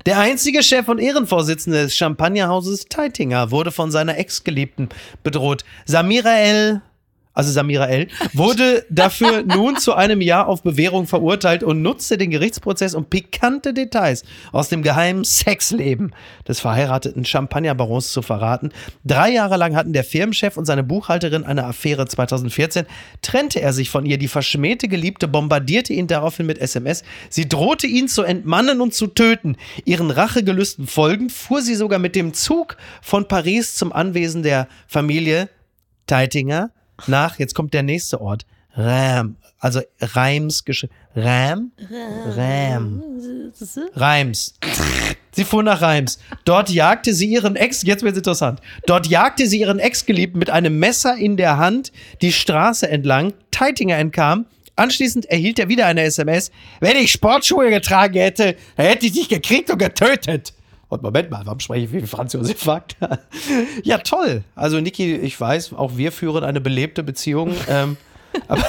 Der 0.06 0.20
einzige 0.20 0.64
Chef 0.64 0.88
und 0.88 0.98
Ehrenvorsitzende 0.98 1.84
des 1.84 1.96
Champagnerhauses 1.96 2.86
Teitinger 2.86 3.52
wurde 3.52 3.72
von 3.72 3.92
seiner 3.92 4.18
Ex-Geliebten 4.18 4.90
bedroht. 5.22 5.64
Samira 5.86 6.38
El 6.38 6.82
also 7.34 7.52
Samira 7.52 7.88
L., 7.88 8.08
wurde 8.34 8.86
dafür 8.90 9.44
nun 9.46 9.78
zu 9.78 9.94
einem 9.94 10.22
Jahr 10.22 10.48
auf 10.48 10.64
Bewährung 10.64 11.08
verurteilt 11.08 11.64
und 11.64 11.82
nutzte 11.82 12.18
den 12.18 12.30
Gerichtsprozess, 12.30 12.94
um 12.94 13.06
pikante 13.06 13.74
Details 13.74 14.24
aus 14.52 14.70
dem 14.70 14.84
geheimen 14.84 15.24
Sexleben 15.24 16.14
des 16.48 16.60
verheirateten 16.60 17.26
Champagnerbarons 17.26 18.12
zu 18.12 18.22
verraten. 18.22 18.72
Drei 19.06 19.32
Jahre 19.32 19.58
lang 19.58 19.76
hatten 19.76 19.94
der 19.94 20.04
Firmenchef 20.04 20.58
und 20.58 20.66
seine 20.66 20.84
Buchhalterin 20.84 21.44
eine 21.44 21.66
Affäre. 21.66 22.06
2014 22.06 22.86
trennte 23.22 23.62
er 23.62 23.74
sich 23.74 23.90
von 23.90 24.06
ihr. 24.06 24.18
Die 24.18 24.28
verschmähte 24.28 24.88
Geliebte 24.88 25.28
bombardierte 25.28 25.94
ihn 25.94 26.08
daraufhin 26.08 26.46
mit 26.46 26.58
SMS. 26.58 27.04
Sie 27.30 27.48
drohte 27.48 27.88
ihn 27.88 28.08
zu 28.08 28.24
entmannen 28.24 28.82
und 28.82 28.94
zu 28.94 29.08
töten. 29.08 29.56
Ihren 29.86 30.12
Rachegelüsten 30.12 30.88
folgend 30.88 31.32
fuhr 31.32 31.62
sie 31.62 31.76
sogar 31.76 32.00
mit 32.00 32.16
dem 32.16 32.34
Zug 32.34 32.78
von 33.02 33.28
Paris 33.28 33.76
zum 33.76 33.94
Anwesen 33.94 34.44
der 34.44 34.68
Familie 34.88 35.50
Teitinger 36.08 36.72
nach, 37.08 37.40
jetzt 37.40 37.56
kommt 37.56 37.74
der 37.74 37.84
nächste 37.84 38.22
Ort, 38.22 38.46
Ram, 38.76 39.36
also 39.60 39.82
Reims, 40.00 40.64
Ram, 41.16 41.72
Ram, 42.38 43.04
Reims. 43.96 44.54
Sie 45.34 45.46
fuhr 45.46 45.64
nach 45.64 45.82
Reims. 45.82 46.20
Dort 46.46 46.70
jagte 46.70 47.14
sie 47.14 47.28
ihren 47.28 47.56
Ex, 47.56 47.84
jetzt 47.84 48.04
wird 48.04 48.14
es 48.14 48.18
interessant. 48.18 48.60
Dort 48.86 49.08
jagte 49.08 49.48
sie 49.48 49.60
ihren 49.60 49.80
Ex-Geliebten 49.80 50.40
mit 50.40 50.50
einem 50.50 50.80
Messer 50.80 51.16
in 51.16 51.38
der 51.38 51.58
Hand 51.58 51.92
die 52.22 52.34
Straße 52.34 52.90
entlang. 52.90 53.34
Teitinger 53.52 53.98
entkam. 53.98 54.46
Anschließend 54.76 55.26
erhielt 55.26 55.60
er 55.60 55.70
wieder 55.70 55.86
eine 55.86 56.04
SMS. 56.04 56.52
Wenn 56.80 56.98
ich 56.98 57.12
Sportschuhe 57.12 57.70
getragen 57.70 58.20
hätte, 58.20 58.56
hätte 58.76 59.06
ich 59.06 59.12
dich 59.14 59.30
gekriegt 59.30 59.70
und 59.70 59.78
getötet. 59.78 60.54
Und 60.92 61.04
Moment 61.04 61.32
mal, 61.32 61.46
warum 61.46 61.62
spreche 61.62 61.86
ich 61.86 61.94
wie 61.94 62.06
Franz 62.06 62.34
Josef 62.34 62.68
Wagner? 62.68 63.20
ja, 63.84 64.00
toll. 64.00 64.44
Also, 64.56 64.82
Niki, 64.82 65.16
ich 65.16 65.40
weiß, 65.40 65.72
auch 65.72 65.96
wir 65.96 66.12
führen 66.12 66.44
eine 66.44 66.60
belebte 66.60 67.02
Beziehung. 67.02 67.54
ähm, 67.70 67.96
aber 68.50 68.66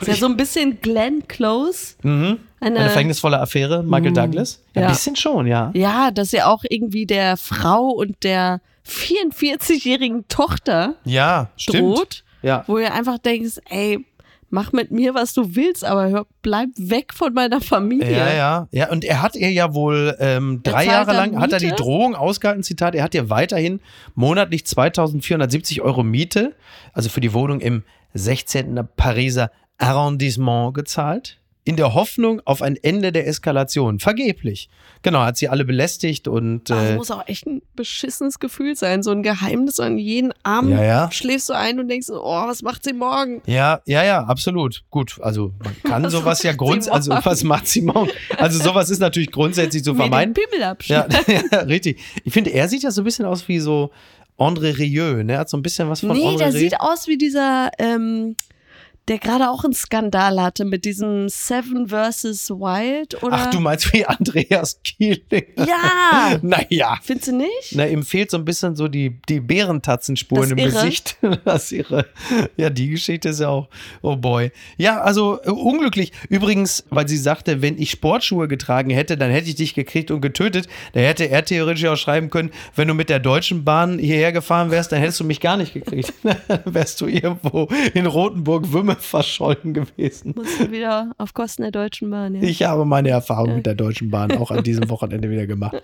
ist 0.00 0.06
ja 0.06 0.14
so 0.14 0.26
ein 0.26 0.36
bisschen 0.36 0.80
Glenn 0.80 1.26
Close. 1.26 1.94
Mhm. 2.02 2.38
Eine, 2.60 2.78
eine 2.78 2.90
verhängnisvolle 2.90 3.40
Affäre, 3.40 3.82
Michael 3.82 4.10
mhm. 4.10 4.14
Douglas. 4.14 4.62
Ja, 4.76 4.82
ja, 4.82 4.86
ein 4.86 4.92
bisschen 4.92 5.16
schon, 5.16 5.48
ja. 5.48 5.72
Ja, 5.74 6.12
dass 6.12 6.32
er 6.32 6.48
auch 6.48 6.62
irgendwie 6.68 7.04
der 7.04 7.36
Frau 7.36 7.88
und 7.88 8.22
der 8.22 8.60
44-jährigen 8.86 10.28
Tochter 10.28 10.94
ja, 11.04 11.50
droht. 11.66 12.14
Stimmt. 12.14 12.24
Ja. 12.42 12.62
Wo 12.68 12.78
ihr 12.78 12.94
einfach 12.94 13.18
denkst, 13.18 13.60
ey, 13.70 14.04
mach 14.52 14.72
mit 14.72 14.90
mir, 14.90 15.14
was 15.14 15.32
du 15.32 15.56
willst, 15.56 15.84
aber 15.84 16.10
hör, 16.10 16.26
bleib 16.42 16.68
weg 16.76 17.14
von 17.14 17.32
meiner 17.32 17.60
Familie. 17.60 18.12
Ja, 18.12 18.32
ja. 18.32 18.68
Ja, 18.70 18.90
und 18.90 19.04
er 19.04 19.22
hat 19.22 19.34
ihr 19.34 19.50
ja 19.50 19.74
wohl 19.74 20.14
ähm, 20.20 20.60
drei 20.62 20.84
Jahre 20.84 21.12
lang, 21.12 21.40
hat 21.40 21.52
er 21.52 21.58
die 21.58 21.70
Drohung 21.70 22.14
ausgehalten, 22.14 22.62
Zitat, 22.62 22.94
er 22.94 23.02
hat 23.02 23.14
ihr 23.14 23.30
weiterhin 23.30 23.80
monatlich 24.14 24.66
2470 24.66 25.80
Euro 25.80 26.02
Miete, 26.02 26.54
also 26.92 27.08
für 27.08 27.20
die 27.20 27.32
Wohnung 27.32 27.60
im 27.60 27.82
16. 28.14 28.80
Pariser 28.94 29.50
Arrondissement 29.78 30.74
gezahlt 30.74 31.38
in 31.64 31.76
der 31.76 31.94
Hoffnung 31.94 32.40
auf 32.44 32.60
ein 32.60 32.76
Ende 32.76 33.12
der 33.12 33.26
Eskalation. 33.28 34.00
Vergeblich. 34.00 34.68
Genau, 35.02 35.20
hat 35.20 35.36
sie 35.36 35.48
alle 35.48 35.64
belästigt 35.64 36.26
und. 36.26 36.70
Äh, 36.70 36.74
das 36.74 36.96
muss 36.96 37.10
auch 37.10 37.26
echt 37.28 37.46
ein 37.46 37.62
beschissenes 37.76 38.40
Gefühl 38.40 38.74
sein. 38.74 39.02
So 39.02 39.12
ein 39.12 39.22
Geheimnis 39.22 39.78
an 39.78 39.98
jeden 39.98 40.32
Abend 40.42 40.72
ja, 40.72 40.82
ja. 40.82 41.10
schläfst 41.12 41.48
du 41.48 41.54
ein 41.54 41.78
und 41.78 41.88
denkst, 41.88 42.08
oh, 42.10 42.46
was 42.46 42.62
macht 42.62 42.82
sie 42.84 42.92
morgen? 42.92 43.42
Ja, 43.46 43.80
ja, 43.86 44.04
ja, 44.04 44.24
absolut. 44.24 44.82
Gut, 44.90 45.18
also 45.20 45.52
man 45.62 45.76
kann 45.82 46.02
was 46.04 46.12
sowas 46.12 46.42
ja 46.42 46.52
grundsätzlich, 46.52 46.94
also 46.94 47.12
was 47.22 47.44
macht 47.44 47.68
sie 47.68 47.82
morgen? 47.82 48.10
Also 48.38 48.62
sowas 48.62 48.90
ist 48.90 48.98
natürlich 48.98 49.30
grundsätzlich 49.30 49.84
zu 49.84 49.94
vermeiden. 49.94 50.34
Mir 50.34 50.58
den 50.58 50.76
ja, 50.86 51.06
ja, 51.52 51.58
richtig. 51.60 52.00
Ich 52.24 52.32
finde, 52.32 52.50
er 52.50 52.68
sieht 52.68 52.82
ja 52.82 52.90
so 52.90 53.02
ein 53.02 53.04
bisschen 53.04 53.24
aus 53.24 53.46
wie 53.46 53.60
so 53.60 53.90
André 54.36 54.76
Rieu, 54.76 55.22
ne? 55.22 55.38
Hat 55.38 55.48
so 55.48 55.56
ein 55.56 55.62
bisschen 55.62 55.88
was 55.88 56.00
von 56.00 56.10
nee, 56.10 56.26
André 56.26 56.38
der 56.38 56.54
Rieu. 56.54 56.58
sieht 56.58 56.80
aus 56.80 57.06
wie 57.06 57.18
dieser, 57.18 57.70
ähm, 57.78 58.36
der 59.08 59.18
gerade 59.18 59.50
auch 59.50 59.64
einen 59.64 59.74
Skandal 59.74 60.40
hatte 60.40 60.64
mit 60.64 60.84
diesem 60.84 61.28
Seven 61.28 61.88
vs. 61.88 62.50
Wild, 62.50 63.20
oder? 63.22 63.36
Ach, 63.36 63.50
du 63.50 63.58
meinst 63.58 63.92
wie 63.92 64.06
Andreas 64.06 64.80
Kieling? 64.84 65.44
Ja! 65.56 66.38
naja. 66.42 66.98
Findest 67.02 67.28
du 67.28 67.36
nicht? 67.36 67.72
Na, 67.72 67.86
ihm 67.86 68.04
fehlt 68.04 68.30
so 68.30 68.36
ein 68.36 68.44
bisschen 68.44 68.76
so 68.76 68.86
die, 68.86 69.20
die 69.28 69.40
Bärentatzenspuren 69.40 70.52
im 70.52 70.58
irre. 70.58 70.70
Gesicht. 70.70 71.16
Das 71.44 71.72
ihre. 71.72 72.06
Ja, 72.56 72.70
die 72.70 72.90
Geschichte 72.90 73.30
ist 73.30 73.40
ja 73.40 73.48
auch, 73.48 73.68
oh 74.00 74.16
boy. 74.16 74.52
Ja, 74.76 75.00
also 75.00 75.40
uh, 75.44 75.50
unglücklich. 75.50 76.12
Übrigens, 76.28 76.84
weil 76.90 77.08
sie 77.08 77.16
sagte, 77.16 77.62
wenn 77.62 77.78
ich 77.78 77.90
Sportschuhe 77.90 78.48
getragen 78.48 78.90
hätte, 78.90 79.16
dann 79.16 79.30
hätte 79.30 79.48
ich 79.48 79.56
dich 79.56 79.74
gekriegt 79.74 80.10
und 80.10 80.20
getötet. 80.20 80.68
Da 80.92 81.00
hätte 81.00 81.28
er 81.28 81.44
theoretisch 81.44 81.84
auch 81.86 81.96
schreiben 81.96 82.30
können, 82.30 82.50
wenn 82.76 82.86
du 82.86 82.94
mit 82.94 83.08
der 83.08 83.18
Deutschen 83.18 83.64
Bahn 83.64 83.98
hierher 83.98 84.32
gefahren 84.32 84.70
wärst, 84.70 84.92
dann 84.92 85.00
hättest 85.00 85.20
du 85.20 85.24
mich 85.24 85.40
gar 85.40 85.56
nicht 85.56 85.74
gekriegt. 85.74 86.12
dann 86.22 86.60
wärst 86.64 87.00
du 87.00 87.06
irgendwo 87.06 87.68
in 87.94 88.06
Rotenburg-Wümme 88.06 88.91
verschollen 89.00 89.74
gewesen. 89.74 90.34
Musst 90.36 90.60
du 90.60 90.70
wieder 90.70 91.12
auf 91.18 91.34
Kosten 91.34 91.62
der 91.62 91.70
Deutschen 91.70 92.10
Bahn, 92.10 92.34
ja. 92.34 92.42
Ich 92.42 92.62
habe 92.62 92.84
meine 92.84 93.10
Erfahrung 93.10 93.48
ja. 93.48 93.56
mit 93.56 93.66
der 93.66 93.74
Deutschen 93.74 94.10
Bahn 94.10 94.32
auch 94.32 94.50
an 94.50 94.62
diesem 94.62 94.88
Wochenende 94.90 95.30
wieder 95.30 95.46
gemacht. 95.46 95.82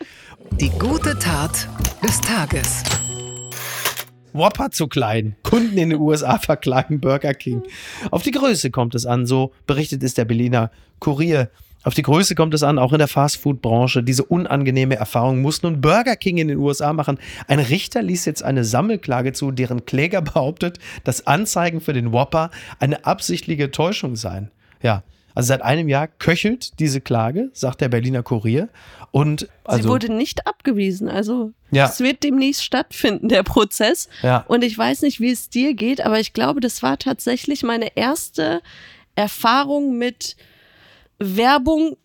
Die 0.61 0.71
gute 0.71 1.19
Tat 1.19 1.69
des 2.03 2.21
Tages. 2.21 2.83
Whopper 4.33 4.71
zu 4.71 4.87
klein. 4.87 5.37
Kunden 5.43 5.79
in 5.79 5.91
den 5.91 6.01
USA 6.01 6.39
verklagen 6.39 7.01
Burger 7.01 7.35
King. 7.35 7.63
Auf 8.11 8.23
die 8.23 8.31
Größe 8.31 8.71
kommt 8.71 8.95
es 8.95 9.07
an, 9.07 9.27
so 9.27 9.53
berichtet 9.67 10.03
es 10.03 10.15
der 10.15 10.25
Berliner 10.25 10.71
Kurier. 11.01 11.51
Auf 11.85 11.95
die 11.95 12.03
Größe 12.03 12.35
kommt 12.35 12.55
es 12.55 12.63
an, 12.63 12.79
auch 12.79 12.93
in 12.93 12.99
der 12.99 13.09
Fastfood-Branche. 13.09 14.03
Diese 14.03 14.25
unangenehme 14.25 14.97
Erfahrung 14.97 15.41
muss 15.41 15.63
nun 15.63 15.81
Burger 15.81 16.17
King 16.17 16.39
in 16.39 16.49
den 16.49 16.59
USA 16.59 16.93
machen. 16.93 17.19
Ein 17.47 17.61
Richter 17.61 18.03
ließ 18.03 18.25
jetzt 18.25 18.43
eine 18.43 18.65
Sammelklage 18.65 19.33
zu, 19.33 19.53
deren 19.53 19.87
Kläger 19.87 20.21
behauptet, 20.23 20.79
dass 21.05 21.27
Anzeigen 21.27 21.81
für 21.81 21.93
den 21.93 22.13
Whopper 22.13 22.51
eine 22.81 23.05
absichtliche 23.05 23.71
Täuschung 23.71 24.17
seien. 24.17 24.51
Ja, 24.83 25.03
also 25.35 25.49
seit 25.49 25.63
einem 25.63 25.89
Jahr 25.89 26.09
köchelt 26.09 26.81
diese 26.81 27.01
Klage, 27.01 27.51
sagt 27.53 27.81
der 27.81 27.89
Berliner 27.89 28.25
Kurier. 28.25 28.69
Und 29.13 29.49
also, 29.63 29.83
Sie 29.83 29.89
wurde 29.89 30.13
nicht 30.13 30.49
abgewiesen. 30.49 31.09
Also 31.09 31.53
ja. 31.71 31.87
es 31.87 32.01
wird 32.01 32.25
demnächst 32.25 32.65
stattfinden, 32.65 33.29
der 33.29 33.45
Prozess. 33.45 34.09
Ja. 34.23 34.45
Und 34.49 34.65
ich 34.65 34.77
weiß 34.77 35.03
nicht, 35.03 35.21
wie 35.21 35.31
es 35.31 35.49
dir 35.49 35.75
geht, 35.75 36.01
aber 36.05 36.19
ich 36.19 36.33
glaube, 36.33 36.59
das 36.59 36.83
war 36.83 36.99
tatsächlich 36.99 37.63
meine 37.63 37.97
erste 37.97 38.63
Erfahrung 39.15 39.97
mit 39.97 40.37
Werbung 41.19 41.97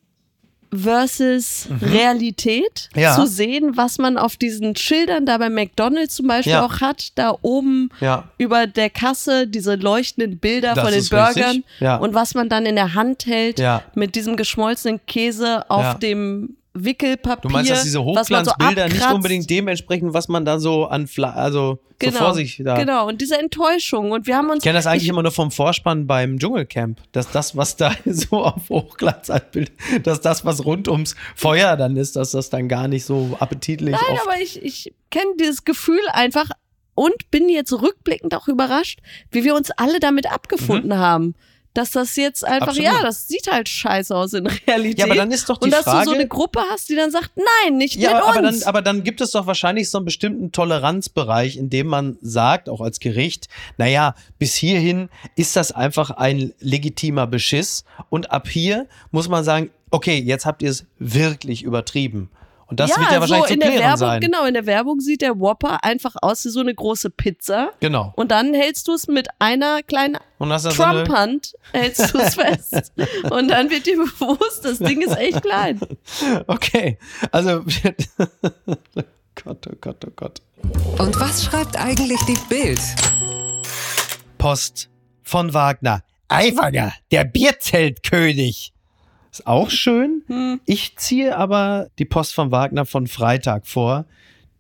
versus 0.76 1.68
mhm. 1.70 1.88
Realität 1.88 2.90
ja. 2.96 3.16
zu 3.16 3.28
sehen, 3.28 3.78
was 3.78 4.00
man 4.00 4.18
auf 4.18 4.38
diesen 4.38 4.76
Schildern 4.76 5.26
da 5.26 5.38
bei 5.38 5.50
McDonalds 5.50 6.16
zum 6.16 6.28
Beispiel 6.28 6.54
ja. 6.54 6.66
auch 6.66 6.82
hat, 6.82 7.10
da 7.16 7.38
oben 7.42 7.90
ja. 8.00 8.26
über 8.38 8.68
der 8.68 8.90
Kasse 8.90 9.48
diese 9.48 9.76
leuchtenden 9.76 10.40
Bilder 10.40 10.74
das 10.74 10.84
von 10.84 10.92
den 10.92 11.08
Burgern 11.10 12.00
und 12.02 12.14
was 12.14 12.34
man 12.34 12.50
dann 12.50 12.66
in 12.66 12.76
der 12.76 12.96
Hand 12.96 13.26
hält 13.26 13.62
mit 13.94 14.16
diesem 14.16 14.36
geschmolzenen 14.36 15.00
Käse 15.06 15.70
auf 15.70 16.00
dem 16.00 16.58
Wickelpapier. 16.74 17.42
Du 17.42 17.50
meinst, 17.50 17.70
dass 17.70 17.84
diese 17.84 18.04
Hochglanzbilder 18.04 18.90
so 18.90 18.96
nicht 18.96 19.12
unbedingt 19.12 19.50
dementsprechend, 19.50 20.14
was 20.14 20.28
man 20.28 20.44
da 20.44 20.60
so 20.60 20.86
an, 20.86 21.08
Fla 21.08 21.32
also 21.32 21.80
genau, 22.00 22.12
so 22.12 22.18
vor 22.18 22.34
sich 22.34 22.62
da. 22.64 22.76
Genau, 22.76 23.08
und 23.08 23.22
diese 23.22 23.38
Enttäuschung. 23.38 24.12
Und 24.12 24.26
wir 24.26 24.36
haben 24.36 24.50
uns. 24.50 24.58
Ich 24.58 24.64
kenne 24.64 24.78
das 24.78 24.88
eigentlich 24.88 25.04
ich, 25.04 25.10
immer 25.10 25.22
nur 25.22 25.32
vom 25.32 25.52
Vorspann 25.52 26.08
beim 26.08 26.40
Dschungelcamp, 26.40 27.00
dass 27.12 27.30
das, 27.30 27.56
was 27.56 27.76
da 27.76 27.94
so 28.06 28.44
auf 28.44 28.70
Hochglanz 28.70 29.30
abbildet, 29.30 29.74
dass 30.04 30.22
das, 30.22 30.46
was 30.46 30.66
rund 30.66 30.88
ums 30.88 31.16
Feuer 31.36 31.78
dann 31.78 31.96
ist, 31.96 32.16
dass 32.16 32.32
das 32.32 32.50
dann 32.50 32.68
gar 32.68 32.88
nicht 32.88 33.06
so 33.06 33.38
appetitlich 33.40 33.92
Nein, 33.92 34.20
aber 34.24 34.42
ich, 34.42 34.64
ich 34.64 34.94
kenne 35.12 35.32
dieses 35.40 35.66
Gefühl 35.66 36.02
einfach 36.12 36.50
und 36.96 37.30
bin 37.30 37.50
jetzt 37.50 37.72
rückblickend 37.72 38.34
auch 38.34 38.48
überrascht, 38.48 39.00
wie 39.32 39.44
wir 39.44 39.56
uns 39.56 39.70
alle 39.72 40.00
damit 40.00 40.32
abgefunden 40.32 40.90
mhm. 40.90 40.98
haben 40.98 41.36
dass 41.74 41.92
das 41.92 42.16
jetzt 42.16 42.46
einfach, 42.46 42.70
Absolut. 42.70 42.92
ja, 42.92 43.02
das 43.02 43.28
sieht 43.28 43.52
halt 43.52 43.68
scheiße 43.68 44.16
aus 44.16 44.34
in 44.34 44.46
Realität. 44.46 45.00
Ja, 45.00 45.06
aber 45.06 45.16
dann 45.16 45.32
ist 45.32 45.50
doch 45.50 45.58
die 45.58 45.66
Und 45.66 45.72
dass 45.72 45.84
Frage, 45.84 46.06
du 46.06 46.12
so 46.12 46.16
eine 46.16 46.28
Gruppe 46.28 46.62
hast, 46.70 46.90
die 46.90 46.96
dann 46.96 47.12
sagt, 47.12 47.32
nein, 47.36 47.78
nicht 47.78 47.96
ja, 47.96 48.14
mit 48.14 48.24
aber 48.24 48.48
uns. 48.48 48.60
Dann, 48.60 48.70
aber 48.70 48.82
dann 48.82 49.04
gibt 49.04 49.22
es 49.22 49.32
doch 49.32 49.48
wahrscheinlich 49.48 49.90
so 49.90 49.98
einen 49.98 50.06
bestimmten 50.06 50.52
Toleranzbereich, 50.52 51.58
in 51.58 51.70
dem 51.70 51.88
man 51.88 52.18
sagt, 52.22 52.70
auch 52.70 52.82
als 52.82 53.00
Gericht, 53.00 53.48
naja, 53.78 54.16
bis 54.38 54.56
hierhin 54.56 55.10
ist 55.36 55.56
das 55.56 55.72
einfach 55.72 56.12
ein 56.12 56.54
legitimer 56.60 57.28
Beschiss 57.28 57.84
und 58.10 58.32
ab 58.32 58.48
hier 58.48 58.88
muss 59.12 59.28
man 59.28 59.44
sagen, 59.44 59.72
okay, 59.90 60.20
jetzt 60.20 60.46
habt 60.46 60.62
ihr 60.62 60.70
es 60.70 60.86
wirklich 61.00 61.64
übertrieben. 61.64 62.30
Und 62.68 62.80
das 62.80 62.90
ja, 62.90 63.00
wird 63.00 63.12
ja 63.12 63.20
wahrscheinlich 63.20 63.50
so 63.50 63.54
zu 63.54 63.60
klären 63.60 63.80
Werbung, 63.80 63.98
sein. 63.98 64.22
Genau, 64.22 64.46
in 64.46 64.54
der 64.54 64.66
Werbung 64.66 65.00
sieht 65.00 65.22
der 65.22 65.40
Whopper 65.40 65.84
einfach 65.84 66.16
aus 66.22 66.44
wie 66.46 66.50
so 66.50 66.60
eine 66.60 66.74
große 66.74 67.10
Pizza. 67.10 67.72
Genau. 67.80 68.14
Und 68.16 68.32
dann 68.32 68.54
hältst 68.54 68.88
du 68.88 68.94
es 68.94 69.08
mit 69.08 69.28
einer 69.40 69.84
kleinen 69.84 70.18
Trump-Hand, 70.40 71.46
so 71.46 71.58
hältst 71.72 72.14
du 72.14 72.20
es 72.20 72.36
fest. 72.36 72.94
Und 73.30 73.50
dann 73.50 73.70
wird 73.70 73.86
dir 73.86 73.98
bewusst, 73.98 74.66
das 74.66 74.80
Ding 74.80 75.02
ist 75.02 75.18
echt 75.18 75.42
klein. 75.42 75.80
Okay, 76.48 76.98
also 77.32 77.64
Gott, 79.44 79.68
oh 79.68 79.76
Gott, 79.82 80.06
oh 80.06 80.12
Gott. 80.16 80.42
Und 81.00 81.20
was 81.20 81.44
schreibt 81.44 81.78
eigentlich 81.78 82.20
die 82.28 82.38
Bild? 82.50 82.80
Post 84.38 84.90
von 85.24 85.54
Wagner. 85.54 86.04
Aiwanger, 86.28 86.94
der 87.12 87.26
Bierzeltkönig. 87.26 88.73
Ist 89.34 89.48
auch 89.48 89.72
schön. 89.72 90.22
Hm. 90.28 90.62
Ich 90.66 90.96
ziehe 90.98 91.36
aber 91.36 91.88
die 91.98 92.06
Post 92.06 92.36
von 92.36 92.52
Wagner 92.52 92.86
von 92.86 93.08
Freitag 93.08 93.66
vor. 93.66 94.06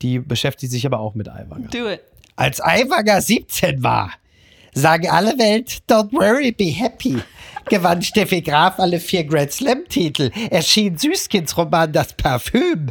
Die 0.01 0.17
beschäftigt 0.17 0.71
sich 0.71 0.83
aber 0.87 0.99
auch 0.99 1.13
mit 1.13 1.29
Aiwanger. 1.29 1.67
Do 1.67 1.87
it. 1.87 2.01
Als 2.35 2.59
Aiwanger 2.59 3.21
17 3.21 3.83
war, 3.83 4.11
sagen 4.73 5.07
alle 5.11 5.37
Welt, 5.37 5.83
don't 5.87 6.11
worry, 6.11 6.51
be 6.51 6.71
happy. 6.71 7.19
Gewann 7.69 8.01
Steffi 8.01 8.41
Graf 8.41 8.79
alle 8.79 8.99
vier 8.99 9.23
Grand 9.25 9.51
Slam-Titel, 9.51 10.31
erschien 10.49 10.97
Süßkindsroman 10.97 11.93
Das 11.93 12.13
Parfüm. 12.13 12.87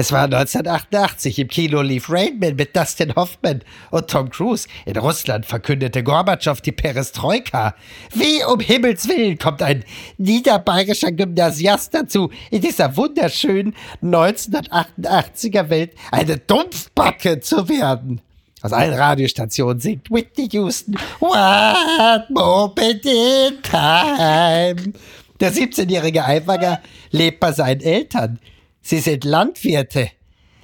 Es 0.00 0.12
war 0.12 0.26
1988, 0.26 1.40
im 1.40 1.48
Kino 1.48 1.82
lief 1.82 2.08
Rain 2.08 2.38
Man 2.38 2.54
mit 2.54 2.76
Dustin 2.76 3.16
Hoffman 3.16 3.62
und 3.90 4.08
Tom 4.08 4.30
Cruise. 4.30 4.68
In 4.86 4.96
Russland 4.96 5.44
verkündete 5.44 6.04
Gorbatschow 6.04 6.60
die 6.60 6.70
Perestroika. 6.70 7.74
Wie 8.14 8.44
um 8.44 8.60
Himmels 8.60 9.08
Willen 9.08 9.36
kommt 9.38 9.60
ein 9.60 9.82
niederbayerischer 10.16 11.10
Gymnasiast 11.10 11.94
dazu, 11.94 12.30
in 12.52 12.60
dieser 12.60 12.96
wunderschönen 12.96 13.74
1988er 14.00 15.68
Welt 15.68 15.94
eine 16.12 16.36
Dumpfbacke 16.36 17.40
zu 17.40 17.68
werden? 17.68 18.20
Aus 18.62 18.72
allen 18.72 18.94
Radiostationen 18.94 19.80
singt 19.80 20.12
Whitney 20.12 20.48
Houston 20.52 20.96
One 21.18 22.24
Moment 22.28 23.04
in 23.04 23.60
Time. 23.64 24.92
Der 25.40 25.52
17-jährige 25.52 26.24
Eiwanger 26.24 26.82
lebt 27.10 27.40
bei 27.40 27.50
seinen 27.50 27.80
Eltern. 27.80 28.38
Sie 28.80 28.98
sind 28.98 29.24
Landwirte. 29.24 30.10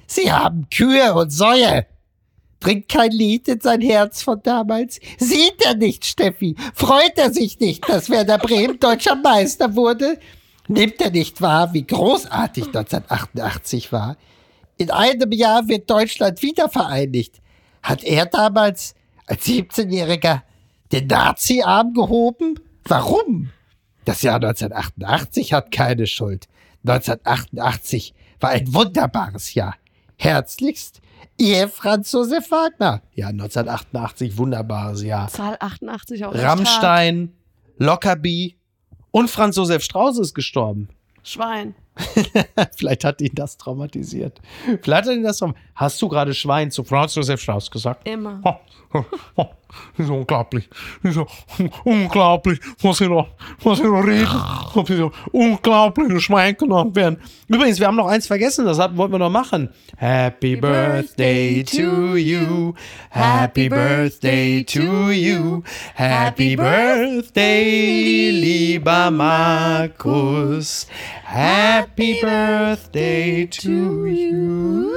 Sie 0.07 0.31
haben 0.31 0.67
Kühe 0.69 1.13
und 1.13 1.31
Säue. 1.31 1.85
Bringt 2.59 2.89
kein 2.89 3.11
Lied 3.11 3.47
in 3.47 3.59
sein 3.59 3.81
Herz 3.81 4.21
von 4.23 4.41
damals. 4.41 4.99
Sieht 5.19 5.63
er 5.63 5.75
nicht, 5.75 6.05
Steffi? 6.05 6.55
Freut 6.73 7.17
er 7.17 7.31
sich 7.31 7.59
nicht, 7.59 7.87
dass 7.87 8.09
Werder 8.09 8.37
Bremen 8.37 8.79
deutscher 8.79 9.15
Meister 9.15 9.75
wurde? 9.75 10.17
Nimmt 10.67 10.99
er 10.99 11.11
nicht 11.11 11.41
wahr, 11.41 11.73
wie 11.73 11.85
großartig 11.85 12.67
1988 12.67 13.91
war? 13.91 14.17
In 14.77 14.89
einem 14.89 15.31
Jahr 15.31 15.67
wird 15.67 15.89
Deutschland 15.89 16.41
wieder 16.41 16.69
vereinigt. 16.69 17.39
Hat 17.83 18.03
er 18.03 18.25
damals 18.25 18.95
als 19.27 19.45
17-Jähriger 19.45 20.41
den 20.91 21.07
Nazi-Arm 21.07 21.93
gehoben? 21.93 22.59
Warum? 22.85 23.51
Das 24.05 24.21
Jahr 24.21 24.35
1988 24.35 25.53
hat 25.53 25.71
keine 25.71 26.07
Schuld. 26.07 26.47
1988 26.87 28.13
war 28.39 28.51
ein 28.51 28.73
wunderbares 28.73 29.53
Jahr. 29.53 29.75
Herzlichst, 30.17 31.01
Ihr 31.37 31.67
Franz 31.67 32.11
Josef 32.13 32.49
Wagner. 32.49 33.01
Ja, 33.13 33.27
1988, 33.27 34.37
wunderbares 34.37 35.03
Jahr. 35.03 35.27
Zahl 35.27 35.57
88 35.59 36.25
auch. 36.25 36.33
Rammstein, 36.33 37.33
Lockerbie 37.77 38.55
und 39.11 39.29
Franz 39.29 39.57
Josef 39.57 39.83
Strauß 39.83 40.19
ist 40.19 40.33
gestorben. 40.33 40.87
Schwein. 41.23 41.75
Vielleicht 42.75 43.03
hat 43.03 43.21
ihn 43.21 43.33
das 43.33 43.57
traumatisiert. 43.57 44.41
Vielleicht 44.81 45.07
hat 45.07 45.15
ihn 45.15 45.23
das 45.23 45.39
traumatisiert. 45.39 45.71
Hast 45.75 46.01
du 46.01 46.07
gerade 46.07 46.33
Schwein 46.33 46.71
zu 46.71 46.83
Franz 46.83 47.15
Josef 47.15 47.41
Strauß 47.41 47.69
gesagt? 47.71 48.07
Immer. 48.07 48.41
Das 49.97 50.05
ist 50.05 50.11
unglaublich. 50.11 50.69
Das 51.03 51.15
ist 51.15 51.17
un- 51.59 51.71
unglaublich, 51.83 52.59
was 52.81 52.97
sie 52.97 53.07
noch, 53.07 53.27
was 53.63 53.77
sie 53.79 53.83
noch 53.85 54.01
reden. 54.05 54.27
Ob 54.73 54.87
sie 54.87 54.97
so 54.97 55.11
unglaublich 55.31 56.09
ein 56.09 56.19
Schwein 56.21 56.55
genannt 56.57 56.95
werden. 56.95 57.17
Übrigens, 57.47 57.79
wir 57.79 57.87
haben 57.87 57.95
noch 57.95 58.07
eins 58.07 58.27
vergessen, 58.27 58.65
das 58.65 58.77
wollten 58.77 59.13
wir 59.13 59.19
noch 59.19 59.29
machen. 59.29 59.69
Happy 59.97 60.55
Birthday 60.55 61.63
to 61.63 62.15
you. 62.15 62.73
Happy 63.09 63.69
Birthday 63.69 64.63
to 64.63 65.11
you. 65.11 65.61
Happy 65.93 66.55
Birthday, 66.55 68.29
lieber 68.31 69.11
Markus. 69.11 70.87
Happy 71.23 72.19
Birthday 72.21 73.47
to 73.47 74.05
you. 74.07 74.91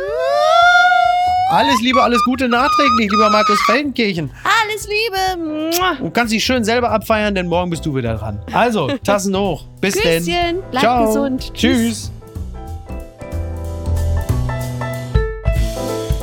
Alles 1.50 1.80
Liebe, 1.80 2.02
alles 2.02 2.22
Gute 2.24 2.46
nachträglich, 2.46 3.10
lieber 3.10 3.30
Markus 3.30 3.58
Feldenkirchen. 3.64 4.30
Alles 4.44 4.86
Liebe. 4.86 5.70
Du 5.98 6.10
kannst 6.10 6.32
dich 6.32 6.44
schön 6.44 6.62
selber 6.62 6.90
abfeiern, 6.90 7.34
denn 7.34 7.46
morgen 7.46 7.70
bist 7.70 7.86
du 7.86 7.94
wieder 7.94 8.16
dran. 8.16 8.38
Also, 8.52 8.88
Tassen 9.02 9.34
hoch. 9.34 9.64
Bis 9.80 9.94
denn. 9.94 10.24
Bleib 10.70 10.82
Ciao. 10.82 11.06
gesund. 11.06 11.54
Tschüss. 11.54 12.12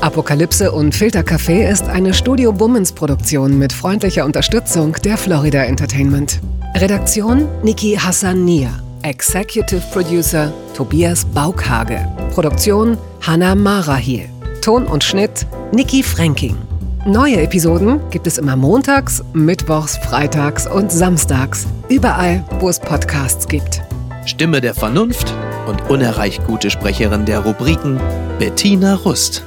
Apokalypse 0.02 0.72
und 0.72 0.94
Filtercafé 0.94 1.68
ist 1.68 1.88
eine 1.88 2.14
Studio 2.14 2.54
Bummens 2.54 2.92
Produktion 2.92 3.58
mit 3.58 3.74
freundlicher 3.74 4.26
Unterstützung 4.26 4.94
der 5.04 5.18
Florida 5.18 5.64
Entertainment. 5.64 6.40
Redaktion 6.76 7.48
Niki 7.64 7.96
Hassania. 7.96 8.70
Executive 9.02 9.82
Producer 9.92 10.54
Tobias 10.76 11.26
Baukhage. 11.26 12.08
Produktion 12.32 12.96
Hanna 13.26 13.56
Marahiel. 13.56 14.30
Ton 14.66 14.88
und 14.88 15.04
Schnitt 15.04 15.46
Niki 15.74 16.02
Fränking. 16.02 16.58
Neue 17.06 17.40
Episoden 17.40 18.00
gibt 18.10 18.26
es 18.26 18.40
immer 18.40 18.56
montags, 18.56 19.24
mittwochs, 19.32 19.96
freitags 19.96 20.66
und 20.66 20.92
samstags. 20.92 21.68
Überall, 21.88 22.44
wo 22.60 22.68
es 22.68 22.80
Podcasts 22.80 23.48
gibt. 23.48 23.84
Stimme 24.26 24.62
der 24.62 24.74
Vernunft 24.74 25.32
und 25.68 25.88
unerreicht 25.88 26.48
gute 26.48 26.72
Sprecherin 26.72 27.26
der 27.26 27.42
Rubriken 27.42 28.00
Bettina 28.40 28.96
Rust. 28.96 29.44